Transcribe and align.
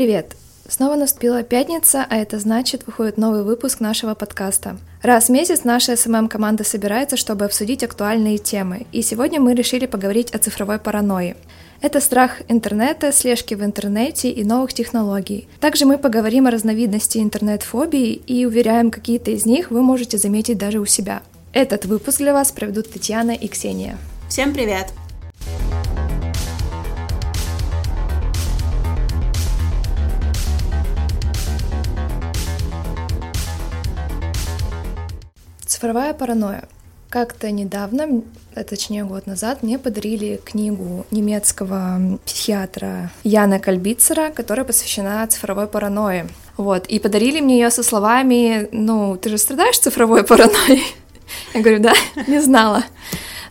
Привет! 0.00 0.34
Снова 0.66 0.96
наступила 0.96 1.42
пятница, 1.42 2.06
а 2.08 2.16
это 2.16 2.38
значит, 2.38 2.86
выходит 2.86 3.18
новый 3.18 3.42
выпуск 3.42 3.80
нашего 3.80 4.14
подкаста. 4.14 4.78
Раз 5.02 5.26
в 5.26 5.28
месяц 5.28 5.64
наша 5.64 5.94
СММ-команда 5.94 6.64
собирается, 6.64 7.18
чтобы 7.18 7.44
обсудить 7.44 7.84
актуальные 7.84 8.38
темы, 8.38 8.86
и 8.92 9.02
сегодня 9.02 9.42
мы 9.42 9.52
решили 9.52 9.84
поговорить 9.84 10.30
о 10.30 10.38
цифровой 10.38 10.78
паранойи. 10.78 11.36
Это 11.82 12.00
страх 12.00 12.40
интернета, 12.48 13.12
слежки 13.12 13.52
в 13.52 13.62
интернете 13.62 14.30
и 14.30 14.42
новых 14.42 14.72
технологий. 14.72 15.46
Также 15.60 15.84
мы 15.84 15.98
поговорим 15.98 16.46
о 16.46 16.50
разновидности 16.50 17.18
интернет-фобии 17.18 18.14
и 18.26 18.46
уверяем, 18.46 18.90
какие-то 18.90 19.32
из 19.32 19.44
них 19.44 19.70
вы 19.70 19.82
можете 19.82 20.16
заметить 20.16 20.56
даже 20.56 20.78
у 20.78 20.86
себя. 20.86 21.20
Этот 21.52 21.84
выпуск 21.84 22.20
для 22.20 22.32
вас 22.32 22.52
проведут 22.52 22.90
Татьяна 22.90 23.32
и 23.32 23.48
Ксения. 23.48 23.98
Всем 24.30 24.54
привет! 24.54 24.86
Цифровая 35.80 36.12
паранойя. 36.12 36.64
Как-то 37.08 37.50
недавно, 37.50 38.22
а 38.54 38.64
точнее 38.64 39.04
год 39.04 39.26
назад, 39.26 39.62
мне 39.62 39.78
подарили 39.78 40.38
книгу 40.44 41.06
немецкого 41.10 42.18
психиатра 42.26 43.10
Яна 43.24 43.58
Кальбицера, 43.58 44.28
которая 44.28 44.66
посвящена 44.66 45.26
цифровой 45.26 45.68
паранойи. 45.68 46.28
Вот, 46.58 46.86
и 46.86 46.98
подарили 46.98 47.40
мне 47.40 47.58
ее 47.58 47.70
со 47.70 47.82
словами, 47.82 48.68
ну, 48.72 49.16
ты 49.16 49.30
же 49.30 49.38
страдаешь 49.38 49.78
цифровой 49.78 50.22
паранойей? 50.28 50.84
Я 51.54 51.62
говорю, 51.62 51.80
да, 51.80 51.94
не 52.26 52.42
знала. 52.42 52.84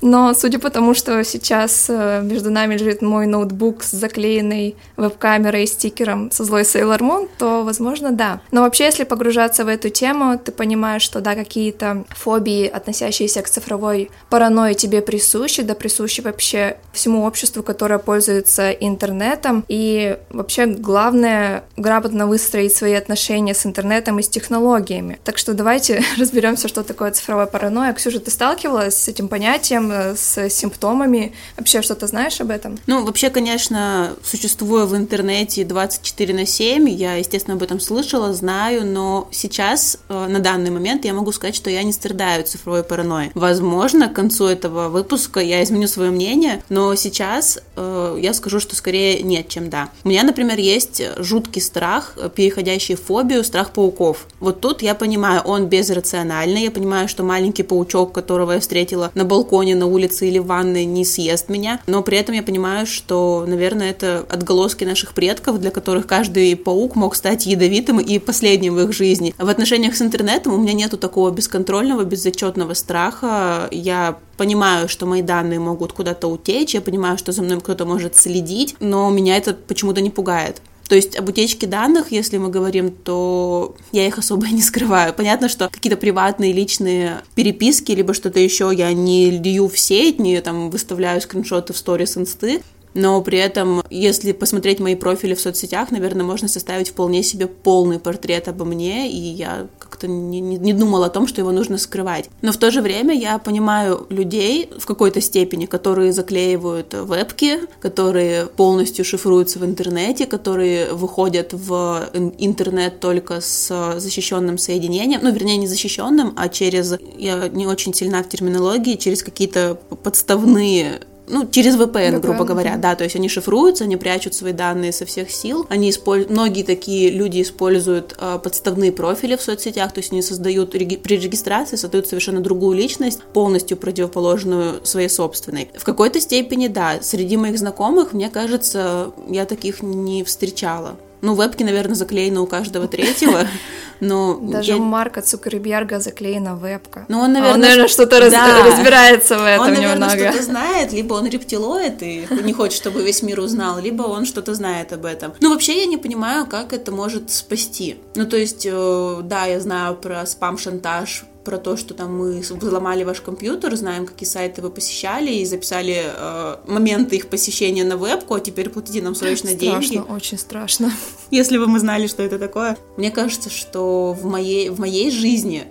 Но 0.01 0.33
судя 0.33 0.59
по 0.59 0.69
тому, 0.69 0.93
что 0.93 1.23
сейчас 1.23 1.87
э, 1.89 2.21
между 2.23 2.51
нами 2.51 2.75
лежит 2.75 3.01
мой 3.01 3.27
ноутбук 3.27 3.83
с 3.83 3.91
заклеенной 3.91 4.75
веб-камерой 4.97 5.63
и 5.63 5.67
стикером 5.67 6.31
со 6.31 6.43
злой 6.43 6.61
Sailor 6.61 6.99
Moon, 6.99 7.29
то, 7.37 7.63
возможно, 7.63 8.11
да. 8.11 8.41
Но 8.51 8.61
вообще, 8.61 8.85
если 8.85 9.03
погружаться 9.03 9.65
в 9.65 9.67
эту 9.67 9.89
тему, 9.89 10.37
ты 10.37 10.51
понимаешь, 10.51 11.01
что, 11.01 11.21
да, 11.21 11.35
какие-то 11.35 12.05
фобии, 12.09 12.67
относящиеся 12.67 13.41
к 13.41 13.49
цифровой 13.49 14.09
паранойи, 14.29 14.73
тебе 14.73 15.01
присущи, 15.01 15.63
да, 15.63 15.75
присущи 15.75 16.21
вообще 16.21 16.77
всему 16.93 17.25
обществу, 17.25 17.63
которое 17.63 17.99
пользуется 17.99 18.71
интернетом. 18.71 19.65
И 19.67 20.17
вообще, 20.29 20.65
главное, 20.65 21.63
грамотно 21.77 22.27
выстроить 22.27 22.75
свои 22.75 22.93
отношения 22.93 23.53
с 23.53 23.65
интернетом 23.65 24.19
и 24.19 24.23
с 24.23 24.29
технологиями. 24.29 25.19
Так 25.23 25.37
что 25.37 25.53
давайте 25.53 26.03
разберемся, 26.17 26.67
что 26.67 26.83
такое 26.83 27.11
цифровая 27.11 27.47
паранойя. 27.47 27.93
Ксюша, 27.93 28.19
ты 28.19 28.31
сталкивалась 28.31 28.95
с 28.95 29.07
этим 29.07 29.27
понятием? 29.27 29.88
Э, 29.91 30.15
с 30.15 30.49
симптомами. 30.49 31.33
Вообще 31.57 31.81
что-то 31.81 32.07
знаешь 32.07 32.41
об 32.41 32.51
этом? 32.51 32.77
Ну, 32.87 33.05
вообще, 33.05 33.29
конечно, 33.29 34.13
существуя 34.23 34.85
в 34.85 34.95
интернете 34.95 35.63
24 35.63 36.33
на 36.33 36.45
7, 36.45 36.89
я, 36.89 37.15
естественно, 37.15 37.55
об 37.55 37.63
этом 37.63 37.79
слышала, 37.79 38.33
знаю, 38.33 38.85
но 38.85 39.27
сейчас, 39.31 39.97
э, 40.09 40.27
на 40.27 40.39
данный 40.39 40.69
момент, 40.69 41.05
я 41.05 41.13
могу 41.13 41.31
сказать, 41.31 41.55
что 41.55 41.69
я 41.69 41.83
не 41.83 41.93
страдаю 41.93 42.43
цифровой 42.43 42.83
паранойей. 42.83 43.31
Возможно, 43.35 44.09
к 44.09 44.13
концу 44.13 44.45
этого 44.47 44.89
выпуска 44.89 45.39
я 45.39 45.63
изменю 45.63 45.87
свое 45.87 46.11
мнение, 46.11 46.63
но 46.69 46.95
сейчас 46.95 47.59
э, 47.75 48.17
я 48.19 48.33
скажу, 48.33 48.59
что 48.59 48.75
скорее 48.75 49.21
нет, 49.23 49.47
чем 49.47 49.69
да. 49.69 49.89
У 50.03 50.09
меня, 50.09 50.23
например, 50.23 50.59
есть 50.59 51.01
жуткий 51.17 51.61
страх, 51.61 52.17
переходящий 52.35 52.95
в 52.95 53.03
фобию, 53.03 53.43
страх 53.43 53.71
пауков. 53.71 54.27
Вот 54.39 54.61
тут 54.61 54.81
я 54.81 54.95
понимаю, 54.95 55.41
он 55.41 55.67
безрациональный, 55.67 56.63
я 56.63 56.71
понимаю, 56.71 57.07
что 57.07 57.23
маленький 57.23 57.63
паучок, 57.63 58.11
которого 58.11 58.53
я 58.53 58.59
встретила 58.59 59.11
на 59.15 59.25
балконе 59.25 59.75
на 59.79 59.87
улице 59.87 60.27
или 60.27 60.37
в 60.37 60.45
ванной 60.45 60.85
не 60.85 61.05
съест 61.05 61.49
меня, 61.49 61.81
но 61.87 62.03
при 62.03 62.17
этом 62.17 62.35
я 62.35 62.43
понимаю, 62.43 62.85
что, 62.85 63.45
наверное, 63.47 63.89
это 63.89 64.25
отголоски 64.29 64.83
наших 64.83 65.13
предков, 65.13 65.59
для 65.59 65.71
которых 65.71 66.05
каждый 66.05 66.55
паук 66.55 66.95
мог 66.95 67.15
стать 67.15 67.45
ядовитым 67.45 67.99
и 67.99 68.19
последним 68.19 68.75
в 68.75 68.81
их 68.81 68.93
жизни. 68.93 69.33
В 69.37 69.49
отношениях 69.49 69.95
с 69.95 70.01
интернетом 70.01 70.53
у 70.53 70.57
меня 70.57 70.73
нету 70.73 70.97
такого 70.97 71.31
бесконтрольного, 71.31 72.03
безотчетного 72.03 72.73
страха. 72.73 73.67
Я 73.71 74.17
понимаю, 74.37 74.87
что 74.87 75.05
мои 75.05 75.21
данные 75.21 75.59
могут 75.59 75.93
куда-то 75.93 76.27
утечь, 76.27 76.73
я 76.73 76.81
понимаю, 76.81 77.17
что 77.17 77.31
за 77.31 77.41
мной 77.41 77.59
кто-то 77.59 77.85
может 77.85 78.15
следить, 78.15 78.75
но 78.79 79.09
меня 79.09 79.37
это 79.37 79.53
почему-то 79.53 80.01
не 80.01 80.09
пугает. 80.09 80.61
То 80.89 80.95
есть 80.95 81.15
об 81.15 81.29
утечке 81.29 81.67
данных, 81.67 82.11
если 82.11 82.39
мы 82.39 82.49
говорим, 82.49 82.89
то 82.89 83.75
я 83.91 84.07
их 84.07 84.17
особо 84.17 84.47
не 84.47 84.63
скрываю. 84.63 85.13
Понятно, 85.13 85.47
что 85.47 85.69
какие-то 85.69 85.97
приватные 85.97 86.51
личные 86.51 87.21
переписки, 87.35 87.91
либо 87.91 88.15
что-то 88.15 88.39
еще 88.39 88.71
я 88.75 88.91
не 88.91 89.29
лью 89.29 89.69
в 89.69 89.77
сеть, 89.77 90.19
не 90.19 90.41
там 90.41 90.71
выставляю 90.71 91.21
скриншоты 91.21 91.73
в 91.73 91.77
сторис 91.77 92.17
инсты, 92.17 92.63
но 92.93 93.21
при 93.21 93.37
этом, 93.37 93.83
если 93.89 94.31
посмотреть 94.31 94.79
мои 94.79 94.95
профили 94.95 95.33
в 95.33 95.41
соцсетях, 95.41 95.91
наверное, 95.91 96.25
можно 96.25 96.47
составить 96.47 96.89
вполне 96.89 97.23
себе 97.23 97.47
полный 97.47 97.99
портрет 97.99 98.47
обо 98.47 98.65
мне, 98.65 99.09
и 99.11 99.17
я 99.17 99.67
как-то 99.77 100.07
не, 100.07 100.39
не, 100.39 100.57
не 100.57 100.73
думала 100.73 101.07
о 101.07 101.09
том, 101.09 101.27
что 101.27 101.41
его 101.41 101.51
нужно 101.51 101.77
скрывать. 101.77 102.29
Но 102.41 102.51
в 102.51 102.57
то 102.57 102.71
же 102.71 102.81
время 102.81 103.13
я 103.13 103.37
понимаю 103.37 104.07
людей 104.09 104.69
в 104.77 104.85
какой-то 104.85 105.21
степени, 105.21 105.65
которые 105.65 106.13
заклеивают 106.13 106.93
вебки, 106.93 107.59
которые 107.79 108.47
полностью 108.47 109.05
шифруются 109.05 109.59
в 109.59 109.65
интернете, 109.65 110.25
которые 110.25 110.93
выходят 110.93 111.53
в 111.53 112.09
интернет 112.37 112.99
только 112.99 113.41
с 113.41 113.99
защищенным 113.99 114.57
соединением, 114.57 115.21
ну, 115.23 115.31
вернее, 115.31 115.57
не 115.57 115.67
защищенным, 115.67 116.33
а 116.35 116.49
через, 116.49 116.95
я 117.17 117.47
не 117.49 117.67
очень 117.67 117.93
сильна 117.93 118.23
в 118.23 118.29
терминологии, 118.29 118.95
через 118.95 119.23
какие-то 119.23 119.77
подставные 120.03 121.01
ну, 121.29 121.47
через 121.47 121.75
VPN, 121.75 121.89
VPN, 121.89 122.19
грубо 122.19 122.43
говоря, 122.43 122.77
да, 122.77 122.95
то 122.95 123.03
есть 123.03 123.15
они 123.15 123.29
шифруются, 123.29 123.83
они 123.83 123.97
прячут 123.97 124.33
свои 124.33 124.53
данные 124.53 124.91
со 124.91 125.05
всех 125.05 125.31
сил, 125.31 125.65
они 125.69 125.89
используют, 125.89 126.31
многие 126.31 126.63
такие 126.63 127.09
люди 127.09 127.41
используют 127.41 128.15
э, 128.17 128.39
подставные 128.41 128.91
профили 128.91 129.35
в 129.35 129.41
соцсетях, 129.41 129.91
то 129.91 129.99
есть 129.99 130.11
они 130.11 130.21
создают, 130.21 130.75
реги... 130.75 130.97
при 130.97 131.17
регистрации 131.17 131.75
создают 131.75 132.07
совершенно 132.07 132.41
другую 132.41 132.77
личность, 132.77 133.21
полностью 133.33 133.77
противоположную 133.77 134.85
своей 134.85 135.09
собственной. 135.09 135.69
В 135.75 135.83
какой-то 135.83 136.19
степени, 136.19 136.67
да, 136.67 136.99
среди 137.01 137.37
моих 137.37 137.57
знакомых, 137.57 138.13
мне 138.13 138.29
кажется, 138.29 139.11
я 139.29 139.45
таких 139.45 139.81
не 139.81 140.23
встречала. 140.23 140.97
Ну, 141.21 141.35
вебки, 141.35 141.63
наверное, 141.63 141.95
заклеены 141.95 142.39
у 142.39 142.47
каждого 142.47 142.87
третьего, 142.87 143.45
но... 143.99 144.39
Даже 144.41 144.71
я... 144.71 144.77
у 144.77 144.81
Марка 144.81 145.21
Цукерберга 145.21 145.99
заклеена 145.99 146.55
вебка. 146.55 147.05
Ну, 147.07 147.19
он, 147.19 147.33
наверное, 147.33 147.51
а 147.51 147.55
он, 147.55 147.61
наверное 147.61 147.87
что-то 147.87 148.19
раз... 148.19 148.31
да. 148.31 148.65
разбирается 148.65 149.37
в 149.37 149.45
этом 149.45 149.67
Он, 149.67 149.73
наверное, 149.73 150.09
немного. 150.09 150.31
что-то 150.31 150.43
знает, 150.51 150.93
либо 150.93 151.13
он 151.13 151.27
рептилоид 151.27 152.01
и 152.01 152.27
не 152.43 152.53
хочет, 152.53 152.77
чтобы 152.77 153.03
весь 153.03 153.21
мир 153.21 153.39
узнал, 153.39 153.79
либо 153.79 154.03
он 154.03 154.25
что-то 154.25 154.53
знает 154.53 154.93
об 154.93 155.05
этом. 155.05 155.33
Ну, 155.39 155.51
вообще, 155.51 155.79
я 155.79 155.85
не 155.85 155.97
понимаю, 155.97 156.45
как 156.45 156.73
это 156.73 156.91
может 156.91 157.31
спасти. 157.31 157.97
Ну, 158.15 158.25
то 158.25 158.37
есть, 158.37 158.65
э, 158.69 159.19
да, 159.23 159.45
я 159.45 159.59
знаю 159.59 159.95
про 159.95 160.25
спам-шантаж, 160.25 161.25
про 161.49 161.57
то, 161.57 161.77
что 161.77 161.95
там 161.95 162.15
мы 162.15 162.41
взломали 162.41 163.03
ваш 163.03 163.21
компьютер, 163.21 163.75
знаем, 163.75 164.05
какие 164.05 164.29
сайты 164.29 164.61
вы 164.61 164.69
посещали, 164.69 165.31
и 165.31 165.45
записали 165.45 166.03
э, 166.05 166.57
моменты 166.67 167.15
их 167.15 167.27
посещения 167.27 167.83
на 167.83 167.97
вебку, 167.97 168.35
а 168.35 168.39
теперь 168.39 168.69
платите 168.69 169.01
нам 169.01 169.15
срочно 169.15 169.49
страшно, 169.49 169.59
деньги. 169.59 169.85
Страшно, 169.85 170.15
очень 170.15 170.37
страшно. 170.37 170.91
Если 171.31 171.57
бы 171.57 171.65
мы 171.65 171.79
знали, 171.79 172.05
что 172.05 172.21
это 172.21 172.37
такое. 172.37 172.77
Мне 172.97 173.09
кажется, 173.09 173.49
что 173.49 173.88
в 174.13 174.25
моей, 174.25 174.69
в 174.69 174.79
моей 174.79 175.11
жизни, 175.11 175.67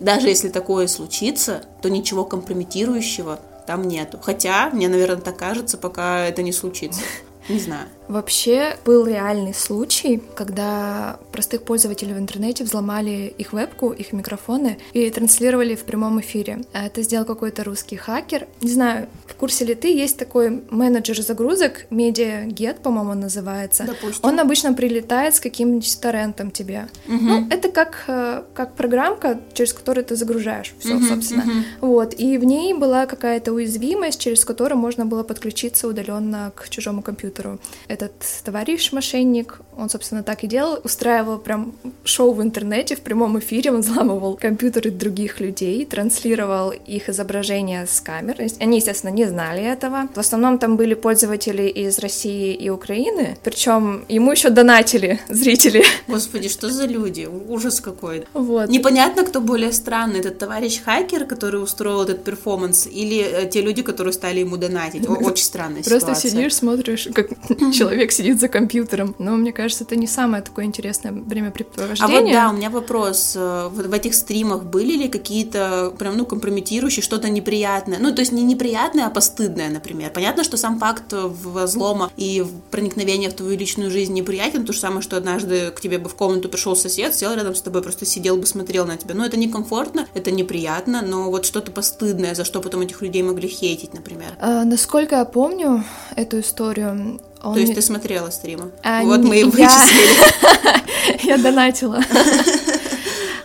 даже 0.00 0.28
если 0.28 0.48
такое 0.48 0.86
случится, 0.86 1.62
то 1.82 1.90
ничего 1.90 2.24
компрометирующего 2.24 3.40
там 3.66 3.86
нету. 3.86 4.18
Хотя, 4.20 4.70
мне, 4.70 4.88
наверное, 4.88 5.20
так 5.20 5.36
кажется, 5.36 5.78
пока 5.78 6.26
это 6.26 6.42
не 6.42 6.52
случится. 6.52 7.00
Не 7.48 7.58
знаю. 7.58 7.88
Вообще 8.06 8.76
был 8.84 9.06
реальный 9.06 9.54
случай, 9.54 10.22
когда 10.34 11.18
простых 11.32 11.62
пользователей 11.62 12.14
в 12.14 12.18
интернете 12.18 12.64
взломали 12.64 13.34
их 13.38 13.52
вебку, 13.52 13.90
их 13.90 14.12
микрофоны 14.12 14.78
и 14.92 15.08
транслировали 15.10 15.74
в 15.74 15.84
прямом 15.84 16.20
эфире. 16.20 16.60
Это 16.72 17.02
сделал 17.02 17.24
какой-то 17.24 17.64
русский 17.64 17.96
хакер. 17.96 18.46
Не 18.60 18.70
знаю, 18.70 19.08
курсе 19.40 19.64
ли 19.64 19.74
ты, 19.74 19.88
есть 19.88 20.18
такой 20.18 20.62
менеджер 20.70 21.22
загрузок, 21.22 21.86
MediaGet, 21.90 22.82
по-моему, 22.82 23.14
называется. 23.14 23.84
Допустим. 23.84 24.20
Он 24.22 24.38
обычно 24.38 24.74
прилетает 24.74 25.34
с 25.34 25.40
каким-нибудь 25.40 26.00
торрентом 26.00 26.50
тебе. 26.50 26.88
Угу. 27.08 27.16
Ну, 27.16 27.46
это 27.48 27.70
как, 27.70 28.04
э, 28.06 28.42
как 28.54 28.74
программка, 28.74 29.40
через 29.54 29.72
которую 29.72 30.04
ты 30.04 30.14
загружаешь 30.16 30.74
все, 30.78 30.96
угу, 30.96 31.06
собственно. 31.06 31.42
Угу. 31.42 31.88
Вот, 31.92 32.14
и 32.20 32.36
в 32.36 32.44
ней 32.44 32.74
была 32.74 33.06
какая-то 33.06 33.54
уязвимость, 33.54 34.20
через 34.20 34.44
которую 34.44 34.78
можно 34.78 35.06
было 35.06 35.22
подключиться 35.22 35.88
удаленно 35.88 36.52
к 36.54 36.68
чужому 36.68 37.00
компьютеру 37.02 37.58
этот 37.88 38.12
товарищ 38.44 38.92
мошенник, 38.92 39.60
он, 39.80 39.88
собственно, 39.88 40.22
так 40.22 40.44
и 40.44 40.46
делал, 40.46 40.78
устраивал 40.84 41.38
прям 41.38 41.72
шоу 42.04 42.32
в 42.32 42.42
интернете 42.42 42.96
в 42.96 43.00
прямом 43.00 43.38
эфире, 43.38 43.72
он 43.72 43.80
взламывал 43.80 44.36
компьютеры 44.36 44.90
других 44.90 45.40
людей, 45.40 45.84
транслировал 45.86 46.70
их 46.70 47.08
изображения 47.08 47.86
с 47.86 48.00
камер. 48.00 48.36
Они, 48.60 48.76
естественно, 48.76 49.10
не 49.10 49.24
знали 49.26 49.62
этого. 49.62 50.08
В 50.14 50.18
основном 50.18 50.58
там 50.58 50.76
были 50.76 50.94
пользователи 50.94 51.62
из 51.62 51.98
России 51.98 52.54
и 52.54 52.68
Украины, 52.68 53.38
причем 53.42 54.04
ему 54.08 54.32
еще 54.32 54.50
донатили 54.50 55.20
зрители. 55.28 55.82
Господи, 56.06 56.48
что 56.48 56.68
за 56.70 56.86
люди? 56.86 57.28
Ужас 57.48 57.80
какой. 57.80 58.24
Вот. 58.34 58.68
Непонятно, 58.68 59.24
кто 59.24 59.40
более 59.40 59.72
странный, 59.72 60.20
этот 60.20 60.38
товарищ 60.38 60.82
хакер, 60.82 61.24
который 61.24 61.62
устроил 61.62 62.02
этот 62.02 62.22
перформанс, 62.24 62.86
или 62.86 63.20
э, 63.20 63.48
те 63.48 63.62
люди, 63.62 63.82
которые 63.82 64.12
стали 64.12 64.40
ему 64.40 64.56
донатить. 64.56 65.08
Очень 65.08 65.44
странная 65.44 65.82
ситуация. 65.82 66.06
Просто 66.06 66.28
сидишь, 66.28 66.54
смотришь, 66.54 67.08
как 67.14 67.28
человек 67.72 68.12
сидит 68.12 68.40
за 68.40 68.48
компьютером. 68.48 69.14
Но 69.18 69.36
мне 69.36 69.52
кажется, 69.52 69.69
кажется, 69.70 69.84
это 69.84 69.94
не 69.94 70.08
самое 70.08 70.42
такое 70.42 70.64
интересное 70.64 71.12
времяпрепровождение. 71.12 72.18
А 72.18 72.22
вот 72.22 72.32
да, 72.32 72.50
у 72.50 72.56
меня 72.56 72.70
вопрос. 72.70 73.34
Э, 73.36 73.68
в, 73.68 73.88
в 73.88 73.92
этих 73.92 74.14
стримах 74.14 74.64
были 74.64 74.96
ли 74.96 75.08
какие-то 75.08 75.94
прям, 75.96 76.16
ну, 76.16 76.26
компрометирующие, 76.26 77.04
что-то 77.04 77.28
неприятное? 77.28 77.98
Ну, 78.00 78.12
то 78.12 78.20
есть 78.20 78.32
не 78.32 78.42
неприятное, 78.42 79.06
а 79.06 79.10
постыдное, 79.10 79.70
например. 79.70 80.10
Понятно, 80.10 80.42
что 80.42 80.56
сам 80.56 80.80
факт 80.80 81.12
взлома 81.12 82.10
и 82.16 82.44
проникновения 82.72 83.30
в 83.30 83.34
твою 83.34 83.56
личную 83.56 83.92
жизнь 83.92 84.12
неприятен, 84.12 84.66
то 84.66 84.72
же 84.72 84.80
самое, 84.80 85.02
что 85.02 85.16
однажды 85.16 85.70
к 85.70 85.80
тебе 85.80 85.98
бы 85.98 86.08
в 86.08 86.16
комнату 86.16 86.48
пришел 86.48 86.74
сосед, 86.74 87.14
сел 87.14 87.32
рядом 87.32 87.54
с 87.54 87.62
тобой, 87.62 87.82
просто 87.82 88.04
сидел 88.04 88.36
бы, 88.36 88.46
смотрел 88.46 88.86
на 88.86 88.96
тебя. 88.96 89.14
Ну, 89.14 89.24
это 89.24 89.36
некомфортно, 89.36 90.08
это 90.14 90.32
неприятно, 90.32 91.00
но 91.02 91.30
вот 91.30 91.46
что-то 91.46 91.70
постыдное, 91.70 92.34
за 92.34 92.44
что 92.44 92.60
потом 92.60 92.80
этих 92.80 93.02
людей 93.02 93.22
могли 93.22 93.46
хейтить, 93.46 93.94
например. 93.94 94.30
А, 94.40 94.64
насколько 94.64 95.14
я 95.14 95.24
помню 95.24 95.84
эту 96.16 96.40
историю, 96.40 97.20
он... 97.42 97.54
То 97.54 97.60
есть 97.60 97.74
ты 97.74 97.82
смотрела 97.82 98.30
стримы? 98.30 98.70
А, 98.82 99.02
вот 99.02 99.20
мы 99.20 99.40
и 99.40 99.44
вычислили. 99.44 101.26
Я 101.26 101.38
донатила. 101.38 102.00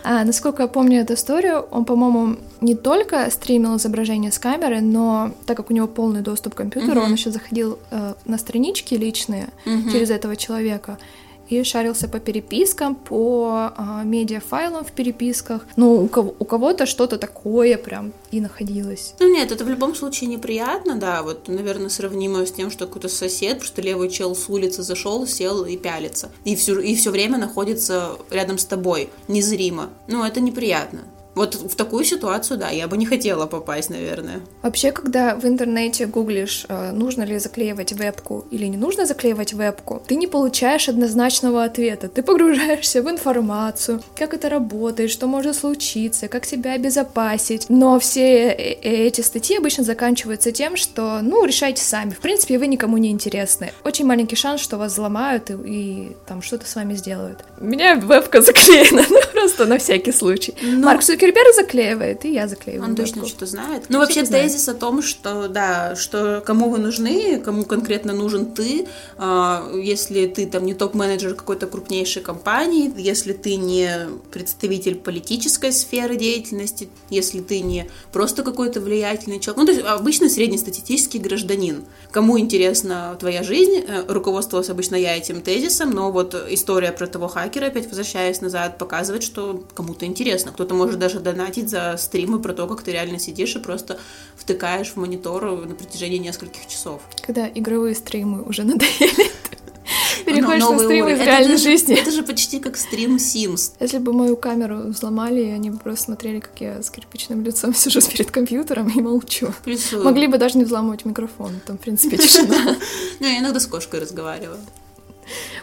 А, 0.08 0.24
насколько 0.24 0.62
я 0.62 0.68
помню 0.68 1.00
эту 1.00 1.14
историю, 1.14 1.66
он, 1.72 1.84
по-моему, 1.84 2.36
не 2.60 2.76
только 2.76 3.28
стримил 3.28 3.76
изображение 3.76 4.30
с 4.30 4.38
камеры, 4.38 4.80
но 4.80 5.32
так 5.46 5.56
как 5.56 5.68
у 5.68 5.74
него 5.74 5.88
полный 5.88 6.20
доступ 6.20 6.54
к 6.54 6.58
компьютеру, 6.58 7.00
uh-huh. 7.00 7.06
он 7.06 7.12
еще 7.14 7.32
заходил 7.32 7.80
э, 7.90 8.14
на 8.24 8.38
странички 8.38 8.94
личные 8.94 9.48
uh-huh. 9.64 9.90
через 9.90 10.10
этого 10.10 10.36
человека 10.36 10.98
и 11.48 11.62
шарился 11.62 12.08
по 12.08 12.18
перепискам, 12.18 12.94
по 12.94 13.72
а, 13.76 14.02
медиафайлам 14.04 14.84
в 14.84 14.92
переписках. 14.92 15.66
Ну, 15.76 16.04
у, 16.04 16.08
кого, 16.08 16.34
у 16.38 16.44
кого-то 16.44 16.86
что-то 16.86 17.18
такое 17.18 17.78
прям 17.78 18.12
и 18.30 18.40
находилось. 18.40 19.14
Ну 19.18 19.32
нет, 19.32 19.52
это 19.52 19.64
в 19.64 19.68
любом 19.68 19.94
случае 19.94 20.28
неприятно, 20.28 20.96
да, 20.96 21.22
вот, 21.22 21.48
наверное, 21.48 21.88
сравнимо 21.88 22.44
с 22.44 22.52
тем, 22.52 22.70
что 22.70 22.86
какой-то 22.86 23.08
сосед, 23.08 23.58
просто 23.58 23.82
левый 23.82 24.10
чел 24.10 24.34
с 24.34 24.48
улицы 24.48 24.82
зашел, 24.82 25.26
сел 25.26 25.64
и 25.64 25.76
пялится. 25.76 26.30
И 26.44 26.56
все, 26.56 26.78
и 26.80 26.94
все 26.94 27.10
время 27.10 27.38
находится 27.38 28.16
рядом 28.30 28.58
с 28.58 28.64
тобой, 28.64 29.10
незримо. 29.28 29.90
Ну, 30.08 30.24
это 30.24 30.40
неприятно. 30.40 31.04
Вот 31.36 31.54
в 31.54 31.76
такую 31.76 32.04
ситуацию, 32.04 32.58
да, 32.58 32.70
я 32.70 32.88
бы 32.88 32.96
не 32.96 33.04
хотела 33.04 33.46
попасть, 33.46 33.90
наверное. 33.90 34.40
Вообще, 34.62 34.90
когда 34.90 35.36
в 35.36 35.44
интернете 35.44 36.06
гуглишь, 36.06 36.64
э, 36.68 36.92
нужно 36.92 37.24
ли 37.24 37.38
заклеивать 37.38 37.92
вебку 37.92 38.46
или 38.50 38.64
не 38.64 38.78
нужно 38.78 39.04
заклеивать 39.04 39.52
вебку, 39.52 40.02
ты 40.06 40.16
не 40.16 40.26
получаешь 40.26 40.88
однозначного 40.88 41.62
ответа. 41.62 42.08
Ты 42.08 42.22
погружаешься 42.22 43.02
в 43.02 43.10
информацию, 43.10 44.02
как 44.16 44.32
это 44.32 44.48
работает, 44.48 45.10
что 45.10 45.26
может 45.26 45.56
случиться, 45.56 46.28
как 46.28 46.46
себя 46.46 46.72
обезопасить. 46.72 47.66
Но 47.68 47.98
все 47.98 48.48
э, 48.48 48.78
эти 48.82 49.20
статьи 49.20 49.58
обычно 49.58 49.84
заканчиваются 49.84 50.52
тем, 50.52 50.76
что, 50.76 51.20
ну, 51.20 51.44
решайте 51.44 51.82
сами. 51.82 52.10
В 52.10 52.20
принципе, 52.20 52.58
вы 52.58 52.66
никому 52.66 52.96
не 52.96 53.10
интересны. 53.10 53.72
Очень 53.84 54.06
маленький 54.06 54.36
шанс, 54.36 54.62
что 54.62 54.78
вас 54.78 54.92
взломают 54.92 55.50
и, 55.50 55.54
и 55.66 56.16
там 56.26 56.40
что-то 56.40 56.66
с 56.66 56.74
вами 56.74 56.94
сделают. 56.94 57.44
У 57.60 57.64
меня 57.64 57.96
вебка 57.96 58.40
заклеена, 58.40 59.04
ну, 59.10 59.20
просто 59.34 59.66
на 59.66 59.76
всякий 59.76 60.12
случай. 60.12 60.54
Но... 60.62 60.86
Марк 60.86 61.02
Цукерберг 61.26 61.54
заклеивает, 61.54 62.24
и 62.24 62.32
я 62.32 62.48
заклеиваю. 62.48 62.90
Он 62.90 62.96
точно 62.96 63.26
что-то 63.26 63.46
знает. 63.46 63.84
Ну, 63.88 63.98
вообще, 63.98 64.24
тезис 64.24 64.68
о 64.68 64.74
том, 64.74 65.02
что, 65.02 65.48
да, 65.48 65.96
что 65.96 66.42
кому 66.44 66.70
вы 66.70 66.78
нужны, 66.78 67.40
кому 67.40 67.64
конкретно 67.64 68.12
нужен 68.12 68.46
ты, 68.46 68.86
а, 69.18 69.70
если 69.74 70.26
ты 70.26 70.46
там 70.46 70.64
не 70.64 70.74
топ-менеджер 70.74 71.34
какой-то 71.34 71.66
крупнейшей 71.66 72.22
компании, 72.22 72.92
если 72.96 73.32
ты 73.32 73.56
не 73.56 74.08
представитель 74.30 74.96
политической 74.96 75.72
сферы 75.72 76.16
деятельности, 76.16 76.88
если 77.10 77.40
ты 77.40 77.60
не 77.60 77.88
просто 78.12 78.42
какой-то 78.42 78.80
влиятельный 78.80 79.40
человек, 79.40 79.58
ну, 79.58 79.66
то 79.66 79.72
есть 79.72 79.84
обычно 79.84 80.28
среднестатистический 80.28 81.18
гражданин. 81.18 81.84
Кому 82.10 82.38
интересна 82.38 83.16
твоя 83.18 83.42
жизнь, 83.42 83.84
э, 83.86 84.04
руководствовалась 84.08 84.70
обычно 84.70 84.96
я 84.96 85.16
этим 85.16 85.42
тезисом, 85.42 85.90
но 85.90 86.12
вот 86.12 86.34
история 86.50 86.92
про 86.92 87.06
того 87.06 87.28
хакера, 87.28 87.66
опять 87.66 87.88
возвращаясь 87.88 88.40
назад, 88.40 88.78
показывает, 88.78 89.22
что 89.22 89.64
кому-то 89.74 90.06
интересно. 90.06 90.52
Кто-то 90.52 90.74
может 90.74 90.98
даже 90.98 91.15
даже 91.16 91.20
донатить 91.20 91.70
за 91.70 91.96
стримы 91.98 92.38
про 92.40 92.52
то, 92.52 92.66
как 92.66 92.82
ты 92.82 92.92
реально 92.92 93.18
сидишь 93.18 93.56
и 93.56 93.58
просто 93.58 93.98
втыкаешь 94.36 94.92
в 94.92 94.96
монитор 94.96 95.66
на 95.66 95.74
протяжении 95.74 96.18
нескольких 96.18 96.66
часов. 96.68 97.02
Когда 97.26 97.48
игровые 97.48 97.94
стримы 97.94 98.42
уже 98.42 98.64
надоели, 98.64 99.30
переходишь 100.26 100.68
на 100.68 100.78
стримы 100.78 101.12
из 101.12 101.20
реальной 101.20 101.56
жизни. 101.56 101.96
Это 101.96 102.10
же 102.10 102.22
почти 102.22 102.60
как 102.60 102.76
стрим 102.76 103.16
Sims. 103.16 103.72
Если 103.80 103.98
бы 103.98 104.12
мою 104.12 104.36
камеру 104.36 104.78
взломали, 104.88 105.40
и 105.40 105.50
они 105.50 105.70
бы 105.70 105.78
просто 105.78 106.06
смотрели, 106.06 106.40
как 106.40 106.60
я 106.60 106.82
с 106.82 106.90
кирпичным 106.90 107.42
лицом 107.42 107.74
сижу 107.74 108.00
перед 108.00 108.30
компьютером 108.30 108.88
и 108.88 109.00
молчу. 109.00 109.48
Могли 109.92 110.26
бы 110.26 110.38
даже 110.38 110.58
не 110.58 110.64
взламывать 110.64 111.04
микрофон, 111.04 111.60
там, 111.66 111.78
в 111.78 111.80
принципе, 111.80 112.16
тишина. 112.18 112.76
Ну, 113.20 113.26
я 113.26 113.38
иногда 113.38 113.60
с 113.60 113.66
кошкой 113.66 114.00
разговариваю. 114.00 114.58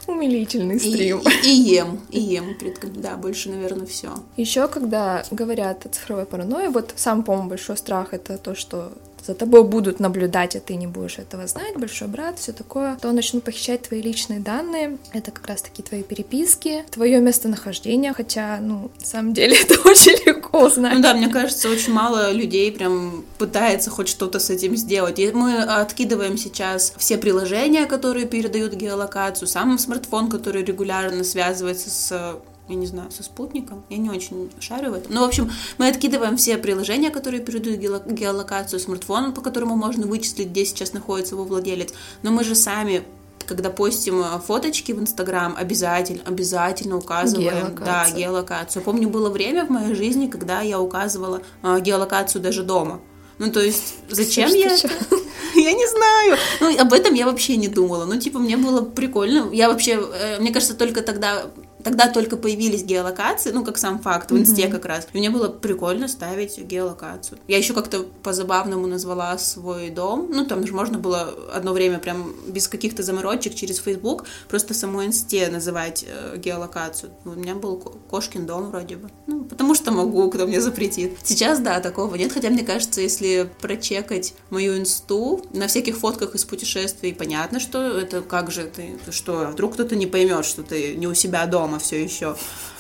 Умилительный 0.08 0.80
стрим. 0.80 1.20
И, 1.20 1.48
и, 1.48 1.50
и 1.50 1.76
ем, 1.76 2.00
и 2.10 2.20
ем. 2.20 2.56
Да, 2.96 3.16
больше, 3.16 3.50
наверное, 3.50 3.86
все. 3.86 4.10
Еще, 4.38 4.68
когда 4.68 5.24
говорят 5.32 5.86
о 5.86 5.90
цифровой 5.90 6.26
паранойи, 6.26 6.68
вот 6.68 6.94
сам, 6.96 7.24
по-моему, 7.24 7.50
большой 7.50 7.78
страх 7.78 8.14
это 8.14 8.38
то, 8.38 8.56
что 8.56 8.92
за 9.26 9.34
тобой 9.34 9.64
будут 9.64 10.00
наблюдать, 10.00 10.56
а 10.56 10.60
ты 10.60 10.76
не 10.76 10.88
будешь 10.88 11.20
этого 11.20 11.48
знать, 11.48 11.76
большой 11.78 12.08
брат, 12.08 12.40
все 12.40 12.52
такое, 12.52 12.98
то 13.02 13.12
начнут 13.12 13.44
похищать 13.44 13.84
твои 13.84 14.02
личные 14.02 14.40
данные. 14.40 14.98
Это 15.14 15.32
как 15.32 15.48
раз-таки 15.48 15.82
твои 15.82 16.04
переписки, 16.04 16.84
твое 16.92 17.20
местонахождение, 17.20 18.14
хотя, 18.14 18.60
ну, 18.62 18.92
на 19.00 19.06
самом 19.06 19.34
деле 19.34 19.58
это 19.62 19.76
очень 19.88 20.18
легко 20.26 20.66
узнать. 20.66 20.96
Ну 20.96 21.02
да, 21.02 21.14
мне 21.14 21.30
кажется, 21.30 21.70
очень 21.70 21.94
мало 21.94 22.32
людей 22.32 22.72
прям 22.72 23.24
пытается 23.38 23.90
хоть 23.90 24.10
что-то 24.10 24.40
с 24.40 24.50
этим 24.50 24.76
сделать. 24.76 25.20
И 25.20 25.32
мы 25.32 25.64
откидываем 25.64 26.38
сейчас 26.38 26.94
все 26.98 27.18
приложения, 27.18 27.86
которые 27.86 28.26
передают 28.26 28.74
геолокацию, 28.74 29.48
сам 29.48 29.78
смартфон, 29.78 30.30
который 30.30 30.64
регулярно 30.64 31.24
связывается 31.24 31.90
с 31.90 32.36
я 32.70 32.76
не 32.76 32.88
знаю, 32.88 33.12
со 33.12 33.24
спутником. 33.24 33.84
Я 33.90 33.98
не 33.98 34.10
очень 34.10 34.50
шарю 34.60 34.92
в 34.92 34.94
этом. 34.94 35.14
Но, 35.14 35.22
в 35.22 35.28
общем, 35.28 35.52
мы 35.78 35.88
откидываем 35.88 36.38
все 36.38 36.58
приложения, 36.58 37.10
которые 37.10 37.42
передают 37.42 38.06
геолокацию, 38.06 38.80
смартфон, 38.80 39.34
по 39.34 39.42
которому 39.42 39.76
можно 39.76 40.08
вычислить, 40.08 40.48
где 40.50 40.66
сейчас 40.66 40.94
находится 40.94 41.36
его 41.36 41.44
владелец. 41.44 41.94
Но 42.22 42.32
мы 42.32 42.44
же 42.44 42.56
сами 42.56 43.04
когда 43.46 43.70
постим 43.70 44.22
э, 44.22 44.40
фоточки 44.40 44.94
в 44.94 45.02
Инстаграм, 45.02 45.54
обязательно, 45.58 46.22
обязательно 46.24 46.96
указываем, 46.96 47.76
да, 47.76 48.10
геолокацию. 48.10 48.82
Помню, 48.82 49.10
было 49.10 49.30
время 49.30 49.66
в 49.66 49.70
моей 49.70 49.96
жизни, 49.96 50.28
когда 50.28 50.62
я 50.62 50.80
указывала 50.80 51.42
э, 51.62 51.80
геолокацию 51.82 52.42
даже 52.42 52.64
дома. 52.64 53.02
Ну, 53.40 53.52
то 53.52 53.60
есть, 53.60 53.96
зачем 54.10 54.50
Слушай, 54.50 54.62
я 54.62 54.76
это? 54.76 54.90
Я 55.56 55.74
не 55.74 55.88
знаю. 55.88 56.38
Ну, 56.62 56.82
об 56.82 56.94
этом 56.94 57.14
я 57.14 57.28
вообще 57.28 57.58
не 57.58 57.68
думала. 57.68 58.06
Ну, 58.06 58.20
типа, 58.20 58.40
мне 58.40 58.58
было 58.58 58.82
прикольно. 58.82 59.52
Я 59.54 59.70
вообще, 59.70 59.92
э, 59.92 60.40
мне 60.40 60.52
кажется, 60.52 60.74
только 60.74 61.02
тогда 61.02 61.46
Тогда 61.84 62.08
только 62.08 62.38
появились 62.38 62.84
геолокации, 62.84 63.52
ну, 63.52 63.64
как 63.64 63.78
сам 63.78 64.00
факт, 64.00 64.32
в 64.32 64.38
инсте 64.38 64.64
mm-hmm. 64.64 64.72
как 64.72 64.86
раз. 64.86 65.08
И 65.12 65.18
мне 65.18 65.30
было 65.30 65.50
прикольно 65.50 66.08
ставить 66.08 66.58
геолокацию. 66.60 67.40
Я 67.48 67.58
еще 67.58 67.74
как-то 67.74 68.04
по-забавному 68.24 68.88
назвала 68.88 69.38
свой 69.38 69.90
дом. 69.90 70.30
Ну, 70.32 70.46
там 70.46 70.66
же 70.66 70.74
можно 70.74 70.98
было 70.98 71.34
одно 71.54 71.74
время 71.74 72.00
прям 72.00 72.34
без 72.48 72.68
каких-то 72.68 73.04
заморочек 73.04 73.56
через 73.56 73.80
Facebook 73.80 74.26
просто 74.48 74.74
самой 74.74 75.08
инсте 75.08 75.48
называть 75.50 76.06
э, 76.08 76.38
геолокацию. 76.38 77.12
У 77.26 77.32
меня 77.32 77.56
был 77.56 77.78
кошкин 78.10 78.46
дом 78.46 78.70
вроде 78.70 78.96
бы. 78.96 79.10
Ну, 79.28 79.44
потому 79.44 79.76
что 79.76 79.92
могу, 79.92 80.30
кто 80.30 80.48
мне 80.48 80.62
запретит. 80.62 81.18
Сейчас, 81.24 81.60
да, 81.60 81.80
такого 81.80 82.16
нет. 82.16 82.32
Хотя, 82.32 82.50
мне 82.50 82.64
кажется, 82.64 83.02
если 83.02 83.50
прочекать 83.62 84.34
мою 84.50 84.78
инсту, 84.78 85.44
на 85.54 85.68
всяких 85.68 85.98
фотках 85.98 86.36
из 86.36 86.46
путешествий 86.46 87.14
понятно, 87.14 87.60
что 87.60 87.80
это 87.80 88.22
как 88.22 88.52
же 88.52 88.64
ты, 88.64 88.98
ты 89.06 89.12
что, 89.12 89.50
вдруг 89.52 89.74
кто-то 89.74 89.96
не 89.96 90.08
поймет, 90.08 90.46
что 90.46 90.64
ты 90.64 90.96
не 90.96 91.08
у 91.08 91.14
себя 91.14 91.46
дома 91.46 91.73
дома 91.74 91.80
все 91.80 92.04
еще. 92.04 92.36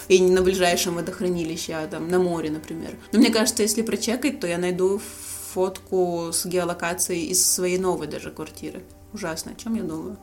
И 0.08 0.20
не 0.20 0.32
на 0.32 0.42
ближайшем 0.42 0.96
водохранилище, 0.96 1.74
а 1.74 1.88
там 1.88 2.10
на 2.10 2.20
море, 2.20 2.52
например. 2.52 2.96
Но 3.12 3.20
мне 3.20 3.32
кажется, 3.32 3.64
если 3.64 3.82
прочекать, 3.82 4.40
то 4.40 4.48
я 4.48 4.58
найду 4.58 5.00
фотку 5.54 6.30
с 6.34 6.46
геолокацией 6.46 7.28
из 7.28 7.46
своей 7.46 7.78
новой 7.78 8.08
даже 8.08 8.32
квартиры. 8.32 8.84
Ужасно, 9.14 9.52
о 9.52 9.56
чем 9.56 9.76
я 9.76 9.84
думаю? 9.84 10.18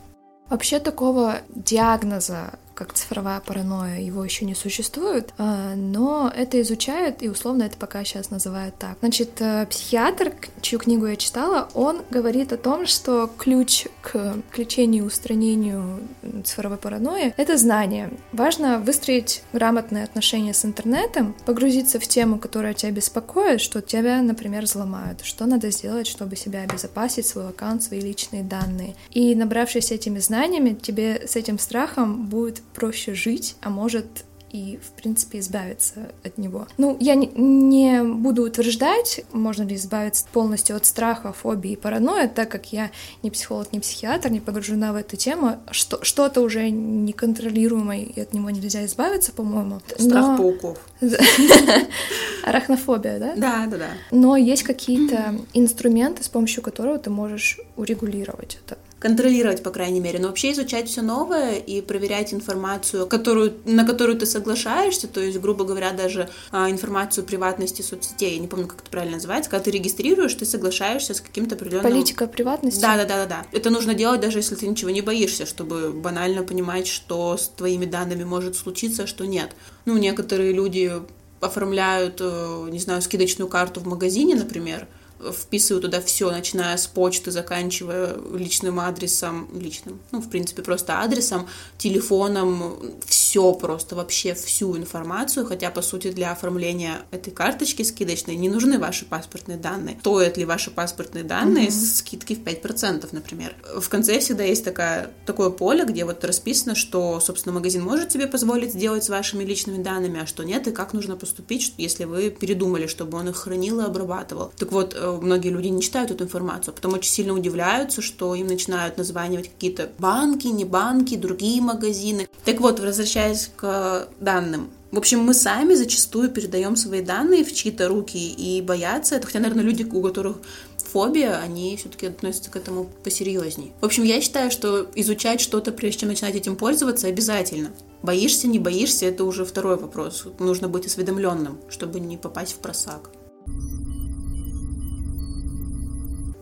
Вообще 0.50 0.81
такого 0.81 1.41
диагноза 1.49 2.59
как 2.80 2.94
цифровая 2.94 3.40
паранойя, 3.40 4.00
его 4.00 4.25
еще 4.25 4.46
не 4.46 4.54
существует, 4.54 5.34
а, 5.37 5.75
но 5.75 6.32
это 6.34 6.58
изучают, 6.62 7.22
и 7.22 7.28
условно 7.28 7.64
это 7.64 7.76
пока 7.76 8.04
сейчас 8.04 8.30
называют 8.30 8.75
так. 8.78 8.96
Значит, 9.00 9.32
э, 9.40 9.66
психиатр, 9.66 10.32
чью 10.62 10.78
книгу 10.78 11.04
я 11.04 11.16
читала, 11.16 11.68
он 11.75 12.00
говорит 12.08 12.54
о 12.54 12.56
том, 12.56 12.87
что 12.87 13.30
ключ 13.37 13.87
к 14.00 14.37
лечению 14.56 15.04
устранению 15.04 16.00
цифровой 16.42 16.78
паранойи— 16.78 17.34
это 17.37 17.58
знание. 17.58 18.10
Важно 18.32 18.78
выстроить 18.78 19.42
грамотные 19.52 20.04
отношения 20.04 20.54
с 20.54 20.64
интернетом, 20.64 21.34
погрузиться 21.44 22.00
в 22.00 22.08
тему, 22.08 22.38
которая 22.38 22.72
тебя 22.72 22.92
беспокоит, 22.92 23.60
что 23.60 23.82
тебя, 23.82 24.22
например, 24.22 24.64
взломают, 24.64 25.20
что 25.22 25.44
надо 25.44 25.70
сделать, 25.70 26.06
чтобы 26.06 26.34
себя 26.34 26.62
обезопасить, 26.62 27.26
свой 27.26 27.50
аккаунт, 27.50 27.82
свои 27.82 28.00
личные 28.00 28.42
данные. 28.42 28.94
И 29.10 29.34
набравшись 29.34 29.92
этими 29.92 30.18
знаниями, 30.18 30.72
тебе 30.72 31.26
с 31.28 31.37
этим 31.37 31.58
страхом 31.58 32.25
будет 32.25 32.62
проще 32.75 33.15
жить, 33.15 33.57
а 33.61 33.71
может 33.71 34.25
и, 34.50 34.81
в 34.83 35.00
принципе, 35.00 35.39
избавиться 35.39 36.11
от 36.25 36.37
него. 36.37 36.67
Ну, 36.77 36.97
я 37.00 37.15
не, 37.15 37.29
не 37.29 38.03
буду 38.03 38.43
утверждать, 38.43 39.25
можно 39.33 39.62
ли 39.62 39.77
избавиться 39.77 40.27
полностью 40.33 40.77
от 40.77 40.87
страха, 40.87 41.33
фобии 41.33 41.73
и 41.73 41.77
паранойи, 41.77 42.27
так 42.27 42.50
как 42.50 42.73
я 42.73 42.91
не 43.23 43.31
психолог, 43.31 43.73
не 43.73 43.81
психиатр, 43.81 44.31
не 44.31 44.41
погружена 44.41 44.93
в 44.93 44.97
эту 44.97 45.17
тему. 45.17 45.59
Что, 45.71 46.03
что-то 46.03 46.41
уже 46.41 46.71
неконтролируемое, 46.71 48.03
и 48.03 48.21
от 48.21 48.35
него 48.35 48.50
нельзя 48.50 48.85
избавиться, 48.87 49.33
по-моему. 49.33 49.81
Страх 49.97 50.27
Но... 50.27 50.37
пауков. 50.37 50.79
Арахнофобия, 52.45 53.19
да? 53.19 53.35
Да, 53.37 53.67
да, 53.67 53.77
да. 53.77 53.89
Но 54.11 54.37
есть 54.37 54.65
какие-то 54.65 55.37
инструменты, 55.55 56.25
с 56.25 56.29
помощью 56.29 56.62
которого 56.62 56.99
ты 56.99 57.11
можешь 57.11 57.61
урегулировать 57.77 58.59
это 58.65 58.79
контролировать, 59.00 59.62
по 59.62 59.71
крайней 59.71 59.99
мере, 59.99 60.19
но 60.19 60.28
вообще 60.28 60.52
изучать 60.52 60.88
все 60.88 61.00
новое 61.00 61.54
и 61.54 61.80
проверять 61.80 62.35
информацию, 62.35 63.07
которую, 63.07 63.54
на 63.64 63.87
которую 63.87 64.19
ты 64.19 64.26
соглашаешься, 64.26 65.09
то 65.09 65.21
есть, 65.21 65.40
грубо 65.40 65.64
говоря, 65.64 65.92
даже 65.92 66.28
а, 66.52 66.71
информацию 66.71 67.25
приватности 67.25 67.80
соцсетей, 67.80 68.35
я 68.35 68.38
не 68.38 68.47
помню, 68.47 68.66
как 68.66 68.83
это 68.83 68.90
правильно 68.90 69.16
называется, 69.16 69.50
когда 69.50 69.64
ты 69.64 69.71
регистрируешь, 69.71 70.35
ты 70.35 70.45
соглашаешься 70.45 71.14
с 71.14 71.21
каким-то 71.21 71.54
определенным... 71.54 71.90
Политика 71.90 72.26
приватности? 72.26 72.80
Да, 72.80 72.97
да, 72.99 73.07
да, 73.07 73.16
да, 73.25 73.26
да. 73.26 73.47
Это 73.52 73.71
нужно 73.71 73.95
делать 73.95 74.21
даже 74.21 74.38
если 74.38 74.54
ты 74.54 74.69
ничего 74.69 74.90
не 74.90 75.00
боишься, 75.00 75.47
чтобы 75.47 75.92
банально 75.92 76.42
понимать, 76.42 76.87
что 76.87 77.38
с 77.38 77.49
твоими 77.49 77.87
данными 77.87 78.25
может 78.25 78.54
случиться, 78.54 79.04
а 79.04 79.07
что 79.07 79.26
нет. 79.26 79.52
Ну, 79.87 79.97
некоторые 79.97 80.52
люди 80.52 80.92
оформляют, 81.40 82.19
э, 82.21 82.69
не 82.71 82.78
знаю, 82.78 83.00
скидочную 83.00 83.49
карту 83.49 83.80
в 83.80 83.87
магазине, 83.87 84.35
например, 84.35 84.87
вписываю 85.33 85.83
туда 85.83 86.00
все, 86.00 86.31
начиная 86.31 86.77
с 86.77 86.87
почты, 86.87 87.31
заканчивая 87.31 88.17
личным 88.33 88.81
адресом, 88.81 89.49
личным, 89.59 90.00
ну, 90.12 90.21
в 90.21 90.29
принципе, 90.29 90.62
просто 90.62 91.00
адресом, 91.00 91.47
телефоном, 91.79 92.77
все 93.07 93.53
просто, 93.53 93.97
вообще 93.97 94.35
всю 94.35 94.77
информацию, 94.77 95.47
хотя, 95.47 95.71
по 95.71 95.83
сути, 95.83 96.11
для 96.11 96.33
оформления 96.33 97.03
этой 97.11 97.31
карточки 97.31 97.83
скидочной 97.83 98.37
не 98.37 98.49
нужны 98.49 98.79
ваши 98.79 99.05
паспортные 99.05 99.59
данные. 99.59 99.99
Стоят 100.00 100.37
ли 100.37 100.45
ваши 100.45 100.71
паспортные 100.71 101.25
данные 101.25 101.69
mm-hmm. 101.69 101.97
скидки 101.97 102.35
в 102.35 102.41
5%, 102.41 103.09
например. 103.12 103.55
В 103.79 103.89
конце 103.89 104.19
всегда 104.21 104.45
есть 104.45 104.65
такая, 104.65 105.11
такое 105.27 105.50
поле, 105.50 105.85
где 105.85 106.05
вот 106.05 106.25
расписано, 106.25 106.75
что, 106.75 107.21
собственно, 107.21 107.55
магазин 107.55 107.83
может 107.83 108.12
себе 108.12 108.27
позволить 108.27 108.73
сделать 108.73 109.05
с 109.05 109.09
вашими 109.09 109.45
личными 109.45 109.83
данными, 109.83 110.21
а 110.21 110.27
что 110.27 110.43
нет, 110.43 110.67
и 110.69 110.73
как 110.73 110.93
нужно 110.93 111.17
поступить, 111.17 111.75
если 111.79 112.05
вы 112.05 112.31
передумали, 112.31 112.87
чтобы 112.87 113.19
он 113.19 113.29
их 113.29 113.37
хранил 113.37 113.81
и 113.81 113.85
обрабатывал. 113.85 114.53
Так 114.57 114.73
вот, 114.73 114.95
многие 115.19 115.49
люди 115.49 115.69
не 115.69 115.83
читают 115.83 116.11
эту 116.11 116.25
информацию, 116.25 116.73
а 116.73 116.76
потом 116.76 116.95
очень 116.95 117.11
сильно 117.11 117.33
удивляются, 117.33 118.02
что 118.02 118.35
им 118.35 118.47
начинают 118.47 118.99
названивать 118.99 119.50
какие-то 119.50 119.90
банки, 119.99 120.47
не 120.49 120.64
банки, 120.64 121.17
другие 121.17 121.61
магазины. 121.62 122.29
Так 122.45 122.61
вот, 122.61 122.81
возвращаясь 122.81 123.50
к 123.57 124.09
данным, 124.21 124.71
в 124.90 124.99
общем, 124.99 125.21
мы 125.21 125.35
сами 125.35 125.75
зачастую 125.75 126.31
передаем 126.31 126.75
свои 126.75 127.00
данные 127.00 127.45
в 127.45 127.55
чьи-то 127.55 127.87
руки 127.87 128.19
и 128.19 128.61
боятся 128.61 129.14
это, 129.14 129.26
хотя, 129.26 129.38
наверное, 129.38 129.64
люди, 129.64 129.85
у 129.85 130.02
которых 130.02 130.38
фобия, 130.79 131.38
они 131.38 131.76
все-таки 131.76 132.07
относятся 132.07 132.50
к 132.50 132.57
этому 132.57 132.90
посерьезней. 133.05 133.73
В 133.81 133.85
общем, 133.85 134.02
я 134.02 134.21
считаю, 134.21 134.50
что 134.50 134.88
изучать 134.97 135.40
что-то, 135.40 135.71
прежде 135.71 136.00
чем 136.00 136.09
начинать 136.09 136.35
этим 136.35 136.57
пользоваться, 136.57 137.07
обязательно. 137.07 137.71
Боишься, 138.02 138.49
не 138.49 138.59
боишься, 138.59 139.07
это 139.07 139.25
уже 139.25 139.45
второй 139.45 139.76
вопрос. 139.76 140.26
Нужно 140.40 140.69
быть 140.69 140.87
осведомленным, 140.87 141.59
чтобы 141.69 142.00
не 142.00 142.17
попасть 142.17 142.55
в 142.55 142.57
просак. 142.57 143.11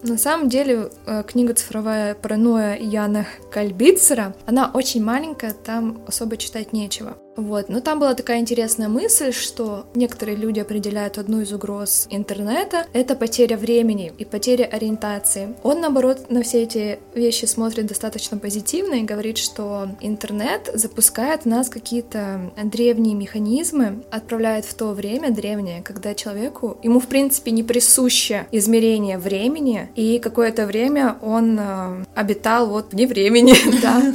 На 0.02 0.16
самом 0.16 0.48
деле 0.48 0.90
э, 1.06 1.24
книга 1.26 1.54
«Цифровая 1.54 2.14
паранойя» 2.14 2.76
Яна 2.76 3.26
Кальбицера, 3.50 4.34
она 4.46 4.70
очень 4.72 5.02
маленькая, 5.02 5.52
там 5.52 6.02
особо 6.06 6.36
читать 6.36 6.72
нечего. 6.72 7.16
Вот. 7.38 7.68
Но 7.68 7.80
там 7.80 8.00
была 8.00 8.14
такая 8.14 8.40
интересная 8.40 8.88
мысль, 8.88 9.32
что 9.32 9.86
некоторые 9.94 10.36
люди 10.36 10.58
определяют 10.58 11.18
одну 11.18 11.40
из 11.40 11.52
угроз 11.52 12.08
интернета— 12.10 12.86
это 12.92 13.14
потеря 13.14 13.56
времени 13.56 14.12
и 14.18 14.24
потеря 14.24 14.64
ориентации. 14.64 15.54
Он, 15.62 15.80
наоборот, 15.80 16.30
на 16.30 16.42
все 16.42 16.64
эти 16.64 16.98
вещи 17.14 17.44
смотрит 17.44 17.86
достаточно 17.86 18.38
позитивно 18.38 18.94
и 18.94 19.02
говорит, 19.02 19.38
что 19.38 19.88
интернет 20.00 20.68
запускает 20.74 21.42
в 21.42 21.46
нас 21.46 21.68
какие-то 21.68 22.50
древние 22.64 23.14
механизмы, 23.14 24.02
отправляет 24.10 24.64
в 24.64 24.74
то 24.74 24.88
время 24.88 25.30
древнее, 25.30 25.82
когда 25.82 26.16
человеку, 26.16 26.76
ему, 26.82 26.98
в 26.98 27.06
принципе, 27.06 27.52
не 27.52 27.62
присуще 27.62 28.48
измерение 28.50 29.16
времени, 29.16 29.88
и 29.94 30.18
какое-то 30.18 30.66
время 30.66 31.16
он 31.22 31.56
э, 31.60 32.04
обитал 32.16 32.66
вот 32.66 32.92
вне 32.92 33.06
времени, 33.06 33.54
да. 33.80 34.12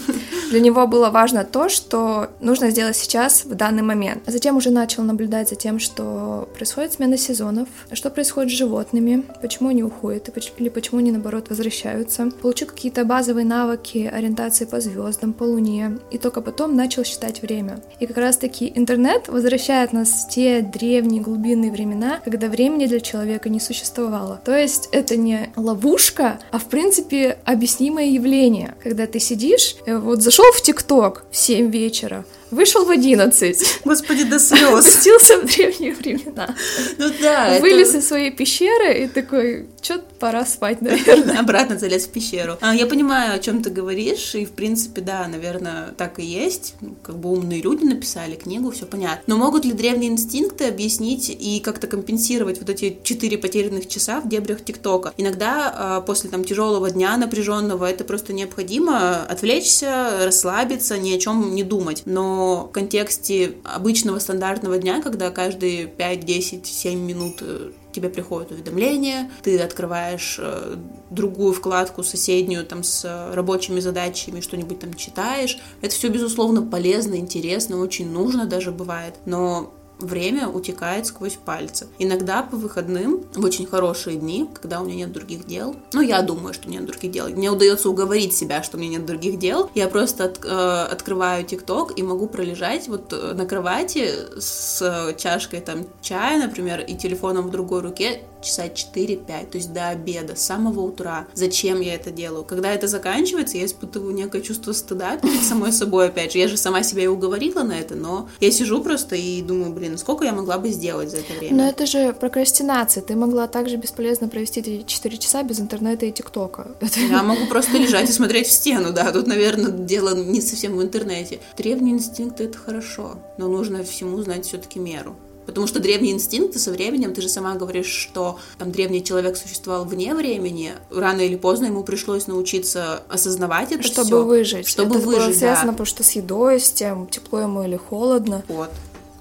Для 0.50 0.60
него 0.60 0.86
было 0.88 1.10
важно 1.10 1.46
то, 1.46 1.70
что 1.70 2.28
нужно 2.42 2.70
сделать 2.70 2.98
сейчас 2.98 3.13
сейчас, 3.14 3.46
в 3.46 3.54
данный 3.54 3.84
момент. 3.84 4.24
А 4.26 4.32
затем 4.32 4.58
уже 4.58 4.72
начал 4.72 5.04
наблюдать 5.04 5.50
за 5.50 5.56
тем, 5.56 5.78
что 5.78 6.50
происходит 6.56 6.94
смена 6.94 7.16
сезонов, 7.16 7.68
что 7.92 8.10
происходит 8.10 8.52
с 8.52 8.56
животными, 8.56 9.24
почему 9.40 9.70
они 9.70 9.84
уходят 9.84 10.30
или 10.58 10.70
почему 10.70 11.00
они, 11.00 11.12
наоборот, 11.12 11.50
возвращаются. 11.50 12.32
Получил 12.42 12.68
какие-то 12.68 13.06
базовые 13.06 13.46
навыки 13.46 14.10
ориентации 14.12 14.66
по 14.66 14.80
звездам, 14.80 15.34
по 15.34 15.44
луне, 15.44 16.00
и 16.10 16.18
только 16.18 16.42
потом 16.42 16.76
начал 16.76 17.04
считать 17.04 17.44
время. 17.44 17.82
И 18.00 18.08
как 18.08 18.18
раз-таки 18.18 18.72
интернет 18.74 19.28
возвращает 19.28 19.94
нас 19.94 20.10
в 20.10 20.30
те 20.30 20.62
древние 20.62 21.22
глубинные 21.22 21.72
времена, 21.72 22.20
когда 22.26 22.48
времени 22.48 22.88
для 22.88 23.00
человека 23.00 23.48
не 23.50 23.60
существовало. 23.60 24.42
То 24.44 24.58
есть 24.58 24.90
это 24.92 25.18
не 25.18 25.52
ловушка, 25.56 26.40
а 26.50 26.58
в 26.58 26.66
принципе 26.66 27.38
объяснимое 27.46 28.06
явление, 28.06 28.74
когда 28.82 29.06
ты 29.06 29.20
сидишь, 29.20 29.76
э, 29.86 29.98
вот 29.98 30.24
зашел 30.24 30.46
в 30.54 30.64
ТикТок 30.64 31.26
в 31.30 31.38
7 31.38 31.70
вечера, 31.70 32.26
Вышел 32.54 32.86
в 32.86 32.92
11. 32.92 33.82
Господи, 33.84 34.24
до 34.26 34.40
слез. 34.40 34.64
Опустился 34.64 35.40
в 35.40 35.46
древние 35.46 35.96
времена. 35.96 36.56
Ну 37.00 37.10
да. 37.20 37.58
Вылез 37.60 37.90
это... 37.90 37.98
из 37.98 38.08
своей 38.08 38.30
пещеры 38.30 39.04
и 39.04 39.08
такой, 39.08 39.68
что 39.82 40.04
пора 40.20 40.46
спать, 40.46 40.82
наверное. 40.82 41.40
Обратно 41.44 41.80
залез 41.80 42.06
в 42.06 42.12
пещеру. 42.12 42.58
А, 42.62 42.76
я 42.76 42.86
понимаю, 42.86 43.36
о 43.36 43.40
чем 43.40 43.64
ты 43.64 43.72
говоришь, 43.72 44.36
и 44.36 44.46
в 44.46 44.52
принципе, 44.52 45.02
да, 45.02 45.28
наверное, 45.28 45.94
так 45.98 46.20
и 46.20 46.24
есть. 46.24 46.76
Ну, 46.82 46.96
как 47.02 47.18
бы 47.18 47.32
умные 47.32 47.62
люди 47.62 47.86
написали 47.86 48.36
книгу, 48.36 48.70
все 48.70 48.86
понятно. 48.86 49.24
Но 49.26 49.38
могут 49.38 49.66
ли 49.66 49.72
древние 49.72 50.12
инстинкты 50.12 50.68
объяснить 50.68 51.30
и 51.30 51.60
как-то 51.60 51.88
компенсировать 51.88 52.60
вот 52.60 52.70
эти 52.70 53.00
четыре 53.04 53.40
потерянных 53.40 53.88
часа 53.88 54.22
в 54.22 54.30
дебрях 54.30 54.64
ТикТока? 54.64 55.14
Иногда 55.18 55.74
а, 55.76 56.02
после 56.02 56.30
там 56.30 56.44
тяжелого 56.44 56.92
дня 56.92 57.18
напряженного 57.18 57.90
это 57.90 58.04
просто 58.04 58.32
необходимо 58.32 59.24
отвлечься, 59.24 60.20
расслабиться, 60.24 61.00
ни 61.00 61.14
о 61.16 61.20
чем 61.20 61.56
не 61.56 61.64
думать. 61.64 62.04
Но 62.06 62.43
в 62.44 62.72
контексте 62.72 63.56
обычного 63.64 64.20
стандартного 64.20 64.78
дня, 64.78 65.02
когда 65.02 65.30
каждые 65.30 65.88
5, 65.88 66.26
10, 66.26 66.66
7 66.66 67.00
минут 67.00 67.38
э, 67.42 67.72
тебе 67.92 68.10
приходит 68.10 68.52
уведомление, 68.52 69.32
ты 69.42 69.60
открываешь 69.60 70.38
э, 70.40 70.76
другую 71.10 71.54
вкладку 71.54 72.04
соседнюю 72.04 72.66
там 72.66 72.84
с 72.84 73.32
рабочими 73.34 73.80
задачами, 73.80 74.42
что-нибудь 74.42 74.80
там 74.80 74.94
читаешь. 74.94 75.58
Это 75.82 75.94
все, 75.94 76.10
безусловно, 76.10 76.62
полезно, 76.62 77.16
интересно, 77.16 77.78
очень 77.78 78.10
нужно 78.10 78.46
даже 78.46 78.72
бывает. 78.72 79.16
Но 79.26 79.74
время 80.00 80.48
утекает 80.48 81.08
сквозь 81.08 81.36
пальцы. 81.36 81.88
Иногда 82.00 82.44
по 82.44 82.58
выходным, 82.58 83.24
в 83.36 83.44
очень 83.44 83.66
хорошие 83.66 84.18
дни, 84.18 84.50
когда 84.54 84.82
у 84.82 84.86
меня 84.86 84.96
нет 84.96 85.12
других 85.12 85.46
дел, 85.46 85.76
ну, 85.94 86.02
я 86.02 86.22
думаю, 86.22 86.54
что 86.54 86.70
нет 86.70 86.86
других 86.86 87.12
дел, 87.12 87.30
мне 87.30 87.50
удается 87.50 87.90
уговорить 87.90 88.36
себя, 88.36 88.64
что 88.64 88.78
у 88.78 88.80
меня 88.80 88.98
нет 88.98 89.06
других 89.06 89.40
дел, 89.40 89.70
я 89.76 89.88
просто 89.88 90.26
от, 90.26 90.44
э, 90.44 90.88
открываю 90.92 91.44
ТикТок 91.46 91.98
и 91.98 92.04
могу 92.04 92.28
пролежать 92.28 92.88
вот 92.88 93.14
э, 93.14 93.34
на 93.34 93.46
кровати 93.46 94.10
с 94.40 95.16
чашкой 95.18 95.62
там 95.62 95.86
чая, 96.02 96.40
например, 96.40 96.82
и 96.82 96.96
телефоном 96.96 97.48
в 97.48 97.52
другой 97.52 97.82
руке 97.82 98.24
часа 98.44 98.68
4-5, 98.68 99.26
то 99.26 99.58
есть 99.58 99.74
до 99.74 99.90
обеда, 99.90 100.36
с 100.36 100.42
самого 100.42 100.82
утра. 100.82 101.28
Зачем 101.34 101.82
я 101.82 101.96
это 101.96 102.12
делаю? 102.12 102.44
Когда 102.44 102.72
это 102.74 102.88
заканчивается, 102.88 103.58
я 103.58 103.66
испытываю 103.66 104.14
некое 104.14 104.42
чувство 104.42 104.74
стыда 104.74 105.18
перед 105.18 105.42
самой 105.44 105.72
собой, 105.72 106.08
опять 106.08 106.34
же. 106.34 106.40
Я 106.40 106.48
же 106.48 106.58
сама 106.58 106.84
себя 106.84 107.04
и 107.04 107.08
уговорила 107.08 107.64
на 107.64 107.74
это, 107.74 107.96
но 107.96 108.30
я 108.40 108.52
сижу 108.52 108.84
просто 108.84 109.16
и 109.16 109.42
думаю, 109.42 109.74
блин, 109.74 109.98
сколько 109.98 110.26
я 110.26 110.34
могла 110.34 110.58
бы 110.58 110.70
сделать 110.70 111.10
за 111.10 111.18
это 111.18 111.34
время? 111.34 111.56
Но 111.56 111.70
это 111.70 111.86
же 111.86 112.14
прокрастинация. 112.14 113.02
Ты 113.04 113.16
могла 113.16 113.48
также 113.48 113.78
бесполезно 113.78 114.28
провести 114.28 114.60
эти 114.60 114.84
4 114.86 115.18
часа 115.18 115.44
без 115.44 115.60
интернета 115.60 116.06
и 116.06 116.12
ТикТока. 116.12 116.76
Я 117.10 117.24
могу 117.24 117.46
просто 117.48 117.78
лежать 117.78 118.10
и 118.10 118.14
смотреть 118.14 118.48
в 118.48 118.52
стену, 118.52 118.92
да. 118.94 119.12
Тут, 119.12 119.28
наверное, 119.28 119.72
дело 119.72 120.16
не 120.16 120.42
совсем 120.42 120.78
в 120.78 120.84
интернете. 120.84 121.40
Древние 121.58 121.96
инстинкты— 121.96 122.44
это 122.46 122.58
хорошо, 122.58 123.18
но 123.38 123.48
нужно 123.48 123.84
всему 123.84 124.22
знать 124.22 124.46
все-таки 124.46 124.80
меру. 124.80 125.16
Потому 125.46 125.68
что 125.68 125.80
древние 125.80 126.14
инстинкты 126.14 126.60
со 126.60 126.72
временем, 126.72 127.14
ты 127.14 127.22
же 127.22 127.30
сама 127.30 127.56
говоришь, 127.56 127.88
что 127.88 128.40
там 128.58 128.72
древний 128.72 129.04
человек 129.04 129.38
существовал 129.38 129.86
вне 129.86 130.14
времени, 130.16 130.74
рано 130.90 131.22
или 131.22 131.36
поздно 131.36 131.66
ему 131.66 131.84
пришлось 131.84 132.28
научиться 132.28 133.04
осознавать 133.10 133.72
это 133.72 133.84
Чтобы 133.84 134.06
всё, 134.06 134.24
выжить. 134.24 134.68
Чтобы 134.68 134.96
это 134.96 135.06
выжить, 135.06 135.22
было 135.22 135.34
связано 135.34 135.68
да. 135.68 135.72
потому 135.74 135.86
что 135.86 136.04
с 136.04 136.12
едой, 136.12 136.60
с 136.60 136.72
тем, 136.72 137.08
тепло 137.08 137.42
ему 137.42 137.64
или 137.64 137.76
холодно. 137.76 138.44
Вот. 138.48 138.70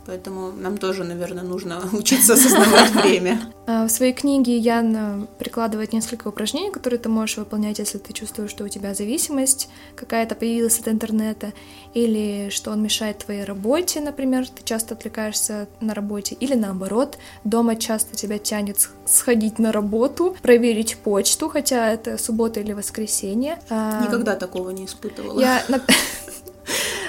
Поэтому 0.06 0.52
нам 0.52 0.78
тоже, 0.78 1.04
наверное, 1.04 1.44
нужно 1.44 1.80
учиться 1.92 2.34
осознавать 2.34 2.90
время. 2.90 3.40
А, 3.66 3.86
в 3.86 3.90
своей 3.90 4.12
книге 4.12 4.56
Ян 4.56 5.28
прикладывает 5.38 5.92
несколько 5.92 6.28
упражнений, 6.28 6.70
которые 6.70 6.98
ты 6.98 7.08
можешь 7.08 7.36
выполнять, 7.36 7.78
если 7.78 7.98
ты 7.98 8.12
чувствуешь, 8.12 8.50
что 8.50 8.64
у 8.64 8.68
тебя 8.68 8.94
зависимость 8.94 9.68
какая-то 9.94 10.34
появилась 10.34 10.80
от 10.80 10.88
интернета, 10.88 11.52
или 11.94 12.48
что 12.50 12.70
он 12.72 12.82
мешает 12.82 13.18
твоей 13.18 13.44
работе, 13.44 14.00
например, 14.00 14.48
ты 14.48 14.64
часто 14.64 14.94
отвлекаешься 14.94 15.68
на 15.80 15.94
работе, 15.94 16.34
или 16.40 16.54
наоборот, 16.54 17.18
дома 17.44 17.76
часто 17.76 18.16
тебя 18.16 18.38
тянет 18.38 18.88
сходить 19.06 19.58
на 19.58 19.72
работу, 19.72 20.36
проверить 20.42 20.96
почту, 20.96 21.48
хотя 21.48 21.92
это 21.92 22.18
суббота 22.18 22.60
или 22.60 22.72
воскресенье. 22.72 23.58
А, 23.70 24.04
Никогда 24.04 24.34
такого 24.36 24.70
не 24.70 24.86
испытывала. 24.86 25.40
Я 25.40 25.62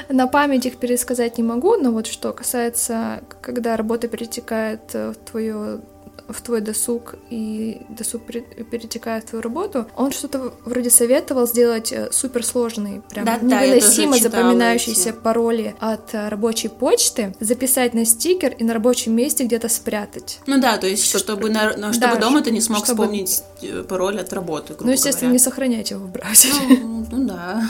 на 0.09 0.27
память 0.27 0.65
их 0.65 0.77
пересказать 0.77 1.37
не 1.37 1.43
могу, 1.43 1.75
но 1.77 1.91
вот 1.91 2.07
что 2.07 2.33
касается, 2.33 3.23
когда 3.41 3.77
работа 3.77 4.07
перетекает 4.07 4.93
в 4.93 5.15
твое 5.15 5.81
в 6.27 6.41
твой 6.41 6.61
досуг 6.61 7.15
и 7.29 7.81
досуг 7.89 8.23
перетекает 8.25 9.25
в 9.25 9.27
твою 9.27 9.41
работу, 9.41 9.87
он 9.95 10.11
что-то 10.11 10.53
вроде 10.65 10.89
советовал 10.89 11.47
сделать 11.47 11.91
э, 11.91 12.09
суперсложный, 12.11 13.01
прям 13.09 13.25
да, 13.25 13.37
невыносимо 13.37 14.13
да, 14.13 14.23
запоминающиеся 14.23 15.09
эти. 15.09 15.17
пароли 15.17 15.75
от 15.79 16.13
э, 16.13 16.29
рабочей 16.29 16.69
почты, 16.69 17.35
записать 17.39 17.93
на 17.93 18.05
стикер 18.05 18.53
и 18.57 18.63
на 18.63 18.73
рабочем 18.73 19.13
месте 19.13 19.43
где-то 19.43 19.69
спрятать. 19.69 20.39
Ну 20.47 20.59
да, 20.61 20.77
то 20.77 20.87
есть 20.87 21.05
чтобы, 21.17 21.49
на, 21.49 21.71
чтобы 21.93 22.15
да, 22.15 22.15
дома 22.15 22.41
ты 22.41 22.51
не 22.51 22.61
смог 22.61 22.85
чтобы... 22.85 23.03
вспомнить 23.03 23.43
э, 23.61 23.83
пароль 23.83 24.19
от 24.19 24.31
работы, 24.33 24.75
Ну, 24.79 24.91
естественно, 24.91 25.29
говоря. 25.29 25.33
не 25.33 25.39
сохранять 25.39 25.91
его 25.91 26.05
в 26.05 26.11
браузере. 26.11 26.79
Ну, 26.81 27.05
ну 27.11 27.27
да. 27.27 27.63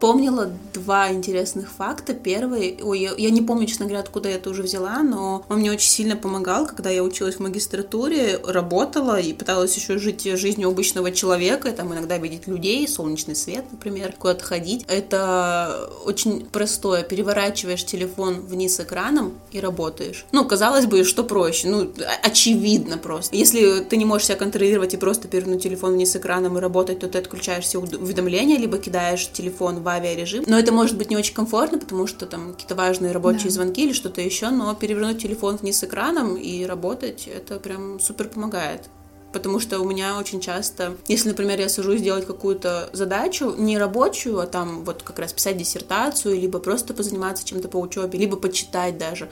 Помнила 0.00 0.52
два 0.74 1.10
интересных 1.10 1.72
факта. 1.72 2.14
Первый, 2.14 2.78
ой, 2.82 3.00
я, 3.00 3.14
я 3.18 3.30
не 3.30 3.42
помню, 3.42 3.66
честно 3.66 3.86
говоря, 3.86 4.00
откуда 4.00 4.28
я 4.28 4.36
это 4.36 4.50
уже 4.50 4.62
взяла, 4.62 5.02
но 5.02 5.44
он 5.48 5.58
мне 5.58 5.72
очень 5.72 5.90
сильно 5.90 6.14
помогал, 6.14 6.66
когда 6.66 6.88
я 6.88 7.02
училась 7.02 7.36
в 7.36 7.40
магистратуре, 7.40 8.38
работала 8.46 9.18
и 9.18 9.32
пыталась 9.32 9.74
еще 9.76 9.98
жить 9.98 10.22
жизнью 10.38 10.68
обычного 10.68 11.10
человека, 11.10 11.72
там 11.72 11.92
иногда 11.92 12.16
видеть 12.16 12.46
людей, 12.46 12.86
солнечный 12.86 13.34
свет, 13.34 13.64
например, 13.72 14.14
куда-то 14.16 14.44
ходить. 14.44 14.84
Это 14.86 15.90
очень 16.04 16.46
простое. 16.46 17.02
Переворачиваешь 17.02 17.84
телефон 17.84 18.40
вниз 18.40 18.78
экраном 18.78 19.34
и 19.50 19.58
работаешь. 19.58 20.26
Ну, 20.30 20.44
казалось 20.44 20.86
бы, 20.86 21.02
что 21.02 21.24
проще? 21.24 21.68
Ну, 21.68 21.92
очевидно 22.22 22.98
просто. 22.98 23.34
Если 23.34 23.80
ты 23.80 23.96
не 23.96 24.04
можешь 24.04 24.28
себя 24.28 24.36
контролировать 24.36 24.94
и 24.94 24.96
просто 24.96 25.26
перевернуть 25.26 25.62
телефон 25.62 25.94
вниз 25.94 26.14
экраном 26.14 26.56
и 26.56 26.60
работать, 26.60 27.00
то 27.00 27.08
ты 27.08 27.18
отключаешь 27.18 27.64
все 27.64 27.78
уведомления, 27.78 28.58
либо 28.58 28.78
кидаешь 28.78 29.28
телефон 29.32 29.80
в 29.80 29.87
в 29.88 29.90
авиарежим. 29.90 30.44
Но 30.46 30.58
это 30.58 30.72
может 30.72 30.98
быть 30.98 31.10
не 31.10 31.16
очень 31.16 31.34
комфортно, 31.34 31.78
потому 31.78 32.06
что 32.06 32.26
там 32.26 32.52
какие-то 32.52 32.74
важные 32.74 33.12
рабочие 33.12 33.44
да. 33.44 33.50
звонки 33.50 33.84
или 33.84 33.92
что-то 33.92 34.20
еще, 34.20 34.50
но 34.50 34.74
перевернуть 34.74 35.22
телефон 35.22 35.56
вниз 35.56 35.82
экраном 35.82 36.36
и 36.36 36.64
работать, 36.64 37.26
это 37.26 37.58
прям 37.58 37.98
супер 38.00 38.28
помогает 38.28 38.82
потому 39.30 39.60
что 39.60 39.80
у 39.80 39.84
меня 39.84 40.18
очень 40.18 40.40
часто, 40.40 40.96
если, 41.06 41.28
например, 41.28 41.60
я 41.60 41.68
сажусь 41.68 42.00
делать 42.00 42.26
какую-то 42.26 42.88
задачу, 42.94 43.54
не 43.58 43.78
рабочую, 43.78 44.40
а 44.40 44.46
там 44.46 44.84
вот 44.84 45.02
как 45.02 45.18
раз 45.18 45.34
писать 45.34 45.58
диссертацию, 45.58 46.40
либо 46.40 46.58
просто 46.58 46.94
позаниматься 46.94 47.44
чем-то 47.46 47.68
по 47.68 47.76
учебе, 47.76 48.18
либо 48.18 48.36
почитать 48.36 48.96
даже, 48.96 49.28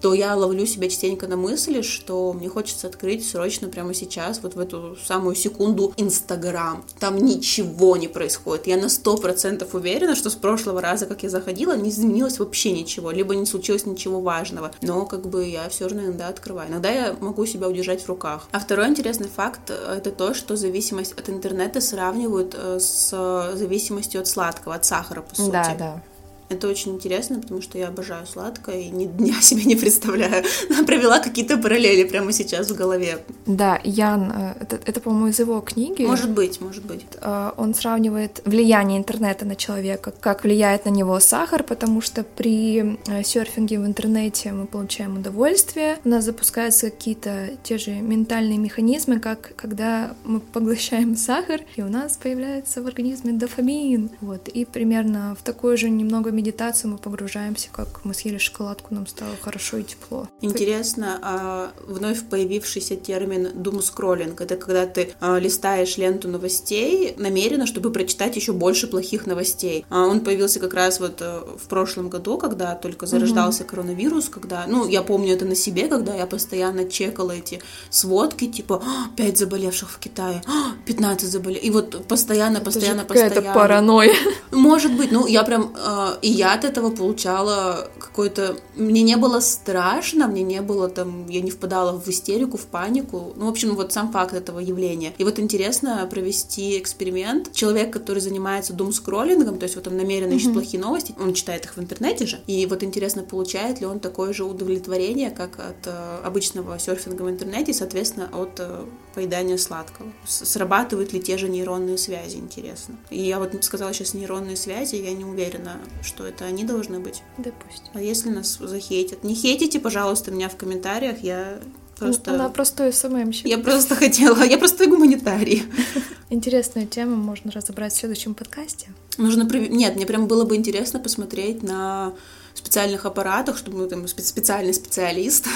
то 0.00 0.14
я 0.14 0.34
ловлю 0.34 0.66
себя 0.66 0.88
частенько 0.88 1.26
на 1.26 1.36
мысли, 1.36 1.82
что 1.82 2.32
мне 2.32 2.48
хочется 2.48 2.86
открыть 2.86 3.28
срочно 3.28 3.68
прямо 3.68 3.94
сейчас, 3.94 4.40
вот 4.42 4.54
в 4.54 4.58
эту 4.58 4.96
самую 5.04 5.34
секунду, 5.34 5.92
Инстаграм. 5.96 6.84
Там 6.98 7.18
ничего 7.18 7.96
не 7.96 8.08
происходит. 8.08 8.66
Я 8.66 8.76
на 8.76 8.88
сто 8.88 9.16
процентов 9.16 9.74
уверена, 9.74 10.14
что 10.14 10.30
с 10.30 10.34
прошлого 10.34 10.80
раза, 10.80 11.06
как 11.06 11.22
я 11.22 11.28
заходила, 11.28 11.76
не 11.76 11.90
изменилось 11.90 12.38
вообще 12.38 12.72
ничего, 12.72 13.10
либо 13.10 13.34
не 13.34 13.46
случилось 13.46 13.86
ничего 13.86 14.20
важного. 14.20 14.72
Но 14.82 15.06
как 15.06 15.26
бы 15.26 15.46
я 15.46 15.68
все 15.68 15.86
равно 15.86 16.04
иногда 16.04 16.28
открываю. 16.28 16.70
Иногда 16.70 16.90
я 16.90 17.16
могу 17.20 17.46
себя 17.46 17.68
удержать 17.68 18.02
в 18.02 18.08
руках. 18.08 18.48
А 18.52 18.60
второй 18.60 18.88
интересный 18.88 19.28
факт— 19.28 19.70
это 19.96 20.10
то, 20.10 20.34
что 20.34 20.56
зависимость 20.56 21.12
от 21.12 21.28
интернета 21.28 21.80
сравнивают 21.80 22.54
э, 22.56 22.78
с 22.80 23.10
зависимостью 23.54 24.20
от 24.20 24.26
сладкого, 24.26 24.74
от 24.74 24.84
сахара, 24.84 25.22
по 25.22 25.34
сути. 25.34 25.50
Да, 25.50 25.74
да. 25.78 26.02
Это 26.50 26.66
очень 26.66 26.96
интересно, 26.96 27.40
потому 27.40 27.62
что 27.62 27.78
я 27.78 27.88
обожаю 27.88 28.26
сладкое 28.26 28.80
и 28.80 28.90
ни 28.90 29.04
дня 29.04 29.34
себе 29.40 29.64
не 29.64 29.76
представляю. 29.76 30.44
Провела 30.84 31.20
какие-то 31.20 31.56
параллели 31.56 32.02
прямо 32.02 32.32
сейчас 32.32 32.68
в 32.70 32.76
голове. 32.76 33.18
Да, 33.46 33.80
Ян, 33.84 34.32
э, 34.32 34.54
это, 34.60 34.80
это 34.84 35.00
по-моему, 35.00 35.28
из 35.28 35.38
его 35.38 35.60
книги. 35.60 36.02
Может 36.02 36.30
быть, 36.30 36.60
может 36.60 36.84
быть. 36.84 37.06
Э, 37.20 37.52
он 37.56 37.72
сравнивает 37.72 38.42
влияние 38.44 38.98
интернета 38.98 39.44
на 39.44 39.54
человека, 39.54 40.12
как 40.20 40.42
влияет 40.42 40.86
на 40.86 40.90
него 40.90 41.20
сахар, 41.20 41.62
потому 41.62 42.00
что 42.00 42.24
при 42.24 42.98
э, 43.06 43.22
серфинге 43.22 43.78
в 43.78 43.86
интернете 43.86 44.50
мы 44.50 44.66
получаем 44.66 45.18
удовольствие, 45.18 45.98
у 46.04 46.08
нас 46.08 46.24
запускаются 46.24 46.90
какие-то 46.90 47.50
те 47.62 47.78
же 47.78 47.92
ментальные 47.92 48.58
механизмы, 48.58 49.20
как 49.20 49.52
когда 49.54 50.16
мы 50.24 50.40
поглощаем 50.40 51.16
сахар, 51.16 51.60
и 51.76 51.82
у 51.82 51.88
нас 51.88 52.16
появляется 52.16 52.82
в 52.82 52.88
организме 52.88 53.32
дофамин. 53.34 54.10
Вот, 54.20 54.48
и 54.48 54.64
примерно 54.64 55.36
в 55.38 55.44
такой 55.44 55.76
же 55.76 55.88
немного 55.88 56.32
медитацию 56.40 56.90
мы 56.90 56.98
погружаемся, 56.98 57.68
как 57.70 58.04
мы 58.04 58.14
съели 58.14 58.38
шоколадку, 58.38 58.94
нам 58.94 59.06
стало 59.06 59.32
хорошо 59.40 59.76
и 59.76 59.82
тепло. 59.82 60.26
Интересно, 60.40 61.18
а 61.22 61.72
вновь 61.86 62.22
появившийся 62.28 62.96
термин 62.96 63.50
думскроллинг. 63.54 64.40
Это 64.40 64.56
когда 64.56 64.86
ты 64.86 65.12
а, 65.20 65.38
листаешь 65.38 65.98
ленту 65.98 66.28
новостей 66.28 67.14
намеренно, 67.18 67.66
чтобы 67.66 67.92
прочитать 67.92 68.36
еще 68.36 68.52
больше 68.52 68.86
плохих 68.86 69.26
новостей. 69.26 69.84
А 69.90 70.06
он 70.06 70.20
появился 70.20 70.60
как 70.60 70.74
раз 70.74 70.98
вот 70.98 71.20
э, 71.20 71.40
в 71.62 71.68
прошлом 71.68 72.08
году, 72.08 72.38
когда 72.38 72.74
только 72.74 73.06
зарождался 73.06 73.62
угу. 73.62 73.70
коронавирус, 73.70 74.28
когда, 74.28 74.64
ну, 74.66 74.88
я 74.88 75.02
помню 75.02 75.34
это 75.34 75.44
на 75.44 75.54
себе, 75.54 75.88
когда 75.88 76.14
я 76.14 76.26
постоянно 76.26 76.88
чекала 76.88 77.32
эти 77.32 77.60
сводки, 77.90 78.46
типа, 78.46 78.82
5 79.16 79.34
«А, 79.34 79.36
заболевших 79.36 79.90
в 79.90 79.98
Китае, 79.98 80.42
15 80.86 81.28
«А, 81.28 81.30
заболевших. 81.30 81.66
И 81.66 81.70
вот 81.70 82.06
постоянно, 82.06 82.60
постоянно, 82.60 83.00
это 83.00 83.08
постоянно. 83.08 83.32
Это 83.32 83.52
паранойя. 83.52 84.14
Может 84.50 84.92
быть, 84.96 85.12
ну, 85.12 85.26
я 85.26 85.42
прям 85.42 85.74
и 86.22 86.29
я 86.30 86.54
от 86.54 86.64
этого 86.64 86.90
получала 86.90 87.88
какой-то... 87.98 88.56
Мне 88.76 89.02
не 89.02 89.16
было 89.16 89.40
страшно, 89.40 90.26
мне 90.26 90.42
не 90.42 90.60
было 90.62 90.88
там... 90.88 91.26
Я 91.28 91.40
не 91.40 91.50
впадала 91.50 91.98
в 91.98 92.08
истерику, 92.08 92.56
в 92.56 92.66
панику. 92.66 93.32
Ну, 93.36 93.46
в 93.46 93.48
общем, 93.48 93.74
вот 93.74 93.92
сам 93.92 94.12
факт 94.12 94.34
этого 94.34 94.58
явления. 94.58 95.12
И 95.18 95.24
вот 95.24 95.38
интересно 95.38 96.06
провести 96.10 96.78
эксперимент. 96.78 97.52
Человек, 97.52 97.92
который 97.92 98.20
занимается 98.20 98.72
дум-скроллингом, 98.72 99.58
то 99.58 99.64
есть 99.64 99.76
вот 99.76 99.86
он 99.86 99.96
намеренно 99.96 100.32
ищет 100.32 100.50
mm-hmm. 100.50 100.52
плохие 100.52 100.82
новости, 100.82 101.14
он 101.20 101.34
читает 101.34 101.64
их 101.64 101.76
в 101.76 101.80
интернете 101.80 102.26
же. 102.26 102.40
И 102.46 102.66
вот 102.66 102.82
интересно, 102.82 103.22
получает 103.22 103.80
ли 103.80 103.86
он 103.86 104.00
такое 104.00 104.32
же 104.32 104.44
удовлетворение, 104.44 105.30
как 105.30 105.58
от 105.58 105.86
э, 105.86 106.18
обычного 106.24 106.78
серфинга 106.78 107.22
в 107.22 107.30
интернете, 107.30 107.72
и, 107.72 107.74
соответственно, 107.74 108.28
от 108.32 108.58
э, 108.58 108.84
поедания 109.14 109.56
сладкого. 109.56 110.08
С- 110.26 110.44
срабатывают 110.46 111.12
ли 111.12 111.20
те 111.20 111.38
же 111.38 111.48
нейронные 111.48 111.98
связи, 111.98 112.36
интересно. 112.36 112.96
И 113.10 113.20
я 113.20 113.38
вот 113.38 113.52
сказала 113.64 113.92
сейчас 113.92 114.14
нейронные 114.14 114.56
связи, 114.56 114.96
я 114.96 115.12
не 115.12 115.24
уверена, 115.24 115.76
что 116.02 116.19
это 116.24 116.44
они 116.44 116.64
должны 116.64 117.00
быть. 117.00 117.22
Допустим. 117.38 117.90
А 117.94 118.00
если 118.00 118.30
нас 118.30 118.58
захейтят? 118.58 119.24
Не 119.24 119.34
хейтите, 119.34 119.80
пожалуйста, 119.80 120.30
меня 120.30 120.48
в 120.48 120.56
комментариях, 120.56 121.22
я 121.22 121.60
просто... 121.98 122.34
Она 122.34 122.48
простой 122.48 122.92
СММщик. 122.92 123.46
Я 123.46 123.58
просто 123.58 123.94
хотела, 123.94 124.42
я 124.42 124.58
простой 124.58 124.86
гуманитарий. 124.86 125.64
Интересную 126.30 126.86
тему 126.86 127.16
можно 127.16 127.50
разобрать 127.50 127.92
в 127.92 127.96
следующем 127.96 128.34
подкасте. 128.34 128.88
Нужно... 129.18 129.42
Нет, 129.42 129.96
мне 129.96 130.06
прям 130.06 130.26
было 130.26 130.44
бы 130.44 130.56
интересно 130.56 130.98
посмотреть 131.00 131.62
на 131.62 132.12
специальных 132.60 133.06
аппаратах, 133.06 133.56
чтобы 133.56 133.78
ну, 133.78 133.88
там, 133.88 134.06
специальный 134.06 134.74
специалист 134.74 135.46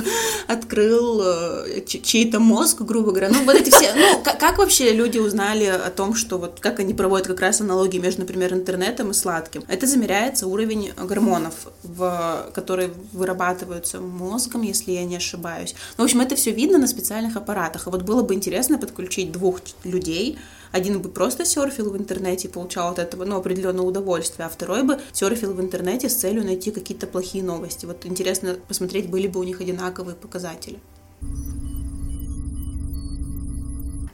открыл 0.48 1.20
э, 1.22 1.84
чей-то 1.86 2.40
мозг, 2.40 2.80
грубо 2.80 3.10
говоря. 3.10 3.28
Ну, 3.28 3.44
вот 3.44 3.54
эти 3.54 3.70
все... 3.70 3.92
Ну, 3.94 4.22
как, 4.22 4.58
вообще 4.58 4.92
люди 4.92 5.18
узнали 5.18 5.66
о 5.66 5.90
том, 5.90 6.14
что 6.14 6.38
вот 6.38 6.60
как 6.60 6.80
они 6.80 6.94
проводят 6.94 7.26
как 7.26 7.40
раз 7.40 7.60
аналогии 7.60 7.98
между, 7.98 8.22
например, 8.22 8.54
интернетом 8.54 9.10
и 9.10 9.14
сладким? 9.14 9.62
Это 9.68 9.86
замеряется 9.86 10.46
уровень 10.46 10.92
гормонов, 10.96 11.54
в, 11.82 12.50
которые 12.54 12.90
вырабатываются 13.12 14.00
мозгом, 14.00 14.62
если 14.62 14.92
я 14.92 15.04
не 15.04 15.16
ошибаюсь. 15.16 15.74
Ну, 15.98 16.04
в 16.04 16.06
общем, 16.06 16.20
это 16.20 16.34
все 16.34 16.50
видно 16.50 16.78
на 16.78 16.86
специальных 16.86 17.36
аппаратах. 17.36 17.86
И 17.86 17.90
вот 17.90 18.02
было 18.02 18.22
бы 18.22 18.34
интересно 18.34 18.78
подключить 18.78 19.32
двух 19.32 19.60
людей, 19.84 20.38
один 20.74 21.00
бы 21.00 21.08
просто 21.08 21.44
серфил 21.44 21.90
в 21.90 21.96
интернете 21.96 22.48
и 22.48 22.50
получал 22.50 22.90
от 22.90 22.98
этого 22.98 23.24
ну, 23.24 23.36
определенное 23.36 23.84
удовольствие, 23.84 24.46
а 24.46 24.48
второй 24.48 24.82
бы 24.82 24.98
серфил 25.12 25.54
в 25.54 25.60
интернете 25.60 26.08
с 26.08 26.16
целью 26.16 26.44
найти 26.44 26.72
какие-то 26.72 27.06
плохие 27.06 27.44
новости. 27.44 27.86
Вот 27.86 28.04
интересно 28.04 28.56
посмотреть, 28.66 29.08
были 29.08 29.28
бы 29.28 29.38
у 29.38 29.44
них 29.44 29.60
одинаковые 29.60 30.16
показатели. 30.16 30.80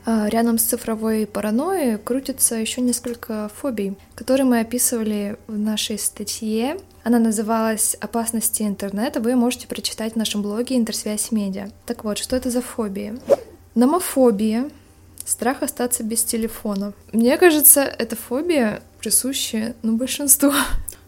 А, 0.05 0.29
рядом 0.29 0.59
с 0.59 0.63
цифровой 0.63 1.25
паранойей 1.25 1.97
крутится 1.97 2.53
еще 2.53 2.81
несколько 2.81 3.49
фобий, 3.55 3.97
которые 4.13 4.45
мы 4.45 4.59
описывали 4.59 5.37
в 5.47 5.57
нашей 5.57 5.97
статье. 5.97 6.77
Она 7.03 7.17
называлась 7.17 7.95
«Опасности 7.99 8.61
интернета». 8.61 9.19
Вы 9.19 9.35
можете 9.35 9.65
прочитать 9.67 10.13
в 10.13 10.15
нашем 10.15 10.43
блоге 10.43 10.77
«Интерсвязь 10.77 11.31
медиа». 11.31 11.71
Так 11.87 12.03
вот, 12.03 12.19
что 12.19 12.35
это 12.35 12.51
за 12.51 12.61
фобии? 12.61 13.19
Номофобия 13.73 14.69
Страх 15.31 15.63
остаться 15.63 16.03
без 16.03 16.25
телефона. 16.25 16.91
Мне 17.13 17.37
кажется, 17.37 17.83
эта 17.83 18.17
фобия 18.17 18.83
присуща 18.99 19.75
ну, 19.81 19.95
большинству 19.95 20.51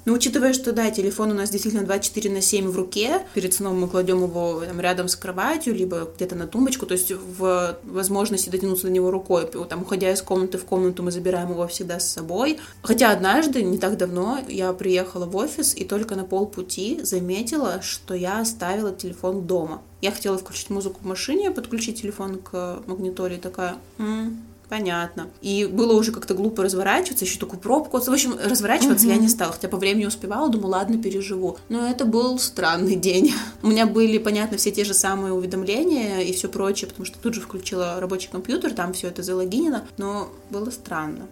Но 0.06 0.14
учитывая, 0.14 0.54
что, 0.54 0.72
да, 0.72 0.92
телефон 0.92 1.32
у 1.32 1.34
нас 1.34 1.50
действительно 1.50 1.84
24 1.84 2.34
на 2.34 2.42
7 2.42 2.70
в 2.70 2.76
руке, 2.78 3.26
перед 3.34 3.54
сном 3.54 3.82
мы 3.82 3.90
кладем 3.90 4.24
его 4.24 4.64
там, 4.66 4.80
рядом 4.80 5.10
с 5.10 5.18
кроватью, 5.18 5.76
либо 5.76 6.10
где-то 6.16 6.36
на 6.36 6.48
тумбочку, 6.48 6.86
то 6.86 6.94
есть 6.94 7.12
в 7.12 7.78
возможности 7.84 8.50
дотянуться 8.50 8.88
до 8.88 8.94
него 8.94 9.12
рукой, 9.12 9.46
там, 9.68 9.82
уходя 9.82 10.10
из 10.10 10.22
комнаты 10.22 10.58
в 10.58 10.64
комнату, 10.64 11.04
мы 11.04 11.12
забираем 11.12 11.52
его 11.52 11.68
всегда 11.68 12.00
с 12.00 12.10
собой. 12.10 12.60
Хотя 12.82 13.12
однажды, 13.12 13.62
не 13.62 13.78
так 13.78 13.98
давно, 13.98 14.40
я 14.48 14.72
приехала 14.72 15.26
в 15.26 15.36
офис 15.36 15.76
и 15.76 15.84
только 15.84 16.16
на 16.16 16.24
полпути 16.24 17.02
заметила, 17.04 17.82
что 17.82 18.14
я 18.14 18.40
оставила 18.40 18.94
телефон 18.94 19.46
дома. 19.46 19.82
Я 20.04 20.12
хотела 20.12 20.38
включить 20.38 20.70
музыку 20.70 21.00
в 21.02 21.06
машине, 21.06 21.50
подключить 21.50 22.02
телефон 22.02 22.40
к 22.40 22.84
магниторе, 22.88 23.38
такая... 23.38 23.76
М-м, 23.98 24.38
понятно. 24.68 25.30
И 25.42 25.66
было 25.66 25.94
уже 25.94 26.12
как-то 26.12 26.34
глупо 26.34 26.62
разворачиваться, 26.62 27.24
еще 27.24 27.40
такую 27.40 27.62
пробку. 27.62 28.02
В 28.02 28.10
общем, 28.10 28.36
разворачиваться 28.38 29.08
угу. 29.08 29.16
я 29.16 29.22
не 29.22 29.30
стала, 29.30 29.54
хотя 29.54 29.70
по 29.70 29.78
времени 29.78 30.06
успевала, 30.06 30.50
думаю, 30.50 30.72
ладно, 30.72 31.02
переживу. 31.02 31.58
Но 31.70 31.88
это 31.88 32.04
был 32.04 32.38
странный 32.38 32.98
день. 32.98 33.32
У 33.64 33.68
меня 33.68 33.86
были, 33.86 34.18
понятно, 34.18 34.58
все 34.58 34.72
те 34.72 34.84
же 34.84 34.94
самые 34.94 35.32
уведомления 35.32 36.20
и 36.20 36.34
все 36.34 36.50
прочее, 36.50 36.90
потому 36.90 37.06
что 37.06 37.18
тут 37.20 37.34
же 37.34 37.40
включила 37.40 37.98
рабочий 38.02 38.28
компьютер, 38.30 38.74
там 38.74 38.92
все 38.92 39.08
это 39.08 39.24
залогинено, 39.24 39.86
но 39.96 40.28
было 40.50 40.70
странно. 40.70 41.28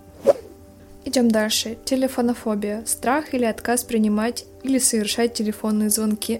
Идем 1.03 1.29
дальше. 1.29 1.77
Телефонофобия. 1.83 2.85
Страх 2.85 3.33
или 3.33 3.43
отказ 3.43 3.83
принимать 3.83 4.45
или 4.63 4.77
совершать 4.77 5.33
телефонные 5.33 5.89
звонки. 5.89 6.39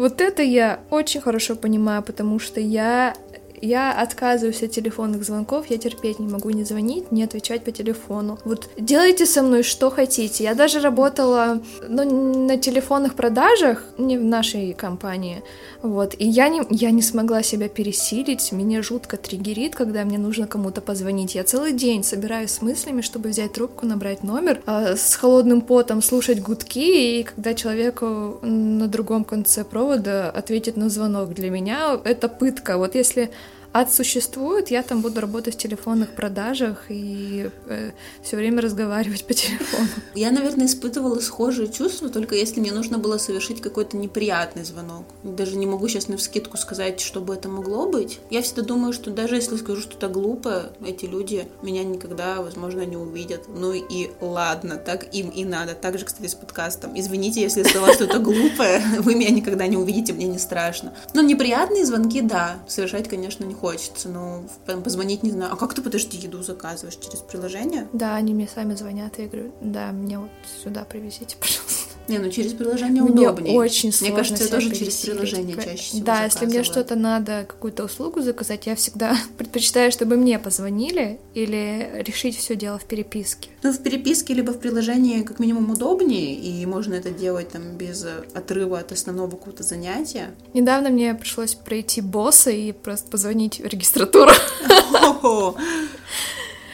Вот 0.00 0.22
это 0.22 0.42
я 0.42 0.80
очень 0.88 1.20
хорошо 1.20 1.56
понимаю, 1.56 2.02
потому 2.02 2.38
что 2.38 2.58
я 2.58 3.14
я 3.60 3.92
отказываюсь 3.92 4.62
от 4.62 4.70
телефонных 4.70 5.24
звонков, 5.24 5.66
я 5.68 5.78
терпеть 5.78 6.18
не 6.18 6.28
могу 6.28 6.50
не 6.50 6.64
звонить, 6.64 7.12
не 7.12 7.24
отвечать 7.24 7.64
по 7.64 7.72
телефону. 7.72 8.38
Вот 8.44 8.68
делайте 8.78 9.26
со 9.26 9.42
мной 9.42 9.62
что 9.62 9.90
хотите. 9.90 10.44
Я 10.44 10.54
даже 10.54 10.80
работала 10.80 11.60
ну, 11.88 12.46
на 12.46 12.56
телефонных 12.56 13.14
продажах, 13.14 13.84
не 13.98 14.18
в 14.18 14.24
нашей 14.24 14.72
компании, 14.72 15.42
вот, 15.82 16.14
и 16.18 16.26
я 16.26 16.48
не, 16.48 16.62
я 16.70 16.90
не 16.90 17.02
смогла 17.02 17.42
себя 17.42 17.68
пересилить, 17.68 18.52
меня 18.52 18.82
жутко 18.82 19.16
триггерит, 19.16 19.74
когда 19.74 20.04
мне 20.04 20.18
нужно 20.18 20.46
кому-то 20.46 20.80
позвонить. 20.80 21.34
Я 21.34 21.44
целый 21.44 21.72
день 21.72 22.04
собираюсь 22.04 22.50
с 22.50 22.62
мыслями, 22.62 23.00
чтобы 23.00 23.30
взять 23.30 23.52
трубку, 23.52 23.86
набрать 23.86 24.22
номер, 24.22 24.60
а 24.66 24.96
с 24.96 25.14
холодным 25.14 25.60
потом 25.60 26.02
слушать 26.02 26.40
гудки, 26.40 27.20
и 27.20 27.22
когда 27.22 27.54
человеку 27.54 28.38
на 28.42 28.88
другом 28.88 29.24
конце 29.24 29.64
провода 29.64 30.30
ответит 30.30 30.76
на 30.76 30.88
звонок. 30.88 31.34
Для 31.34 31.50
меня 31.50 31.98
это 32.04 32.28
пытка. 32.28 32.76
Вот 32.78 32.94
если 32.94 33.30
ад 33.72 33.92
существует, 33.92 34.70
я 34.70 34.82
там 34.82 35.00
буду 35.00 35.20
работать 35.20 35.54
в 35.54 35.58
телефонных 35.58 36.10
продажах 36.10 36.86
и 36.88 37.50
э, 37.66 37.92
все 38.22 38.36
время 38.36 38.62
разговаривать 38.62 39.24
по 39.24 39.34
телефону. 39.34 39.88
Я, 40.14 40.30
наверное, 40.30 40.66
испытывала 40.66 41.20
схожие 41.20 41.68
чувства, 41.68 42.08
только 42.08 42.34
если 42.34 42.60
мне 42.60 42.72
нужно 42.72 42.98
было 42.98 43.18
совершить 43.18 43.60
какой-то 43.60 43.96
неприятный 43.96 44.64
звонок. 44.64 45.04
Даже 45.22 45.56
не 45.56 45.66
могу 45.66 45.86
сейчас 45.88 46.08
на 46.08 46.16
вскидку 46.16 46.56
сказать, 46.56 47.00
что 47.00 47.20
бы 47.20 47.34
это 47.34 47.48
могло 47.48 47.88
быть. 47.88 48.18
Я 48.30 48.42
всегда 48.42 48.62
думаю, 48.62 48.92
что 48.92 49.10
даже 49.10 49.36
если 49.36 49.56
скажу 49.56 49.82
что-то 49.82 50.08
глупое, 50.08 50.70
эти 50.84 51.04
люди 51.04 51.46
меня 51.62 51.84
никогда, 51.84 52.42
возможно, 52.42 52.84
не 52.84 52.96
увидят. 52.96 53.44
Ну 53.48 53.72
и 53.72 54.10
ладно, 54.20 54.76
так 54.76 55.14
им 55.14 55.30
и 55.30 55.44
надо. 55.44 55.74
Так 55.74 55.98
же, 55.98 56.04
кстати, 56.04 56.26
с 56.26 56.34
подкастом. 56.34 56.98
Извините, 56.98 57.40
если 57.40 57.62
сказала 57.62 57.92
что-то 57.92 58.18
глупое, 58.18 58.82
вы 58.98 59.14
меня 59.14 59.30
никогда 59.30 59.68
не 59.68 59.76
увидите, 59.76 60.12
мне 60.12 60.26
не 60.26 60.38
страшно. 60.38 60.92
Но 61.14 61.22
неприятные 61.22 61.86
звонки, 61.86 62.20
да, 62.20 62.56
совершать, 62.66 63.08
конечно, 63.08 63.44
не 63.44 63.54
хочется, 63.60 64.08
но 64.08 64.44
позвонить 64.64 65.22
не 65.22 65.30
знаю. 65.30 65.52
А 65.52 65.56
как 65.56 65.74
ты, 65.74 65.82
подожди, 65.82 66.16
еду 66.16 66.42
заказываешь 66.42 66.96
через 66.96 67.20
приложение? 67.20 67.88
Да, 67.92 68.14
они 68.16 68.32
мне 68.32 68.48
сами 68.48 68.74
звонят, 68.74 69.18
я 69.18 69.26
говорю, 69.26 69.52
да, 69.60 69.92
мне 69.92 70.18
вот 70.18 70.30
сюда 70.62 70.84
привезите, 70.84 71.36
пожалуйста. 71.40 71.79
Не, 72.10 72.18
ну 72.18 72.28
через 72.28 72.54
приложение 72.54 73.04
мне 73.04 73.28
удобнее. 73.28 73.56
очень 73.56 73.92
сложно 73.92 74.14
Мне 74.14 74.16
кажется, 74.16 74.44
я 74.44 74.50
тоже 74.50 74.74
через 74.74 74.96
приложение 74.96 75.56
чаще 75.56 75.76
всего 75.76 76.04
Да, 76.04 76.24
если 76.24 76.46
мне 76.46 76.64
что-то 76.64 76.96
надо, 76.96 77.44
какую-то 77.46 77.84
услугу 77.84 78.20
заказать, 78.20 78.66
я 78.66 78.74
всегда 78.74 79.16
предпочитаю, 79.38 79.92
чтобы 79.92 80.16
мне 80.16 80.40
позвонили 80.40 81.20
или 81.34 82.02
решить 82.04 82.36
все 82.36 82.56
дело 82.56 82.78
в 82.78 82.84
переписке. 82.84 83.50
Ну, 83.62 83.72
в 83.72 83.78
переписке 83.78 84.34
либо 84.34 84.50
в 84.50 84.58
приложении 84.58 85.22
как 85.22 85.38
минимум 85.38 85.70
удобнее, 85.70 86.34
и 86.34 86.66
можно 86.66 86.94
это 86.94 87.10
делать 87.10 87.50
там 87.50 87.76
без 87.76 88.04
отрыва 88.34 88.80
от 88.80 88.90
основного 88.90 89.30
какого-то 89.30 89.62
занятия. 89.62 90.34
Недавно 90.52 90.90
мне 90.90 91.14
пришлось 91.14 91.54
пройти 91.54 92.00
босса 92.00 92.50
и 92.50 92.72
просто 92.72 93.08
позвонить 93.08 93.60
в 93.60 93.66
регистратуру. 93.66 94.32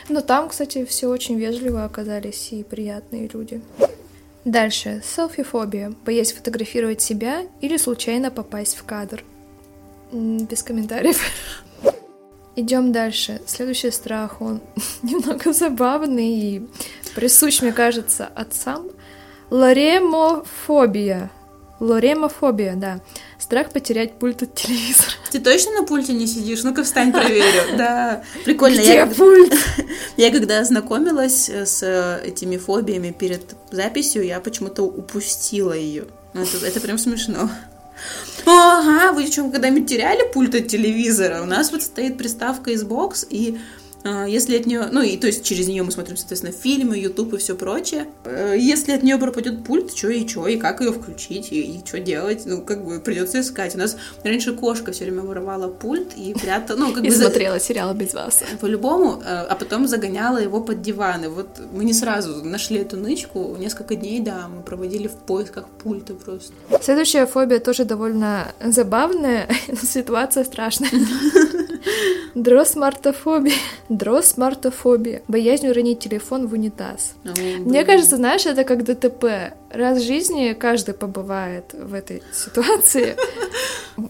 Но 0.09 0.20
там, 0.20 0.49
кстати, 0.49 0.85
все 0.85 1.09
очень 1.09 1.37
вежливо 1.37 1.85
оказались 1.85 2.53
и 2.53 2.62
приятные 2.62 3.29
люди. 3.33 3.61
Дальше. 4.47 5.03
Селфи-фобия. 5.05 5.93
Боясь 6.05 6.33
фотографировать 6.33 7.01
себя 7.01 7.43
или 7.61 7.77
случайно 7.77 8.31
попасть 8.31 8.77
в 8.77 8.85
кадр. 8.85 9.25
Без 10.13 10.63
комментариев. 10.63 11.21
Идем 12.57 12.93
дальше. 12.93 13.43
Следующий 13.45 13.91
страх, 13.91 14.41
он 14.41 14.61
немного 15.03 15.53
забавный 15.53 16.29
и 16.29 16.67
присущ, 17.17 17.61
мне 17.61 17.73
кажется, 17.73 18.25
отцам. 18.37 18.87
Лоремофобия. 19.51 21.33
Лоремофобия, 21.81 22.77
да. 22.77 23.01
Страх 23.38 23.70
потерять 23.70 24.18
пульт 24.18 24.42
от 24.42 24.55
телевизора. 24.55 25.11
Ты 25.31 25.40
точно 25.40 25.72
на 25.72 25.83
пульте 25.85 26.14
не 26.14 26.27
сидишь? 26.27 26.62
Ну-ка 26.62 26.83
встань, 26.85 27.12
проверю. 27.12 27.62
Да, 27.77 28.22
прикольно. 28.44 28.81
Где 28.81 28.94
я, 28.94 29.07
пульт? 29.07 29.55
Я 30.16 30.31
когда 30.31 30.64
знакомилась 30.64 31.51
с 31.51 31.83
этими 32.25 32.57
фобиями 32.57 33.14
перед 33.16 33.55
записью, 33.70 34.25
я 34.25 34.40
почему-то 34.40 34.83
упустила 34.83 35.75
ее. 35.75 36.07
Ну, 36.33 36.42
это, 36.42 36.66
это 36.66 36.81
прям 36.81 36.99
смешно. 36.99 37.51
Ага, 38.49 39.12
вы 39.12 39.27
что, 39.27 39.49
когда-нибудь 39.51 39.88
теряли 39.88 40.31
пульт 40.33 40.55
от 40.55 40.68
телевизора? 40.68 41.42
У 41.42 41.46
нас 41.46 41.72
вот 41.72 41.83
стоит 41.83 42.16
приставка 42.16 42.70
Xbox, 42.70 43.27
и 43.29 43.59
если 44.27 44.57
от 44.59 44.66
нее, 44.66 44.88
ну 44.90 45.03
и 45.03 45.16
то 45.16 45.27
есть 45.27 45.45
через 45.45 45.69
нее 45.69 45.83
мы 45.83 45.90
смотрим, 45.90 46.16
соответственно, 46.16 46.53
фильмы, 46.53 46.99
YouTube 46.99 47.35
и 47.35 47.37
все 47.38 47.55
прочее. 47.55 48.07
Э, 48.25 48.55
если 48.59 48.92
от 48.92 49.03
нее 49.03 49.19
пропадет 49.19 49.64
пульт, 49.64 49.97
что 49.97 50.09
и 50.09 50.27
что, 50.27 50.47
и 50.47 50.57
как 50.57 50.81
ее 50.81 50.92
включить, 50.92 51.53
и, 51.53 51.61
и 51.61 51.87
что 51.87 51.99
делать, 51.99 52.42
ну, 52.47 52.62
как 52.62 52.85
бы 52.85 53.01
придется 53.01 53.40
искать. 53.40 53.75
У 53.75 53.79
нас 53.79 53.97
раньше 54.23 54.55
кошка 54.55 54.92
все 54.92 55.05
время 55.05 55.23
воровала 55.23 55.69
пульт 55.69 56.12
и 56.16 56.35
прятала, 56.35 56.79
ну, 56.79 56.92
как 56.92 57.05
бы... 57.05 57.11
смотрела 57.11 57.61
сериал 57.61 57.95
без 57.95 58.14
вас. 58.14 58.42
По-любому, 58.61 59.23
э, 59.25 59.25
а 59.25 59.55
потом 59.55 59.88
загоняла 59.88 60.38
его 60.38 60.61
под 60.61 60.83
диван. 60.83 61.25
И 61.25 61.29
вот 61.29 61.49
мы 61.73 61.85
не 61.85 61.92
сразу 61.92 62.45
нашли 62.45 62.79
эту 62.79 62.97
нычку, 62.97 63.57
несколько 63.59 63.97
дней, 63.97 64.21
да, 64.21 64.49
мы 64.49 64.62
проводили 64.62 65.09
в 65.09 65.14
поисках 65.14 65.69
пульта 65.83 66.14
просто. 66.14 66.53
Следующая 66.83 67.27
фобия 67.27 67.61
тоже 67.61 67.85
довольно 67.85 68.53
забавная, 68.64 69.49
но 69.69 69.77
ситуация 69.83 70.45
страшная. 70.45 70.90
Дросмартофобия. 72.35 73.55
Дросмартофобия. 73.97 75.23
Боязнь 75.29 75.69
уронить 75.69 76.01
телефон 76.01 76.47
в 76.47 76.53
унитаз. 76.53 77.15
Oh, 77.25 77.59
Мне 77.59 77.85
кажется, 77.85 78.17
знаешь, 78.17 78.47
это 78.47 78.65
как 78.65 78.85
ДТП. 78.85 79.55
Раз 79.77 79.99
в 79.99 80.07
жизни 80.07 80.57
каждый 80.59 80.95
побывает 80.95 81.75
в 81.75 81.93
этой 81.93 82.23
ситуации. 82.33 83.15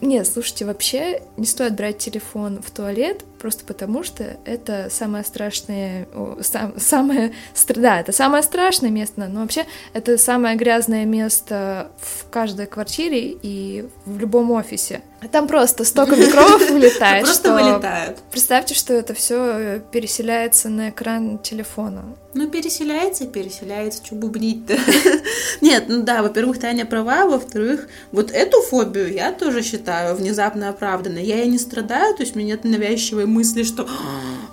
Нет, 0.01 0.25
слушайте, 0.27 0.65
вообще 0.65 1.21
не 1.35 1.45
стоит 1.45 1.75
брать 1.75 1.97
телефон 1.97 2.61
в 2.61 2.71
туалет, 2.71 3.23
просто 3.37 3.65
потому 3.65 4.03
что 4.03 4.37
это 4.45 4.87
самое 4.89 5.23
страшное, 5.23 6.07
сам, 6.41 6.79
самое, 6.79 7.33
да, 7.75 7.99
это 7.99 8.11
самое 8.11 8.43
страшное 8.43 8.89
место, 8.89 9.27
но 9.27 9.41
вообще 9.41 9.65
это 9.93 10.17
самое 10.17 10.55
грязное 10.55 11.05
место 11.05 11.91
в 11.99 12.29
каждой 12.29 12.67
квартире 12.67 13.37
и 13.41 13.85
в 14.05 14.19
любом 14.19 14.51
офисе. 14.51 15.01
Там 15.31 15.47
просто 15.47 15.83
столько 15.83 16.15
микробов 16.15 16.69
вылетает, 16.69 17.25
Просто 17.25 17.53
вылетают. 17.53 18.17
Представьте, 18.31 18.75
что 18.75 18.93
это 18.93 19.13
все 19.13 19.79
переселяется 19.91 20.69
на 20.69 20.89
экран 20.89 21.39
телефона. 21.39 22.15
Ну, 22.33 22.47
переселяется, 22.49 23.25
переселяется, 23.25 24.05
что 24.05 24.13
бубнить-то? 24.15 24.77
Нет, 25.61 25.85
ну 25.87 26.03
да, 26.03 26.21
во-первых, 26.21 26.59
Таня 26.59 26.85
права, 26.85 27.25
во-вторых, 27.25 27.87
вот 28.11 28.31
эту 28.31 28.61
фобию 28.61 29.11
я 29.11 29.31
тоже 29.31 29.63
считаю 29.63 30.15
внезапно 30.15 30.69
оправданной. 30.69 31.23
Я 31.23 31.43
и 31.43 31.47
не 31.47 31.57
страдаю, 31.57 32.15
то 32.15 32.23
есть 32.23 32.35
у 32.35 32.39
меня 32.39 32.53
нет 32.53 32.63
навязчивой 32.63 33.25
мысли, 33.25 33.63
что 33.63 33.87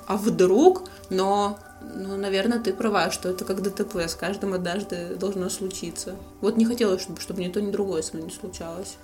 а 0.07 0.17
вдруг, 0.17 0.89
но 1.11 1.59
ну, 1.95 2.17
наверное, 2.17 2.59
ты 2.59 2.73
права, 2.73 3.11
что 3.11 3.29
это 3.29 3.45
как 3.45 3.63
ДТП, 3.63 3.97
с 3.97 4.15
каждым 4.15 4.55
однажды 4.55 5.15
должно 5.17 5.49
случиться. 5.49 6.17
Вот 6.41 6.57
не 6.57 6.65
хотелось, 6.65 7.03
чтобы, 7.03 7.21
чтобы 7.21 7.43
ни 7.43 7.49
то, 7.49 7.61
ни 7.61 7.71
другое 7.71 8.03
со 8.03 8.17
мной 8.17 8.29
не 8.29 8.35
случалось. 8.35 8.97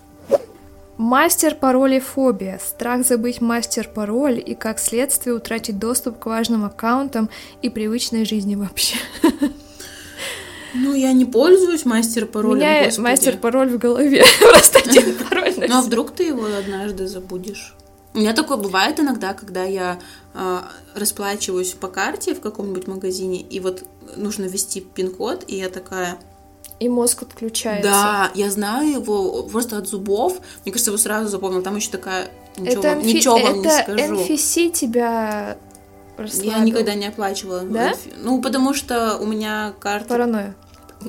Мастер 0.96 1.54
пароли 1.54 1.98
фобия. 1.98 2.60
Страх 2.62 3.06
забыть 3.06 3.40
мастер-пароль 3.40 4.42
и, 4.44 4.54
как 4.54 4.78
следствие, 4.78 5.34
утратить 5.34 5.78
доступ 5.78 6.18
к 6.18 6.26
важным 6.26 6.64
аккаунтам 6.64 7.30
и 7.62 7.70
привычной 7.70 8.24
жизни 8.24 8.54
вообще. 8.54 8.96
Ну, 10.74 10.94
я 10.94 11.12
не 11.12 11.24
пользуюсь 11.24 11.84
мастер-паролем, 11.84 12.52
У 12.52 12.56
меня 12.56 12.90
мастер-пароль 12.98 13.70
в 13.70 13.78
голове. 13.78 14.24
Просто 14.40 14.78
один 14.78 15.16
пароль 15.16 15.54
Ну, 15.68 15.78
а 15.78 15.82
вдруг 15.82 16.12
ты 16.12 16.24
его 16.24 16.44
однажды 16.44 17.06
забудешь? 17.06 17.74
У 18.12 18.18
меня 18.18 18.32
такое 18.32 18.56
бывает 18.56 18.98
иногда, 18.98 19.34
когда 19.34 19.62
я 19.62 19.98
э, 20.34 20.58
расплачиваюсь 20.94 21.72
по 21.72 21.86
карте 21.86 22.34
в 22.34 22.40
каком-нибудь 22.40 22.88
магазине, 22.88 23.40
и 23.40 23.60
вот 23.60 23.84
нужно 24.16 24.46
ввести 24.46 24.80
пин-код, 24.80 25.44
и 25.46 25.56
я 25.56 25.68
такая, 25.68 26.18
И 26.80 26.88
мозг 26.88 27.22
отключается. 27.22 27.88
Да, 27.88 28.30
я 28.34 28.50
знаю 28.50 28.90
его 28.90 29.44
просто 29.44 29.78
от 29.78 29.86
зубов. 29.86 30.40
Мне 30.64 30.72
кажется, 30.72 30.90
его 30.90 30.98
сразу 30.98 31.28
запомнил. 31.28 31.62
Там 31.62 31.76
еще 31.76 31.90
такая... 31.90 32.30
Ничего, 32.56 32.80
это 32.80 32.88
вам- 32.88 33.06
ничего 33.06 33.38
вам 33.38 33.60
не 33.60 33.66
это 33.68 33.82
скажу. 33.82 34.14
NFC 34.14 34.70
тебя 34.70 35.56
расслабил. 36.22 36.50
Я 36.50 36.58
никогда 36.60 36.94
не 36.94 37.06
оплачивала. 37.06 37.62
Да? 37.62 37.92
Ну, 38.22 38.40
потому 38.40 38.74
что 38.74 39.16
у 39.18 39.26
меня 39.26 39.72
карта... 39.80 40.08
Паранойя. 40.08 40.54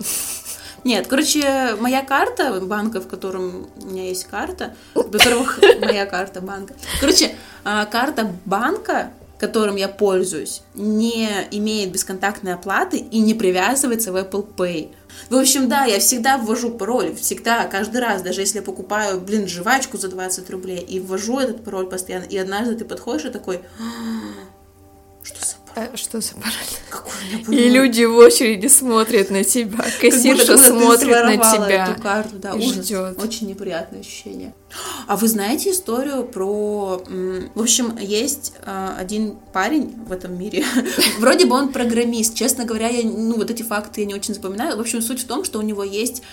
Нет, 0.83 1.07
короче, 1.07 1.75
моя 1.79 2.03
карта 2.03 2.59
банка, 2.59 3.01
в 3.01 3.07
котором 3.07 3.67
у 3.81 3.85
меня 3.85 4.07
есть 4.07 4.25
карта, 4.25 4.73
во-первых, 4.95 5.59
моя 5.81 6.05
карта 6.05 6.41
банка. 6.41 6.73
Короче, 6.99 7.35
а, 7.63 7.85
карта 7.85 8.31
банка, 8.45 9.11
которым 9.37 9.75
я 9.75 9.87
пользуюсь, 9.87 10.63
не 10.73 11.29
имеет 11.51 11.91
бесконтактной 11.91 12.53
оплаты 12.53 12.97
и 12.97 13.19
не 13.19 13.33
привязывается 13.33 14.11
в 14.11 14.15
Apple 14.15 14.47
Pay. 14.55 14.91
В 15.29 15.35
общем, 15.35 15.67
да, 15.67 15.85
я 15.85 15.99
всегда 15.99 16.37
ввожу 16.37 16.71
пароль, 16.71 17.15
всегда, 17.15 17.65
каждый 17.65 18.01
раз, 18.01 18.21
даже 18.21 18.41
если 18.41 18.57
я 18.57 18.63
покупаю, 18.63 19.19
блин, 19.19 19.47
жвачку 19.47 19.97
за 19.97 20.09
20 20.09 20.49
рублей 20.49 20.79
и 20.79 20.99
ввожу 20.99 21.39
этот 21.39 21.63
пароль 21.63 21.87
постоянно, 21.87 22.23
и 22.23 22.37
однажды 22.37 22.75
ты 22.75 22.85
подходишь 22.85 23.25
и 23.25 23.29
такой, 23.29 23.61
«А, 23.79 24.50
что 25.23 25.45
за 25.45 25.55
пароль? 25.73 25.89
А 25.93 25.97
что 25.97 26.21
за 26.21 26.35
меня 26.35 27.39
И 27.39 27.43
пароль?» 27.45 27.69
люди 27.69 28.03
в 28.03 28.15
очереди 28.15 28.67
смотрят 28.67 29.29
на 29.29 29.43
тебя. 29.43 29.85
Кассирша 29.99 30.57
смотрит 30.57 31.09
на 31.09 31.37
тебя. 31.37 31.87
Эту 31.87 32.01
карту, 32.01 32.35
да, 32.37 32.51
и 32.51 32.57
ужас. 32.57 32.85
ждет. 32.85 33.21
Очень 33.23 33.47
неприятное 33.47 34.01
ощущение. 34.01 34.53
А 35.07 35.17
вы 35.17 35.27
знаете 35.27 35.71
историю 35.71 36.23
про... 36.23 37.03
В 37.55 37.61
общем, 37.61 37.97
есть 37.97 38.53
а, 38.65 38.95
один 38.97 39.37
парень 39.53 39.93
в 40.05 40.11
этом 40.11 40.37
мире. 40.37 40.65
Вроде 41.19 41.45
бы 41.45 41.55
он 41.55 41.71
программист. 41.71 42.35
Честно 42.35 42.65
говоря, 42.65 42.87
я, 42.87 43.03
ну, 43.03 43.35
вот 43.35 43.51
эти 43.51 43.63
факты 43.63 44.01
я 44.01 44.07
не 44.07 44.15
очень 44.15 44.33
запоминаю. 44.33 44.77
В 44.77 44.79
общем, 44.79 45.01
суть 45.01 45.21
в 45.21 45.27
том, 45.27 45.43
что 45.43 45.59
у 45.59 45.61
него 45.61 45.83
есть 45.83 46.23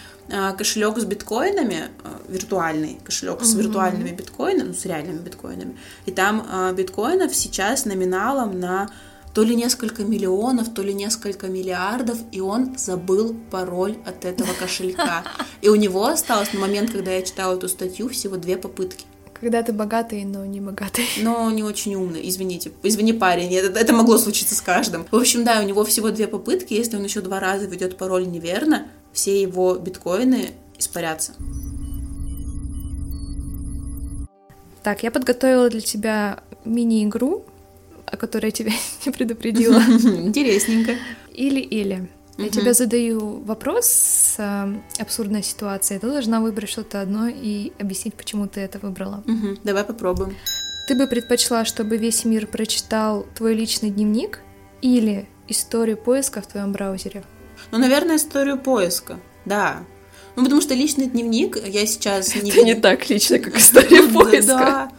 кошелек 0.57 0.99
с 0.99 1.05
биткоинами, 1.05 1.89
а, 2.05 2.21
виртуальный 2.29 2.99
кошелек 3.05 3.43
с 3.43 3.55
виртуальными 3.55 4.11
биткоинами, 4.11 4.69
ну, 4.69 4.75
с 4.75 4.85
реальными 4.85 5.19
биткоинами. 5.19 5.77
И 6.07 6.11
там 6.11 6.47
а, 6.51 6.73
биткоинов 6.73 7.35
сейчас 7.35 7.85
номиналом 7.85 8.59
на 8.59 8.91
то 9.35 9.43
ли 9.43 9.55
несколько 9.55 10.03
миллионов, 10.03 10.75
то 10.75 10.83
ли 10.83 10.93
несколько 10.93 11.47
миллиардов, 11.47 12.19
и 12.33 12.41
он 12.41 12.77
забыл 12.77 13.37
пароль 13.51 13.97
от 14.05 14.25
этого 14.25 14.49
кошелька. 14.59 15.25
И 15.61 15.69
у 15.69 15.77
него 15.77 16.07
осталось 16.07 16.53
на 16.53 16.61
момент, 16.61 16.91
когда 16.91 17.13
я 17.13 17.23
читала 17.23 17.55
эту 17.55 17.69
статью, 17.69 18.09
всего 18.09 18.37
две 18.37 18.57
попытки. 18.57 19.05
Когда 19.41 19.63
ты 19.63 19.73
богатый, 19.73 20.25
но 20.25 20.45
не 20.45 20.61
богатый. 20.61 21.07
Но 21.23 21.51
не 21.53 21.63
очень 21.63 21.95
умный, 21.95 22.29
извините. 22.29 22.73
Извини, 22.83 23.13
парень, 23.13 23.55
это, 23.55 23.79
это 23.79 23.93
могло 23.93 24.19
случиться 24.19 24.57
с 24.57 24.61
каждым. 24.61 25.07
В 25.11 25.17
общем, 25.17 25.45
да, 25.45 25.61
у 25.61 25.65
него 25.65 25.85
всего 25.85 26.11
две 26.11 26.27
попытки. 26.27 26.75
Если 26.75 26.97
он 26.97 27.05
еще 27.05 27.21
два 27.21 27.39
раза 27.39 27.67
ведет 27.67 27.97
пароль 27.97 28.27
неверно, 28.27 28.89
все 29.13 29.41
его 29.41 29.77
биткоины 29.77 30.51
испарятся. 30.79 31.33
Так, 34.83 35.03
я 35.03 35.11
подготовила 35.11 35.69
для 35.69 35.81
тебя 35.81 36.41
мини-игру, 36.65 37.45
о 38.07 38.17
которой 38.17 38.47
я 38.47 38.51
тебя 38.53 38.73
не 39.07 39.13
предупредила. 39.13 39.81
Интересненько. 39.89 40.93
Или-или. 41.33 42.09
Я 42.39 42.45
Мгм. 42.45 42.53
тебе 42.53 42.73
задаю 42.73 43.41
вопрос 43.41 43.87
с 43.87 44.37
э, 44.39 45.03
абсурдной 45.03 45.43
ситуацией. 45.43 45.99
Ты 45.99 46.07
должна 46.07 46.41
выбрать 46.41 46.71
что-то 46.71 47.01
одно 47.01 47.27
и 47.29 47.73
объяснить, 47.81 48.15
почему 48.15 48.47
ты 48.47 48.61
это 48.61 48.79
выбрала. 48.79 49.25
Мгм, 49.27 49.59
Давай 49.65 49.83
попробуем. 49.83 50.37
Ты 50.87 50.95
бы 50.97 51.09
предпочла, 51.09 51.65
чтобы 51.65 51.97
весь 51.97 52.25
мир 52.25 52.47
прочитал 52.47 53.27
твой 53.35 53.55
личный 53.55 53.91
дневник 53.91 54.39
или 54.83 55.29
историю 55.49 55.97
поиска 55.97 56.41
в 56.41 56.47
твоем 56.47 56.73
браузере? 56.73 57.25
Ну, 57.71 57.79
наверное, 57.79 58.17
историю 58.17 58.59
поиска. 58.59 59.19
Да. 59.45 59.85
Ну, 60.37 60.45
потому 60.45 60.61
что 60.61 60.75
личный 60.75 61.07
дневник 61.07 61.57
я 61.67 61.87
сейчас 61.87 62.35
не 62.35 62.51
Это 62.51 62.63
не 62.63 62.75
так 62.75 63.11
лично, 63.11 63.39
как 63.39 63.57
история 63.57 64.03
поиска. 64.13 64.47
Да. 64.47 64.93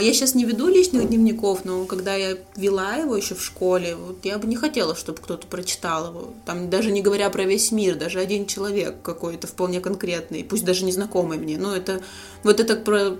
Я 0.00 0.12
сейчас 0.14 0.34
не 0.34 0.44
веду 0.44 0.68
личных 0.68 1.08
дневников, 1.08 1.64
но 1.64 1.84
когда 1.84 2.14
я 2.14 2.36
вела 2.56 2.94
его 2.94 3.16
еще 3.16 3.34
в 3.34 3.44
школе, 3.44 3.94
вот 3.94 4.24
я 4.24 4.38
бы 4.38 4.48
не 4.48 4.56
хотела, 4.56 4.96
чтобы 4.96 5.20
кто-то 5.20 5.46
прочитал 5.46 6.08
его. 6.08 6.34
Там 6.44 6.70
даже 6.70 6.90
не 6.90 7.02
говоря 7.02 7.28
про 7.30 7.44
весь 7.44 7.70
мир, 7.70 7.94
даже 7.94 8.18
один 8.18 8.46
человек 8.46 9.02
какой-то 9.02 9.46
вполне 9.46 9.80
конкретный, 9.80 10.42
пусть 10.42 10.64
даже 10.64 10.84
незнакомый 10.84 11.38
мне. 11.38 11.58
Но 11.58 11.76
это 11.76 12.02
вот 12.42 12.58
это 12.58 12.76
про 12.76 13.16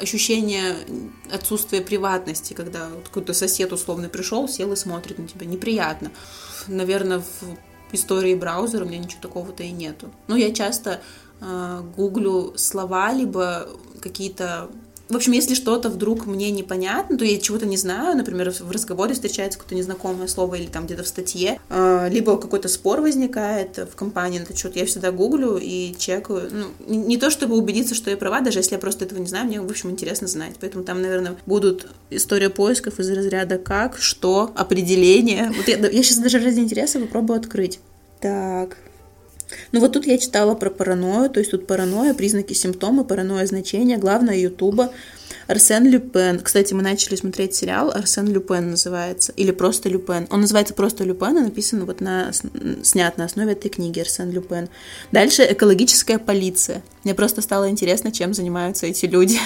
ощущение 0.00 0.76
отсутствия 1.32 1.80
приватности, 1.80 2.52
когда 2.52 2.88
вот 2.94 3.08
какой-то 3.08 3.32
сосед 3.32 3.72
условно 3.72 4.08
пришел, 4.08 4.46
сел 4.46 4.72
и 4.72 4.76
смотрит 4.76 5.18
на 5.18 5.26
тебя. 5.26 5.46
Неприятно. 5.46 6.12
Наверное, 6.68 7.20
в 7.20 7.56
истории 7.94 8.34
браузера 8.34 8.84
у 8.84 8.88
меня 8.88 8.98
ничего 8.98 9.20
такого-то 9.22 9.62
и 9.62 9.70
нету. 9.70 10.10
Но 10.26 10.36
я 10.36 10.52
часто 10.52 11.00
э, 11.40 11.82
гуглю 11.96 12.54
слова, 12.56 13.12
либо 13.12 13.68
какие-то 14.00 14.68
в 15.08 15.16
общем, 15.16 15.32
если 15.32 15.54
что-то 15.54 15.90
вдруг 15.90 16.26
мне 16.26 16.50
непонятно, 16.50 17.18
то 17.18 17.24
я 17.24 17.38
чего-то 17.38 17.66
не 17.66 17.76
знаю, 17.76 18.16
например, 18.16 18.50
в 18.50 18.70
разговоре 18.70 19.14
встречается 19.14 19.58
какое-то 19.58 19.74
незнакомое 19.74 20.28
слово 20.28 20.54
или 20.54 20.66
там 20.66 20.86
где-то 20.86 21.02
в 21.02 21.08
статье, 21.08 21.60
э, 21.68 22.08
либо 22.10 22.38
какой-то 22.38 22.68
спор 22.68 23.00
возникает 23.00 23.76
в 23.76 23.94
компании 23.96 24.40
этот 24.40 24.56
счет, 24.56 24.76
я 24.76 24.86
всегда 24.86 25.12
гуглю 25.12 25.58
и 25.60 25.94
чекаю. 25.98 26.48
Ну, 26.50 26.66
не 26.88 27.18
то 27.18 27.30
чтобы 27.30 27.56
убедиться, 27.56 27.94
что 27.94 28.10
я 28.10 28.16
права, 28.16 28.40
даже 28.40 28.60
если 28.60 28.74
я 28.74 28.78
просто 28.78 29.04
этого 29.04 29.18
не 29.18 29.26
знаю, 29.26 29.46
мне, 29.46 29.60
в 29.60 29.70
общем, 29.70 29.90
интересно 29.90 30.26
знать. 30.26 30.54
Поэтому 30.60 30.84
там, 30.84 31.02
наверное, 31.02 31.36
будут 31.44 31.86
история 32.10 32.48
поисков 32.48 32.98
из 32.98 33.10
разряда 33.10 33.58
как, 33.58 33.98
что, 33.98 34.52
определение. 34.54 35.52
Вот 35.56 35.68
я, 35.68 35.76
я 35.76 36.02
сейчас 36.02 36.18
даже 36.18 36.38
ради 36.38 36.60
интереса 36.60 36.98
попробую 36.98 37.38
открыть. 37.38 37.78
Так, 38.20 38.78
ну 39.72 39.80
вот 39.80 39.92
тут 39.92 40.06
я 40.06 40.18
читала 40.18 40.54
про 40.54 40.70
паранойю, 40.70 41.30
то 41.30 41.40
есть 41.40 41.50
тут 41.50 41.66
паранойя, 41.66 42.14
признаки, 42.14 42.52
симптомы, 42.52 43.04
паранойя, 43.04 43.46
значение, 43.46 43.98
главное 43.98 44.36
Ютуба. 44.36 44.90
Арсен 45.46 45.86
Люпен. 45.86 46.40
Кстати, 46.40 46.72
мы 46.72 46.82
начали 46.82 47.16
смотреть 47.16 47.54
сериал 47.54 47.90
Арсен 47.90 48.26
Люпен 48.32 48.70
называется. 48.70 49.32
Или 49.36 49.50
просто 49.50 49.88
Люпен. 49.88 50.26
Он 50.30 50.40
называется 50.40 50.72
просто 50.72 51.04
Люпен 51.04 51.36
и 51.36 51.40
написан 51.40 51.84
вот 51.84 52.00
на... 52.00 52.32
снят 52.82 53.18
на 53.18 53.26
основе 53.26 53.52
этой 53.52 53.68
книги 53.68 54.00
Арсен 54.00 54.30
Люпен. 54.30 54.68
Дальше 55.12 55.46
экологическая 55.48 56.18
полиция. 56.18 56.82
Мне 57.04 57.14
просто 57.14 57.42
стало 57.42 57.68
интересно, 57.68 58.10
чем 58.10 58.32
занимаются 58.32 58.86
эти 58.86 59.04
люди. 59.04 59.38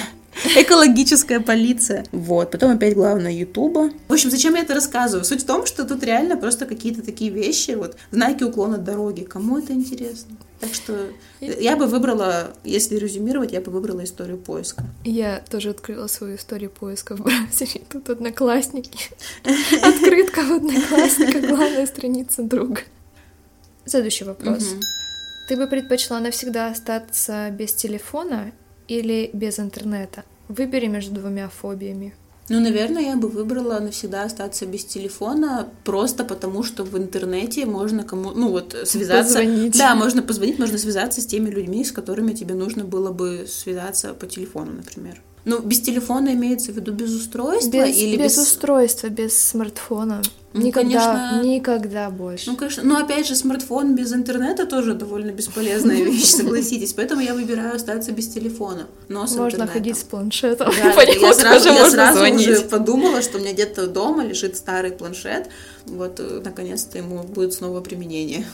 Экологическая 0.55 1.39
полиция. 1.39 2.05
Вот. 2.11 2.51
Потом 2.51 2.71
опять 2.71 2.93
главное 2.93 3.31
Ютуба. 3.31 3.91
В 4.07 4.13
общем, 4.13 4.31
зачем 4.31 4.55
я 4.55 4.61
это 4.61 4.73
рассказываю? 4.73 5.25
Суть 5.25 5.43
в 5.43 5.45
том, 5.45 5.65
что 5.65 5.85
тут 5.85 6.03
реально 6.03 6.37
просто 6.37 6.65
какие-то 6.65 7.01
такие 7.01 7.31
вещи, 7.31 7.71
вот 7.71 7.97
знаки 8.11 8.43
уклона 8.43 8.77
дороги. 8.77 9.23
Кому 9.23 9.57
это 9.57 9.73
интересно? 9.73 10.35
Так 10.59 10.73
что 10.73 11.07
я 11.39 11.77
бы 11.77 11.85
выбрала, 11.85 12.53
если 12.65 12.97
резюмировать, 12.97 13.53
я 13.53 13.61
бы 13.61 13.71
выбрала 13.71 14.03
историю 14.03 14.37
поиска. 14.37 14.83
Я 15.05 15.41
тоже 15.49 15.69
открыла 15.69 16.07
свою 16.07 16.35
историю 16.35 16.69
поиска 16.69 17.15
в 17.15 17.21
браузере. 17.21 17.81
Тут 17.89 18.09
одноклассники. 18.09 19.09
Открытка 19.81 20.41
в 20.41 20.51
одноклассниках, 20.51 21.49
главная 21.49 21.85
страница 21.85 22.43
друга. 22.43 22.81
Следующий 23.85 24.25
вопрос. 24.25 24.65
Ты 25.47 25.55
бы 25.55 25.65
предпочла 25.67 26.19
навсегда 26.19 26.67
остаться 26.67 27.49
без 27.51 27.73
телефона 27.73 28.51
или 28.89 29.29
без 29.33 29.59
интернета? 29.59 30.23
Выбери 30.49 30.87
между 30.87 31.13
двумя 31.15 31.47
фобиями. 31.47 32.13
Ну, 32.49 32.59
наверное, 32.59 33.03
я 33.03 33.15
бы 33.15 33.27
выбрала 33.27 33.79
навсегда 33.79 34.23
остаться 34.23 34.65
без 34.65 34.83
телефона, 34.83 35.69
просто 35.83 36.25
потому 36.25 36.63
что 36.63 36.83
в 36.83 36.97
интернете 36.97 37.67
можно 37.67 38.03
кому, 38.03 38.31
ну 38.31 38.49
вот 38.49 38.75
связаться. 38.85 39.35
Позвонить. 39.35 39.77
Да, 39.77 39.93
можно 39.93 40.23
позвонить, 40.23 40.57
можно 40.57 40.79
связаться 40.79 41.21
с 41.21 41.27
теми 41.27 41.49
людьми, 41.51 41.85
с 41.85 41.91
которыми 41.91 42.33
тебе 42.33 42.55
нужно 42.55 42.83
было 42.83 43.11
бы 43.11 43.45
связаться 43.47 44.15
по 44.15 44.25
телефону, 44.25 44.71
например. 44.71 45.21
Ну, 45.45 45.59
без 45.59 45.79
телефона 45.81 46.33
имеется 46.33 46.71
в 46.71 46.75
виду 46.75 46.91
без 46.91 47.13
устройства 47.13 47.85
Без, 47.85 47.97
или 47.97 48.17
без 48.17 48.35
без... 48.35 48.37
устройства, 48.37 49.07
без 49.07 49.39
смартфона. 49.39 50.21
Ну, 50.51 50.61
никогда, 50.65 51.29
конечно. 51.29 51.47
никогда 51.47 52.09
больше. 52.09 52.49
Ну, 52.49 52.57
конечно, 52.57 52.83
но 52.83 52.97
опять 52.97 53.27
же, 53.27 53.35
смартфон 53.35 53.95
без 53.95 54.11
интернета 54.13 54.65
тоже 54.65 54.95
довольно 54.95 55.31
бесполезная 55.31 55.97
вещь, 56.03 56.25
согласитесь. 56.25 56.93
Поэтому 56.93 57.21
я 57.21 57.33
выбираю 57.35 57.75
остаться 57.75 58.11
без 58.11 58.27
телефона, 58.29 58.87
но 59.07 59.27
с 59.27 59.31
Можно 59.31 59.43
интернетом. 59.45 59.73
ходить 59.73 59.97
с 59.97 60.03
планшетом. 60.03 60.71
Да, 60.83 60.91
по 60.93 61.01
я 61.07 61.33
сразу, 61.33 61.69
я 61.69 61.89
сразу 61.89 62.17
звонить. 62.17 62.47
уже 62.47 62.61
подумала, 62.61 63.21
что 63.21 63.37
у 63.37 63.41
меня 63.41 63.53
где-то 63.53 63.87
дома 63.87 64.25
лежит 64.25 64.57
старый 64.57 64.91
планшет. 64.91 65.49
Вот, 65.85 66.19
э, 66.19 66.41
наконец-то 66.43 66.97
ему 66.97 67.23
будет 67.23 67.53
снова 67.53 67.81
применение. 67.81 68.45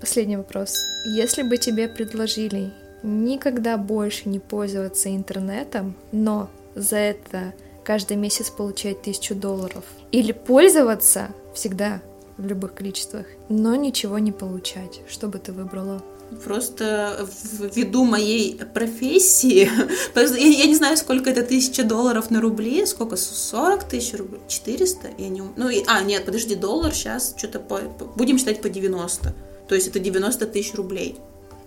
Последний 0.00 0.36
вопрос. 0.36 0.74
Если 1.04 1.42
бы 1.42 1.56
тебе 1.58 1.88
предложили 1.88 2.70
никогда 3.02 3.76
больше 3.76 4.28
не 4.28 4.38
пользоваться 4.38 5.14
интернетом, 5.14 5.94
но 6.12 6.48
за 6.74 6.96
это 6.96 7.54
каждый 7.84 8.16
месяц 8.16 8.50
получать 8.50 9.02
тысячу 9.02 9.34
долларов, 9.34 9.84
или 10.12 10.32
пользоваться 10.32 11.28
всегда 11.54 12.00
в 12.36 12.46
любых 12.46 12.74
количествах, 12.74 13.26
но 13.48 13.74
ничего 13.74 14.18
не 14.18 14.32
получать, 14.32 15.00
что 15.08 15.28
бы 15.28 15.38
ты 15.38 15.52
выбрала? 15.52 16.02
Просто 16.44 17.26
ввиду 17.74 18.04
моей 18.04 18.54
профессии, 18.56 19.68
я, 20.14 20.46
я 20.46 20.66
не 20.66 20.76
знаю, 20.76 20.96
сколько 20.96 21.28
это 21.30 21.42
тысяча 21.42 21.82
долларов 21.82 22.30
на 22.30 22.40
рубли, 22.40 22.86
сколько, 22.86 23.16
40 23.16 23.84
тысяч 23.88 24.14
рублей, 24.14 24.40
400? 24.46 25.08
Я 25.18 25.28
не... 25.28 25.42
Ну, 25.56 25.68
и- 25.68 25.82
а, 25.88 26.02
нет, 26.02 26.24
подожди, 26.24 26.54
доллар 26.54 26.94
сейчас 26.94 27.34
что-то 27.36 27.58
по- 27.58 27.80
будем 28.14 28.38
считать 28.38 28.62
по 28.62 28.68
90. 28.68 29.34
То 29.68 29.74
есть 29.74 29.88
это 29.88 29.98
90 29.98 30.46
тысяч 30.46 30.74
рублей. 30.74 31.18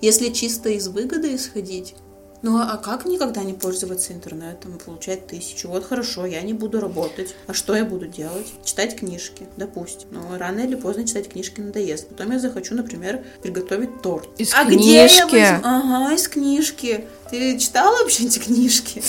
Если 0.04 0.34
чисто 0.34 0.68
из 0.68 0.90
выгоды 0.90 1.34
исходить, 1.34 1.96
ну 2.42 2.58
а 2.58 2.76
как 2.76 3.06
никогда 3.06 3.42
не 3.42 3.54
пользоваться 3.54 4.12
интернетом, 4.12 4.78
получать 4.78 5.28
тысячу? 5.28 5.70
Вот 5.70 5.86
хорошо, 5.86 6.26
я 6.26 6.42
не 6.42 6.52
буду 6.52 6.82
работать. 6.82 7.34
А 7.48 7.54
что 7.54 7.74
я 7.74 7.86
буду 7.86 8.06
делать? 8.08 8.48
Читать 8.66 8.98
книжки, 8.98 9.48
допустим. 9.56 10.10
Но 10.12 10.38
рано 10.38 10.60
или 10.60 10.76
поздно 10.76 11.08
читать 11.08 11.30
книжки 11.30 11.62
надоест. 11.62 12.10
Потом 12.10 12.34
я 12.34 12.40
захочу, 12.40 12.76
например, 12.76 13.24
приготовить 13.42 14.02
торт. 14.02 14.28
Из 14.38 14.54
а 14.54 14.66
книжки? 14.66 14.84
где 14.84 14.94
я 14.94 15.54
возьму? 15.54 15.70
Ага, 15.70 16.16
из 16.16 16.28
книжки. 16.28 17.06
Ты 17.32 17.58
читала 17.58 17.96
вообще 18.00 18.26
эти 18.26 18.40
книжки? 18.40 19.02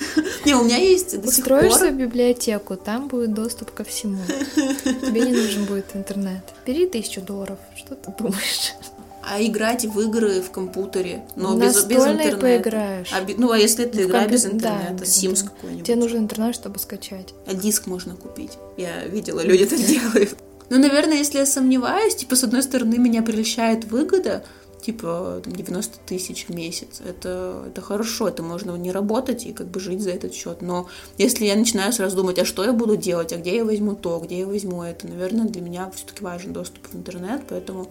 Не, 0.44 0.54
у 0.54 0.64
меня 0.64 0.76
есть 0.76 1.18
до 1.18 1.32
сих 1.32 1.46
пор... 1.46 1.64
Устроишься 1.64 1.88
в 1.88 1.96
библиотеку, 1.96 2.76
там 2.76 3.08
будет 3.08 3.32
доступ 3.32 3.70
ко 3.70 3.84
всему. 3.84 4.18
Тебе 4.54 5.22
не 5.22 5.32
нужен 5.32 5.64
будет 5.64 5.86
интернет. 5.94 6.42
Бери 6.66 6.86
тысячу 6.86 7.22
долларов, 7.22 7.58
что 7.74 7.94
ты 7.94 8.12
думаешь? 8.18 8.74
А 9.24 9.42
играть 9.42 9.84
в 9.84 10.00
игры 10.00 10.40
в 10.40 10.50
компьютере, 10.50 11.24
но 11.36 11.54
В 11.54 11.60
без, 11.60 11.84
без 11.84 11.96
интернета. 11.98 12.36
поиграешь. 12.38 13.12
А 13.12 13.24
ну, 13.36 13.52
а 13.52 13.58
если 13.58 13.84
это 13.84 13.98
В 13.98 14.02
игра 14.02 14.20
компью- 14.20 14.32
без 14.32 14.46
интернета, 14.46 14.94
да, 14.98 15.04
Sims 15.04 15.42
да. 15.44 15.48
какой-нибудь. 15.50 15.86
Тебе 15.86 15.96
нужен 15.96 16.18
интернет, 16.24 16.54
чтобы 16.54 16.78
скачать. 16.78 17.32
А 17.46 17.54
диск 17.54 17.86
можно 17.86 18.16
купить. 18.16 18.52
Я 18.76 19.04
видела, 19.06 19.40
люди 19.40 19.62
это 19.62 19.76
делают. 19.76 20.36
Ну, 20.70 20.78
наверное, 20.78 21.18
если 21.18 21.38
я 21.38 21.46
сомневаюсь, 21.46 22.16
типа, 22.16 22.34
с 22.34 22.44
одной 22.44 22.62
стороны, 22.62 22.96
меня 22.98 23.22
прельщает 23.22 23.84
выгода, 23.84 24.42
типа, 24.80 25.40
там, 25.44 25.54
90 25.54 25.98
тысяч 26.06 26.46
в 26.48 26.54
месяц. 26.54 27.00
Это, 27.06 27.64
это 27.68 27.80
хорошо, 27.82 28.26
это 28.28 28.42
можно 28.42 28.74
не 28.76 28.90
работать 28.90 29.44
и 29.46 29.52
как 29.52 29.68
бы 29.68 29.78
жить 29.80 30.00
за 30.00 30.10
этот 30.10 30.34
счет. 30.34 30.62
Но 30.62 30.88
если 31.18 31.44
я 31.44 31.54
начинаю 31.56 31.92
сразу 31.92 32.16
думать, 32.16 32.38
а 32.38 32.44
что 32.44 32.64
я 32.64 32.72
буду 32.72 32.96
делать, 32.96 33.32
а 33.32 33.36
где 33.36 33.56
я 33.56 33.64
возьму 33.64 33.94
то, 33.94 34.18
где 34.18 34.40
я 34.40 34.46
возьму 34.46 34.82
это, 34.82 35.06
наверное, 35.06 35.44
для 35.46 35.60
меня 35.60 35.90
все-таки 35.94 36.24
важен 36.24 36.52
доступ 36.52 36.88
в 36.88 36.96
интернет, 36.96 37.42
поэтому... 37.48 37.88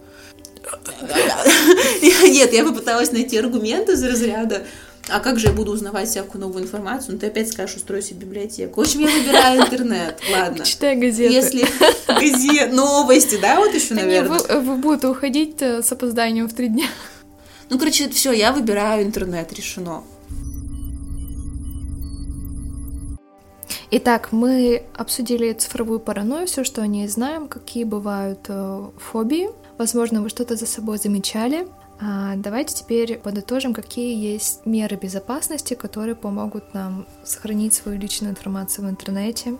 Нет, 2.02 2.52
я 2.52 2.64
попыталась 2.64 3.12
найти 3.12 3.36
аргументы 3.38 3.92
из 3.92 4.02
разряда, 4.02 4.64
а 5.08 5.20
как 5.20 5.38
же 5.38 5.48
я 5.48 5.52
буду 5.52 5.72
узнавать 5.72 6.08
всякую 6.08 6.40
новую 6.42 6.64
информацию? 6.64 7.14
Ну, 7.14 7.18
ты 7.18 7.26
опять 7.26 7.50
скажешь, 7.52 7.76
устрой 7.76 8.02
себе 8.02 8.20
библиотеку. 8.26 8.80
В 8.80 8.84
общем, 8.84 9.00
я 9.00 9.08
выбираю 9.08 9.60
интернет. 9.62 10.20
Ладно. 10.32 10.64
Читай 10.64 10.96
газеты. 10.96 11.32
Если 11.34 11.66
газет, 12.08 12.72
новости, 12.72 13.38
да, 13.40 13.56
вот 13.58 13.74
еще, 13.74 13.94
Они 13.94 14.02
наверное. 14.04 14.38
вы- 14.38 14.60
вы 14.60 14.76
будут 14.76 15.04
уходить 15.04 15.60
э, 15.60 15.82
с 15.82 15.90
опозданием 15.90 16.48
в 16.48 16.54
три 16.54 16.68
дня. 16.68 16.86
Ну, 17.68 17.78
короче, 17.78 18.08
все, 18.10 18.32
я 18.32 18.52
выбираю 18.52 19.04
интернет, 19.04 19.52
решено. 19.52 20.04
Итак, 23.90 24.28
мы 24.32 24.84
обсудили 24.94 25.52
цифровую 25.52 26.00
паранойю, 26.00 26.46
все, 26.46 26.64
что 26.64 26.80
о 26.80 26.86
ней 26.86 27.08
знаем, 27.08 27.46
какие 27.48 27.84
бывают 27.84 28.40
э, 28.48 28.84
фобии. 28.98 29.50
Возможно, 29.82 30.22
вы 30.22 30.28
что-то 30.28 30.54
за 30.54 30.64
собой 30.64 30.96
замечали. 30.98 31.66
А 32.00 32.36
давайте 32.36 32.72
теперь 32.72 33.18
подытожим, 33.18 33.74
какие 33.74 34.16
есть 34.16 34.64
меры 34.64 34.94
безопасности, 34.94 35.74
которые 35.74 36.14
помогут 36.14 36.72
нам 36.72 37.04
сохранить 37.24 37.74
свою 37.74 37.98
личную 37.98 38.30
информацию 38.30 38.86
в 38.86 38.90
интернете. 38.90 39.58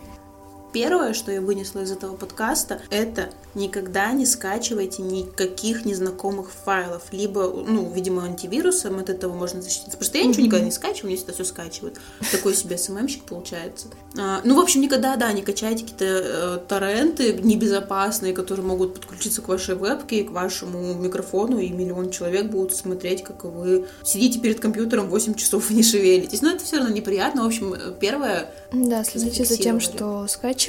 Первое, 0.73 1.13
что 1.13 1.31
я 1.31 1.39
вынесла 1.39 1.81
из 1.81 1.91
этого 1.91 2.15
подкаста, 2.15 2.81
это 2.89 3.29
никогда 3.53 4.11
не 4.11 4.25
скачивайте 4.25 5.03
никаких 5.03 5.85
незнакомых 5.85 6.49
файлов. 6.51 7.03
Либо, 7.11 7.41
ну, 7.67 7.91
видимо, 7.93 8.23
антивирусом 8.23 8.97
от 8.97 9.11
этого 9.11 9.33
можно 9.33 9.61
защититься. 9.61 9.97
Просто 9.97 10.17
я 10.17 10.25
ничего 10.25 10.45
никогда 10.47 10.65
не 10.65 10.71
скачиваю, 10.71 11.11
мне 11.11 11.17
всегда 11.17 11.33
все 11.33 11.43
скачивают. 11.43 11.99
Такой 12.31 12.55
себе 12.55 12.79
СММщик 12.79 13.23
получается. 13.25 13.87
А, 14.17 14.41
ну, 14.43 14.55
в 14.55 14.59
общем, 14.59 14.81
никогда, 14.81 15.15
да, 15.15 15.31
не 15.31 15.43
качайте 15.43 15.83
какие-то 15.83 16.05
э, 16.05 16.59
торренты 16.67 17.33
небезопасные, 17.33 18.33
которые 18.33 18.65
могут 18.65 18.95
подключиться 18.95 19.43
к 19.43 19.47
вашей 19.47 19.75
вебке, 19.75 20.23
к 20.23 20.31
вашему 20.31 20.95
микрофону, 20.95 21.59
и 21.59 21.69
миллион 21.69 22.09
человек 22.09 22.47
будут 22.47 22.75
смотреть, 22.75 23.23
как 23.23 23.43
вы 23.43 23.85
сидите 24.03 24.39
перед 24.39 24.59
компьютером 24.59 25.07
8 25.09 25.35
часов 25.35 25.69
и 25.69 25.75
не 25.75 25.83
шевелитесь. 25.83 26.41
Но 26.41 26.49
это 26.49 26.63
все 26.63 26.77
равно 26.77 26.91
неприятно. 26.91 27.43
В 27.43 27.47
общем, 27.47 27.75
э, 27.75 27.93
первое, 27.99 28.49
Да, 28.71 29.03
следите 29.03 29.45
за 29.45 29.57
тем, 29.57 29.79
что 29.79 30.25
скачиваете, 30.27 30.62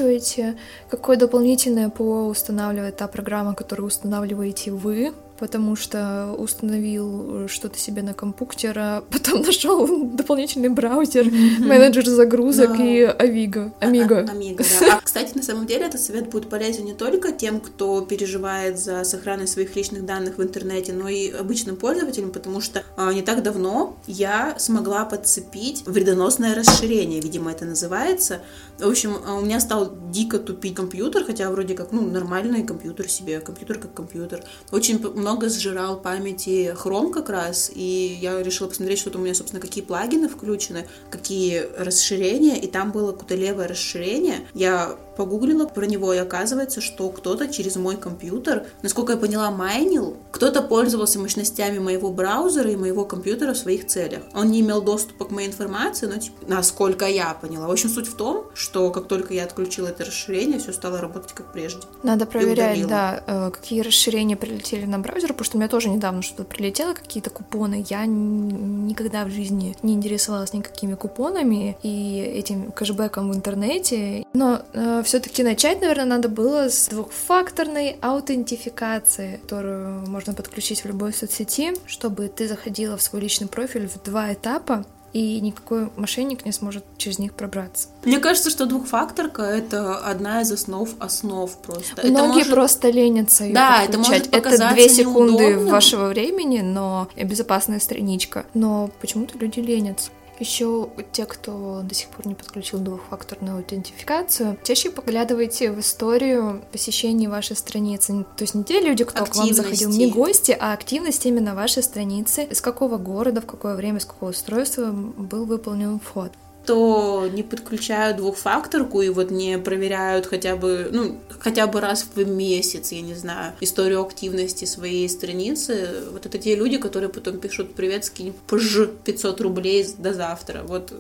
какое 0.91 1.17
дополнительное 1.17 1.89
ПО 1.89 2.27
устанавливает 2.27 2.97
та 2.97 3.07
программа, 3.07 3.55
которую 3.55 3.87
устанавливаете 3.87 4.71
вы, 4.71 5.13
потому 5.39 5.77
что 5.77 6.35
установил 6.39 7.49
что-то 7.49 7.79
себе 7.79 8.03
на 8.03 8.15
компьютер, 8.15 8.35
а 8.79 9.05
потом 9.11 9.43
нашел 9.43 9.87
дополнительный 10.07 10.69
браузер, 10.69 11.25
менеджер 11.61 12.07
загрузок 12.07 12.77
Да. 12.77 12.85
и 12.85 13.01
Авиго. 13.03 13.73
Амиго. 13.81 14.21
А- 14.29 14.31
Амиго, 14.33 14.65
да. 14.81 14.97
А, 14.97 15.01
кстати, 15.01 15.37
на 15.37 15.43
самом 15.43 15.67
деле 15.67 15.87
этот 15.87 16.01
совет 16.01 16.31
будет 16.31 16.49
полезен 16.49 16.85
не 16.85 16.95
только 16.95 17.33
тем, 17.33 17.61
кто 17.61 18.01
переживает 18.03 18.79
за 18.79 19.05
сохранность 19.05 19.53
своих 19.53 19.75
личных 19.77 20.05
данных 20.05 20.39
в 20.39 20.43
интернете, 20.43 20.93
но 20.93 21.09
и 21.09 21.31
обычным 21.31 21.77
пользователям, 21.77 22.31
потому 22.31 22.61
что 22.61 22.83
а, 22.97 23.13
не 23.13 23.23
так 23.23 23.43
давно 23.43 23.97
я 24.07 24.55
смогла 24.59 25.05
подцепить 25.05 25.83
вредоносное 25.87 26.55
расширение, 26.55 27.21
видимо, 27.21 27.51
это 27.51 27.65
называется. 27.65 28.41
В 28.79 28.89
общем, 28.89 29.17
а, 29.27 29.35
у 29.35 29.41
меня 29.43 29.61
стал 29.61 29.93
дико 30.11 30.39
тупить 30.39 30.75
компьютер, 30.75 31.25
хотя 31.25 31.51
вроде 31.51 31.75
как, 31.75 31.93
ну, 31.93 32.01
нормальный 32.03 32.63
компьютер 32.65 33.09
себе, 33.09 33.41
компьютер 33.41 33.79
как 33.79 33.95
компьютер. 33.95 34.43
Очень 34.73 34.99
п- 34.99 35.09
много 35.35 35.49
сжирал 35.49 35.97
памяти 35.97 36.73
Chrome 36.81 37.13
как 37.13 37.29
раз, 37.29 37.69
и 37.75 38.19
я 38.21 38.41
решила 38.41 38.69
посмотреть, 38.69 39.01
что 39.01 39.11
там 39.11 39.23
у 39.23 39.25
меня, 39.25 39.35
собственно, 39.35 39.61
какие 39.61 39.83
плагины 39.83 40.29
включены, 40.29 40.87
какие 41.11 41.67
расширения, 41.77 42.57
и 42.57 42.69
там 42.69 42.93
было 42.93 43.11
какое-то 43.11 43.35
левое 43.35 43.67
расширение. 43.67 44.47
Я 44.55 44.97
погуглила 45.17 45.67
про 45.67 45.87
него, 45.87 46.13
и 46.13 46.19
оказывается, 46.19 46.81
что 46.81 47.09
кто-то 47.11 47.49
через 47.49 47.77
мой 47.77 47.97
компьютер, 47.97 48.67
насколько 48.83 49.13
я 49.13 49.19
поняла, 49.19 49.51
майнил, 49.51 50.17
кто-то 50.31 50.63
пользовался 50.63 51.19
мощностями 51.19 51.79
моего 51.79 52.11
браузера 52.11 52.71
и 52.71 52.77
моего 52.77 53.05
компьютера 53.05 53.55
в 53.55 53.59
своих 53.59 53.87
целях. 53.87 54.23
Он 54.35 54.51
не 54.51 54.61
имел 54.61 54.83
доступа 54.83 55.25
к 55.25 55.31
моей 55.31 55.49
информации, 55.49 56.07
но 56.07 56.19
типа, 56.19 56.37
насколько 56.47 57.07
я 57.07 57.35
поняла. 57.35 57.69
В 57.69 57.71
общем, 57.71 57.89
суть 57.89 58.09
в 58.09 58.17
том, 58.17 58.47
что 58.55 58.91
как 58.91 59.09
только 59.09 59.35
я 59.35 59.45
отключила 59.45 59.89
это 59.89 60.05
расширение, 60.05 60.59
все 60.59 60.73
стало 60.73 61.01
работать 61.01 61.33
как 61.33 61.53
прежде. 61.53 61.81
Надо 62.03 62.27
проверять, 62.27 62.87
да, 62.87 63.23
э, 63.27 63.51
какие 63.51 63.81
расширения 63.81 64.37
прилетели 64.37 64.85
на 64.85 64.99
браузер, 64.99 65.29
потому 65.29 65.45
что 65.45 65.57
у 65.57 65.61
меня 65.61 65.69
тоже 65.69 65.89
недавно 65.89 66.23
что-то 66.23 66.45
прилетело, 66.45 66.95
какие-то 66.95 67.31
купоны. 67.31 67.85
Я 67.89 68.07
никогда 68.07 69.25
в 69.25 69.31
жизни 69.31 69.77
не 69.83 69.95
интересовалась 69.95 70.53
никакими 70.53 70.95
купонами 70.95 71.77
и 71.83 72.19
этим 72.21 72.73
кэшбэком 72.73 73.31
в 73.31 73.35
интернете. 73.35 74.27
Но 74.33 74.63
все-таки 75.05 75.43
начать, 75.43 75.81
наверное, 75.81 76.05
надо 76.07 76.29
было 76.29 76.69
с 76.69 76.89
двухфакторной 76.89 77.97
аутентификации, 78.01 79.39
которую 79.43 80.09
можно 80.09 80.35
подключить 80.35 80.83
в 80.83 80.87
любой 80.87 81.13
соцсети, 81.13 81.73
чтобы 81.87 82.29
ты 82.29 82.49
заходила 82.49 82.97
в 82.97 83.03
свой 83.03 83.23
личный 83.23 83.47
профиль 83.47 83.89
в 83.89 84.03
два 84.03 84.33
этапа, 84.33 84.85
и 85.13 85.41
никакой 85.41 85.91
мошенник 85.95 86.45
не 86.45 86.51
сможет 86.51 86.85
через 86.97 87.21
них 87.21 87.35
пробраться. 87.35 87.87
Мне 88.05 88.19
кажется, 88.19 88.51
что 88.51 88.67
двухфакторка 88.67 89.43
это 89.43 89.97
одна 89.99 90.43
из 90.43 90.51
основ 90.51 90.91
основ 90.99 91.57
просто. 91.59 92.01
это 92.03 92.09
Многие 92.09 92.39
может... 92.39 92.51
просто 92.51 92.91
ленятся 92.91 93.45
ее 93.45 93.55
Да, 93.55 93.85
это 93.85 93.93
подключать. 93.99 94.33
может 94.33 94.43
показаться 94.43 94.75
две 94.75 94.89
секунды 94.89 95.45
неудобным. 95.45 95.73
вашего 95.73 96.07
времени, 96.09 96.63
но 96.63 97.09
безопасная 97.17 97.79
страничка. 97.79 98.45
Но 98.55 98.91
почему-то 99.01 99.39
люди 99.39 99.61
ленятся. 99.61 100.11
Еще 100.39 100.89
те, 101.13 101.27
кто 101.27 101.83
до 101.83 101.95
сих 101.95 102.09
пор 102.09 102.27
не 102.27 102.35
подключил 102.35 102.81
двухфакторную 102.81 103.59
аутентификацию, 103.59 104.59
чаще 104.65 104.91
поглядывайте 104.91 105.71
в 105.71 105.79
историю 105.81 106.65
посещений 106.73 107.29
вашей 107.29 107.57
страницы. 107.57 108.25
То 108.37 108.43
есть 108.43 108.55
не 108.55 108.65
те 108.65 108.81
люди, 108.81 109.05
кто 109.05 109.25
к 109.25 109.35
вам 109.37 109.55
заходил, 109.55 109.91
не 109.91 110.07
Активности. 110.07 110.17
гости, 110.17 110.57
а 110.59 110.73
активность 110.73 111.25
именно 111.27 111.55
вашей 111.55 111.83
страницы, 111.83 112.45
из 112.45 112.61
какого 112.61 112.99
города, 112.99 113.41
в 113.41 113.47
какое 113.47 113.75
время, 113.77 114.01
с 114.01 114.05
какого 114.05 114.31
устройства 114.31 114.91
был 114.91 115.45
выполнен 115.45 116.01
вход. 116.01 116.33
То 116.67 117.29
не 117.33 117.43
подключают 117.43 118.17
двухфакторку 118.17 119.03
и 119.03 119.09
вот 119.09 119.31
не 119.31 119.59
проверяют 119.59 120.27
хотя 120.27 120.57
бы, 120.57 120.89
ну, 120.93 121.19
хотя 121.39 121.67
бы 121.67 121.81
раз 121.81 122.07
в 122.15 122.27
месяц, 122.27 122.93
я 122.93 123.01
не 123.01 123.15
знаю, 123.15 123.53
историю 123.61 124.03
активности 124.03 124.65
своей 124.65 125.09
страницы. 125.09 125.89
Вот 126.13 126.27
это 126.27 126.39
те 126.39 126.55
люди, 126.55 126.79
которые 126.79 127.11
потом 127.11 127.39
пишут 127.39 127.75
«Привет, 127.75 128.05
скинь 128.05 128.35
пж 128.47 128.89
500 129.05 129.41
рублей 129.41 129.87
до 129.99 130.15
завтра». 130.15 130.63
Вот 130.63 130.93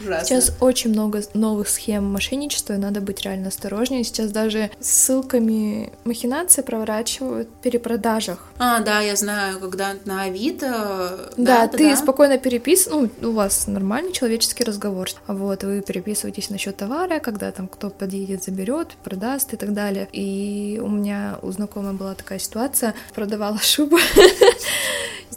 ужасно. 0.00 0.26
Сейчас 0.26 0.52
очень 0.60 0.90
много 0.90 1.22
новых 1.34 1.68
схем 1.68 2.04
мошенничества, 2.04 2.74
и 2.74 2.76
надо 2.76 3.00
быть 3.00 3.22
реально 3.22 3.48
осторожнее. 3.48 4.04
Сейчас 4.04 4.30
даже 4.30 4.70
ссылками 4.80 5.92
махинации 6.04 6.62
проворачивают 6.62 7.48
в 7.48 7.62
перепродажах. 7.62 8.50
А, 8.58 8.80
да, 8.80 9.00
я 9.00 9.16
знаю, 9.16 9.60
когда 9.60 9.94
на 10.04 10.22
Авито... 10.22 11.30
Да, 11.36 11.64
это 11.64 11.78
ты 11.78 11.90
да. 11.90 11.96
спокойно 11.96 12.38
переписываешь, 12.38 13.10
ну, 13.20 13.30
у 13.30 13.32
вас 13.32 13.66
нормальный 13.66 14.12
человеческий 14.12 14.64
разговор. 14.64 15.08
А 15.26 15.34
Вот, 15.34 15.64
вы 15.64 15.80
переписываетесь 15.80 16.50
насчет 16.50 16.76
товара, 16.76 17.20
когда 17.20 17.50
там 17.52 17.68
кто 17.68 17.90
подъедет, 17.90 18.44
заберет, 18.44 18.96
продаст 19.02 19.52
и 19.54 19.56
так 19.56 19.72
далее. 19.72 20.08
И 20.12 20.80
у 20.82 20.88
меня 20.88 21.38
у 21.42 21.50
знакомой 21.50 21.94
была 21.94 22.14
такая 22.14 22.38
ситуация, 22.38 22.94
продавала 23.14 23.58
шубу. 23.58 23.98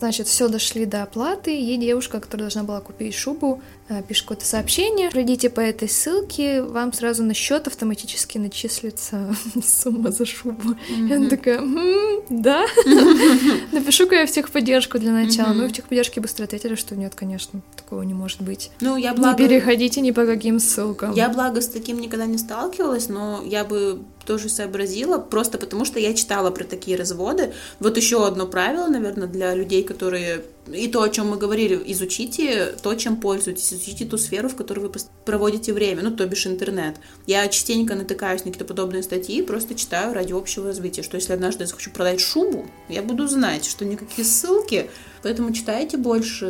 Значит, 0.04 0.28
все 0.28 0.50
дошли 0.50 0.86
до 0.86 1.04
оплаты, 1.04 1.58
и 1.58 1.78
девушка, 1.78 2.20
которая 2.20 2.50
должна 2.50 2.64
была 2.64 2.82
купить 2.82 3.16
шубу, 3.16 3.62
э, 3.88 4.04
пишет 4.06 4.24
какое-то 4.24 4.46
сообщение. 4.46 5.10
Пройдите 5.10 5.50
по 5.50 5.62
этой 5.62 5.88
ссылке, 5.88 6.62
вам 6.62 6.92
сразу 6.92 7.24
на 7.24 7.34
счет 7.34 7.68
автоматически 7.68 8.38
начислится 8.38 9.34
сумма 9.64 10.12
за 10.12 10.26
шубу. 10.26 10.72
Mm-hmm. 10.72 11.10
И 11.10 11.14
она 11.14 11.30
такая, 11.30 11.60
м-м, 11.60 12.24
да, 12.30 12.66
напишу-ка 13.72 14.16
я 14.16 14.26
в 14.26 14.32
техподдержку 14.32 15.00
для 15.00 15.14
начала. 15.14 15.54
Mm-hmm. 15.54 15.62
Ну, 15.62 15.68
в 15.70 15.72
техподдержке 15.72 16.20
быстро 16.20 16.44
ответили, 16.44 16.76
что 16.76 16.98
нет, 16.98 17.16
конечно, 17.16 17.62
такого 17.78 18.02
не 18.02 18.14
может 18.14 18.42
быть. 18.42 18.72
Ну, 18.82 18.98
я 18.98 19.14
благо... 19.14 19.42
Не 19.42 19.48
переходите 19.48 20.02
ни 20.02 20.12
по 20.12 20.26
каким 20.26 20.60
ссылкам. 20.60 21.14
Я, 21.14 21.30
благо, 21.30 21.62
с 21.62 21.70
таким 21.70 22.02
никогда 22.02 22.26
не 22.26 22.38
сталкивалась, 22.38 23.08
но 23.08 23.42
я 23.46 23.64
бы 23.64 24.02
тоже 24.26 24.50
сообразила, 24.50 25.18
просто 25.18 25.58
потому 25.58 25.86
что 25.86 26.00
я 26.00 26.14
читала 26.14 26.52
про 26.52 26.64
такие 26.64 26.98
разводы. 26.98 27.54
Вот 27.80 27.98
еще 27.98 28.26
одно 28.26 28.48
правило, 28.48 28.88
наверное, 28.88 29.28
для 29.28 29.54
людей, 29.54 29.84
которые... 29.84 30.44
И 30.72 30.88
то, 30.88 31.02
о 31.02 31.10
чем 31.10 31.30
мы 31.30 31.38
говорили, 31.38 31.82
изучите 31.88 32.74
то, 32.82 32.96
чем 32.96 33.18
пользуетесь, 33.18 33.74
изучите 33.74 34.06
ту 34.06 34.18
сферу, 34.18 34.48
в 34.48 34.56
которой 34.56 34.80
вы 34.80 34.92
проводите 35.26 35.74
время, 35.74 36.04
ну, 36.04 36.16
то 36.16 36.26
бишь 36.26 36.48
интернет. 36.48 36.96
Я 37.28 37.48
частенько 37.50 37.96
натыкаюсь 37.96 38.46
на 38.46 38.52
какие-то 38.52 38.66
подобные 38.66 39.04
статьи, 39.04 39.42
просто 39.42 39.76
читаю 39.76 40.14
ради 40.14 40.32
общего 40.32 40.68
развития, 40.68 41.04
что 41.04 41.18
если 41.18 41.34
однажды 41.34 41.64
я 41.64 41.68
захочу 41.68 41.92
продать 41.92 42.22
шубу, 42.22 42.66
я 42.88 43.02
буду 43.02 43.28
знать, 43.28 43.66
что 43.66 43.84
никакие 43.84 44.26
ссылки, 44.26 44.90
поэтому 45.22 45.52
читайте 45.52 45.98
больше, 45.98 46.46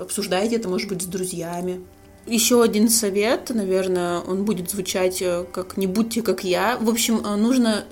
обсуждайте 0.00 0.56
это, 0.56 0.68
может 0.68 0.88
быть, 0.88 1.02
с 1.02 1.06
друзьями. 1.06 1.80
Еще 2.26 2.60
один 2.60 2.88
совет, 2.88 3.50
наверное, 3.50 4.18
он 4.18 4.44
будет 4.44 4.68
звучать 4.68 5.22
э, 5.22 5.44
как 5.52 5.76
«не 5.76 5.86
будьте 5.86 6.22
как 6.22 6.42
я». 6.42 6.76
В 6.76 6.88
общем, 6.90 7.20
э, 7.24 7.36
нужно 7.36 7.84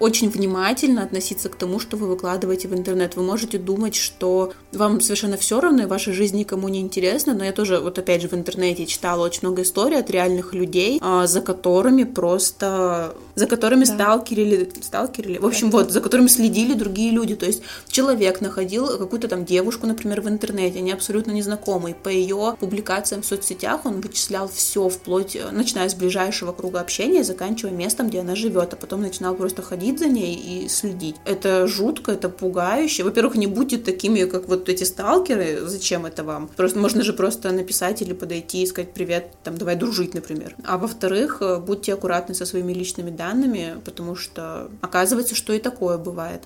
очень 0.00 0.30
внимательно 0.30 1.02
относиться 1.02 1.50
к 1.50 1.56
тому, 1.56 1.78
что 1.78 1.96
вы 1.96 2.06
выкладываете 2.06 2.68
в 2.68 2.74
интернет. 2.74 3.16
Вы 3.16 3.22
можете 3.22 3.58
думать, 3.58 3.94
что 3.94 4.52
вам 4.72 5.00
совершенно 5.02 5.36
все 5.36 5.60
равно, 5.60 5.82
и 5.82 5.86
ваша 5.86 6.12
жизнь 6.12 6.38
никому 6.38 6.68
не 6.68 6.80
интересна, 6.80 7.34
но 7.34 7.44
я 7.44 7.52
тоже, 7.52 7.78
вот 7.78 7.98
опять 7.98 8.22
же, 8.22 8.28
в 8.28 8.32
интернете 8.32 8.86
читала 8.86 9.24
очень 9.24 9.40
много 9.42 9.62
историй 9.62 9.98
от 9.98 10.10
реальных 10.10 10.54
людей, 10.54 10.98
а, 11.02 11.26
за 11.26 11.42
которыми 11.42 12.04
просто, 12.04 13.14
за 13.34 13.46
которыми 13.46 13.84
да. 13.84 13.94
сталкерили, 13.94 14.70
сталкерили, 14.80 15.38
в 15.38 15.46
общем, 15.46 15.70
вот, 15.70 15.90
за 15.90 16.00
которыми 16.00 16.28
следили 16.28 16.72
другие 16.72 17.10
люди, 17.10 17.36
то 17.36 17.44
есть 17.44 17.62
человек 17.88 18.40
находил 18.40 18.98
какую-то 18.98 19.28
там 19.28 19.44
девушку, 19.44 19.86
например, 19.86 20.22
в 20.22 20.28
интернете, 20.28 20.78
они 20.78 20.92
абсолютно 20.92 21.32
незнакомые, 21.32 21.94
по 21.94 22.08
ее 22.08 22.56
публикациям 22.58 23.20
в 23.20 23.26
соцсетях 23.26 23.84
он 23.84 24.00
вычислял 24.00 24.48
все 24.48 24.88
вплоть, 24.88 25.36
начиная 25.52 25.90
с 25.90 25.94
ближайшего 25.94 26.52
круга 26.52 26.80
общения, 26.80 27.22
заканчивая 27.22 27.72
местом, 27.72 28.08
где 28.08 28.20
она 28.20 28.34
живет, 28.34 28.72
а 28.72 28.76
потом 28.76 29.02
начинал 29.02 29.34
просто 29.34 29.60
ходить 29.60 29.89
ходить 29.90 29.98
за 29.98 30.08
ней 30.08 30.36
и 30.36 30.68
следить. 30.68 31.16
Это 31.24 31.66
жутко, 31.66 32.12
это 32.12 32.28
пугающе. 32.28 33.04
Во-первых, 33.04 33.36
не 33.36 33.46
будьте 33.46 33.78
такими, 33.78 34.24
как 34.24 34.48
вот 34.48 34.68
эти 34.68 34.84
сталкеры. 34.84 35.60
Зачем 35.66 36.06
это 36.06 36.24
вам? 36.24 36.48
Просто 36.56 36.78
можно 36.78 37.02
же 37.02 37.12
просто 37.12 37.52
написать 37.52 38.02
или 38.02 38.12
подойти 38.12 38.62
и 38.62 38.66
сказать 38.66 38.92
привет, 38.94 39.32
там, 39.42 39.56
давай 39.56 39.76
дружить, 39.76 40.14
например. 40.14 40.54
А 40.64 40.78
во-вторых, 40.78 41.38
э, 41.40 41.58
будьте 41.58 41.94
аккуратны 41.94 42.34
со 42.34 42.46
своими 42.46 42.72
личными 42.72 43.10
данными, 43.10 43.76
потому 43.84 44.16
что 44.16 44.70
оказывается, 44.80 45.34
что 45.34 45.52
и 45.52 45.58
такое 45.58 45.98
бывает 45.98 46.42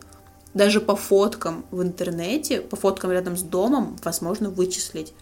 даже 0.55 0.81
по 0.81 0.95
фоткам 0.95 1.65
в 1.73 1.83
интернете, 1.83 2.61
по 2.61 2.77
фоткам 2.77 3.11
рядом 3.11 3.37
с 3.37 3.43
домом, 3.43 3.97
возможно 4.05 4.51
вычислить. 4.51 5.13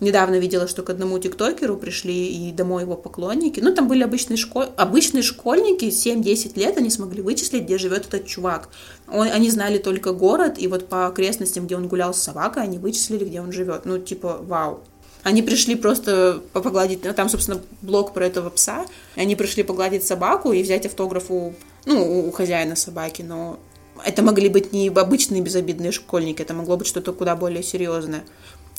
Недавно 0.00 0.38
видела, 0.38 0.68
что 0.68 0.82
к 0.82 0.90
одному 0.90 1.18
тиктокеру 1.18 1.76
пришли 1.76 2.28
и 2.28 2.52
домой 2.52 2.82
его 2.82 2.94
поклонники. 2.94 3.58
Ну, 3.58 3.74
там 3.74 3.88
были 3.88 4.04
обычные, 4.04 4.36
школ... 4.36 4.66
обычные 4.76 5.22
школьники, 5.22 5.86
7-10 5.86 6.58
лет, 6.58 6.76
они 6.76 6.88
смогли 6.88 7.20
вычислить, 7.20 7.64
где 7.64 7.78
живет 7.78 8.06
этот 8.06 8.26
чувак. 8.26 8.68
Он... 9.10 9.26
Они 9.26 9.50
знали 9.50 9.78
только 9.78 10.12
город, 10.12 10.54
и 10.58 10.68
вот 10.68 10.88
по 10.88 11.06
окрестностям, 11.06 11.66
где 11.66 11.76
он 11.76 11.88
гулял 11.88 12.14
с 12.14 12.22
собакой, 12.22 12.62
они 12.62 12.78
вычислили, 12.78 13.24
где 13.24 13.40
он 13.40 13.50
живет. 13.50 13.86
Ну, 13.86 13.98
типа, 13.98 14.38
вау. 14.40 14.80
Они 15.24 15.42
пришли 15.42 15.74
просто 15.74 16.42
погладить, 16.52 17.04
ну, 17.04 17.12
там, 17.12 17.28
собственно, 17.28 17.60
блог 17.82 18.14
про 18.14 18.26
этого 18.26 18.50
пса. 18.50 18.86
Они 19.16 19.34
пришли 19.34 19.64
погладить 19.64 20.04
собаку 20.04 20.52
и 20.52 20.62
взять 20.62 20.86
автограф 20.86 21.30
у, 21.30 21.54
ну, 21.86 22.28
у 22.28 22.30
хозяина 22.30 22.76
собаки, 22.76 23.22
но 23.22 23.58
это 24.04 24.22
могли 24.22 24.48
быть 24.48 24.72
не 24.72 24.88
обычные 24.88 25.42
безобидные 25.42 25.90
школьники, 25.90 26.42
это 26.42 26.54
могло 26.54 26.76
быть 26.76 26.86
что-то 26.86 27.12
куда 27.12 27.34
более 27.34 27.62
серьезное. 27.62 28.24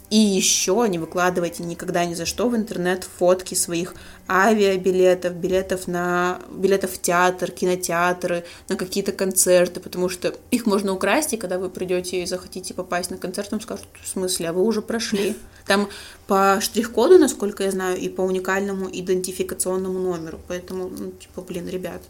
И 0.09 0.17
еще 0.17 0.87
не 0.89 0.97
выкладывайте 0.97 1.63
никогда 1.63 2.03
ни 2.05 2.15
за 2.15 2.25
что 2.25 2.49
в 2.49 2.55
интернет 2.55 3.03
фотки 3.03 3.53
своих 3.53 3.93
авиабилетов, 4.27 5.35
билетов 5.35 5.87
на 5.87 6.39
билетов 6.51 6.93
в 6.93 7.01
театр, 7.01 7.51
кинотеатры, 7.51 8.43
на 8.69 8.75
какие-то 8.75 9.11
концерты, 9.11 9.79
потому 9.79 10.09
что 10.09 10.33
их 10.49 10.65
можно 10.65 10.93
украсть, 10.93 11.33
и 11.33 11.37
когда 11.37 11.59
вы 11.59 11.69
придете 11.69 12.23
и 12.23 12.25
захотите 12.25 12.73
попасть 12.73 13.11
на 13.11 13.17
концерт, 13.17 13.51
вам 13.51 13.61
скажут, 13.61 13.87
в 14.01 14.07
смысле, 14.07 14.49
а 14.49 14.53
вы 14.53 14.63
уже 14.63 14.81
прошли. 14.81 15.35
Там 15.67 15.87
по 16.25 16.57
штрих-коду, 16.59 17.19
насколько 17.19 17.63
я 17.63 17.69
знаю, 17.69 17.97
и 17.97 18.09
по 18.09 18.21
уникальному 18.21 18.89
идентификационному 18.91 19.99
номеру. 19.99 20.39
Поэтому, 20.47 20.89
ну, 20.89 21.11
типа, 21.11 21.41
блин, 21.41 21.67
ребят, 21.67 22.01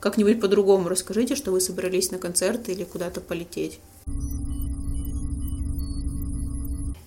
как-нибудь 0.00 0.40
по-другому 0.40 0.88
расскажите, 0.88 1.36
что 1.36 1.52
вы 1.52 1.60
собрались 1.60 2.10
на 2.10 2.18
концерт 2.18 2.68
или 2.68 2.82
куда-то 2.82 3.20
полететь. 3.20 3.78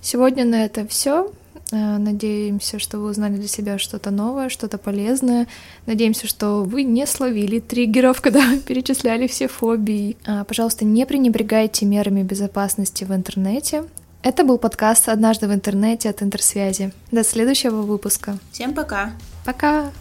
Сегодня 0.02 0.46
на 0.46 0.66
это 0.66 0.88
все. 0.88 1.32
Э, 1.72 1.98
надеемся, 1.98 2.80
что 2.80 3.00
вы 3.00 3.10
узнали 3.10 3.36
для 3.36 3.48
себя 3.48 3.78
что-то 3.78 4.12
новое, 4.12 4.50
что-то 4.50 4.78
полезное. 4.78 5.48
Надеемся, 5.86 6.28
что 6.28 6.64
вы 6.64 6.84
не 6.84 7.06
словили 7.08 7.60
триггеров, 7.60 8.22
когда 8.22 8.42
перечисляли 8.68 9.28
все 9.28 9.48
фобии. 9.48 10.18
А, 10.26 10.44
пожалуйста, 10.44 10.86
не 10.86 11.06
пренебрегайте 11.06 11.86
мерами 11.86 12.24
безопасности 12.24 13.04
в 13.04 13.14
интернете. 13.14 13.86
Это 14.24 14.44
был 14.44 14.60
подкаст 14.60 15.10
«Однажды 15.10 15.48
в 15.48 15.54
интернете» 15.54 16.10
от 16.10 16.22
Интерсвязи. 16.22 16.92
До 17.12 17.24
следующего 17.24 17.82
выпуска. 17.82 18.38
Всем 18.52 18.74
пока. 18.74 19.14
Пока. 19.46 19.92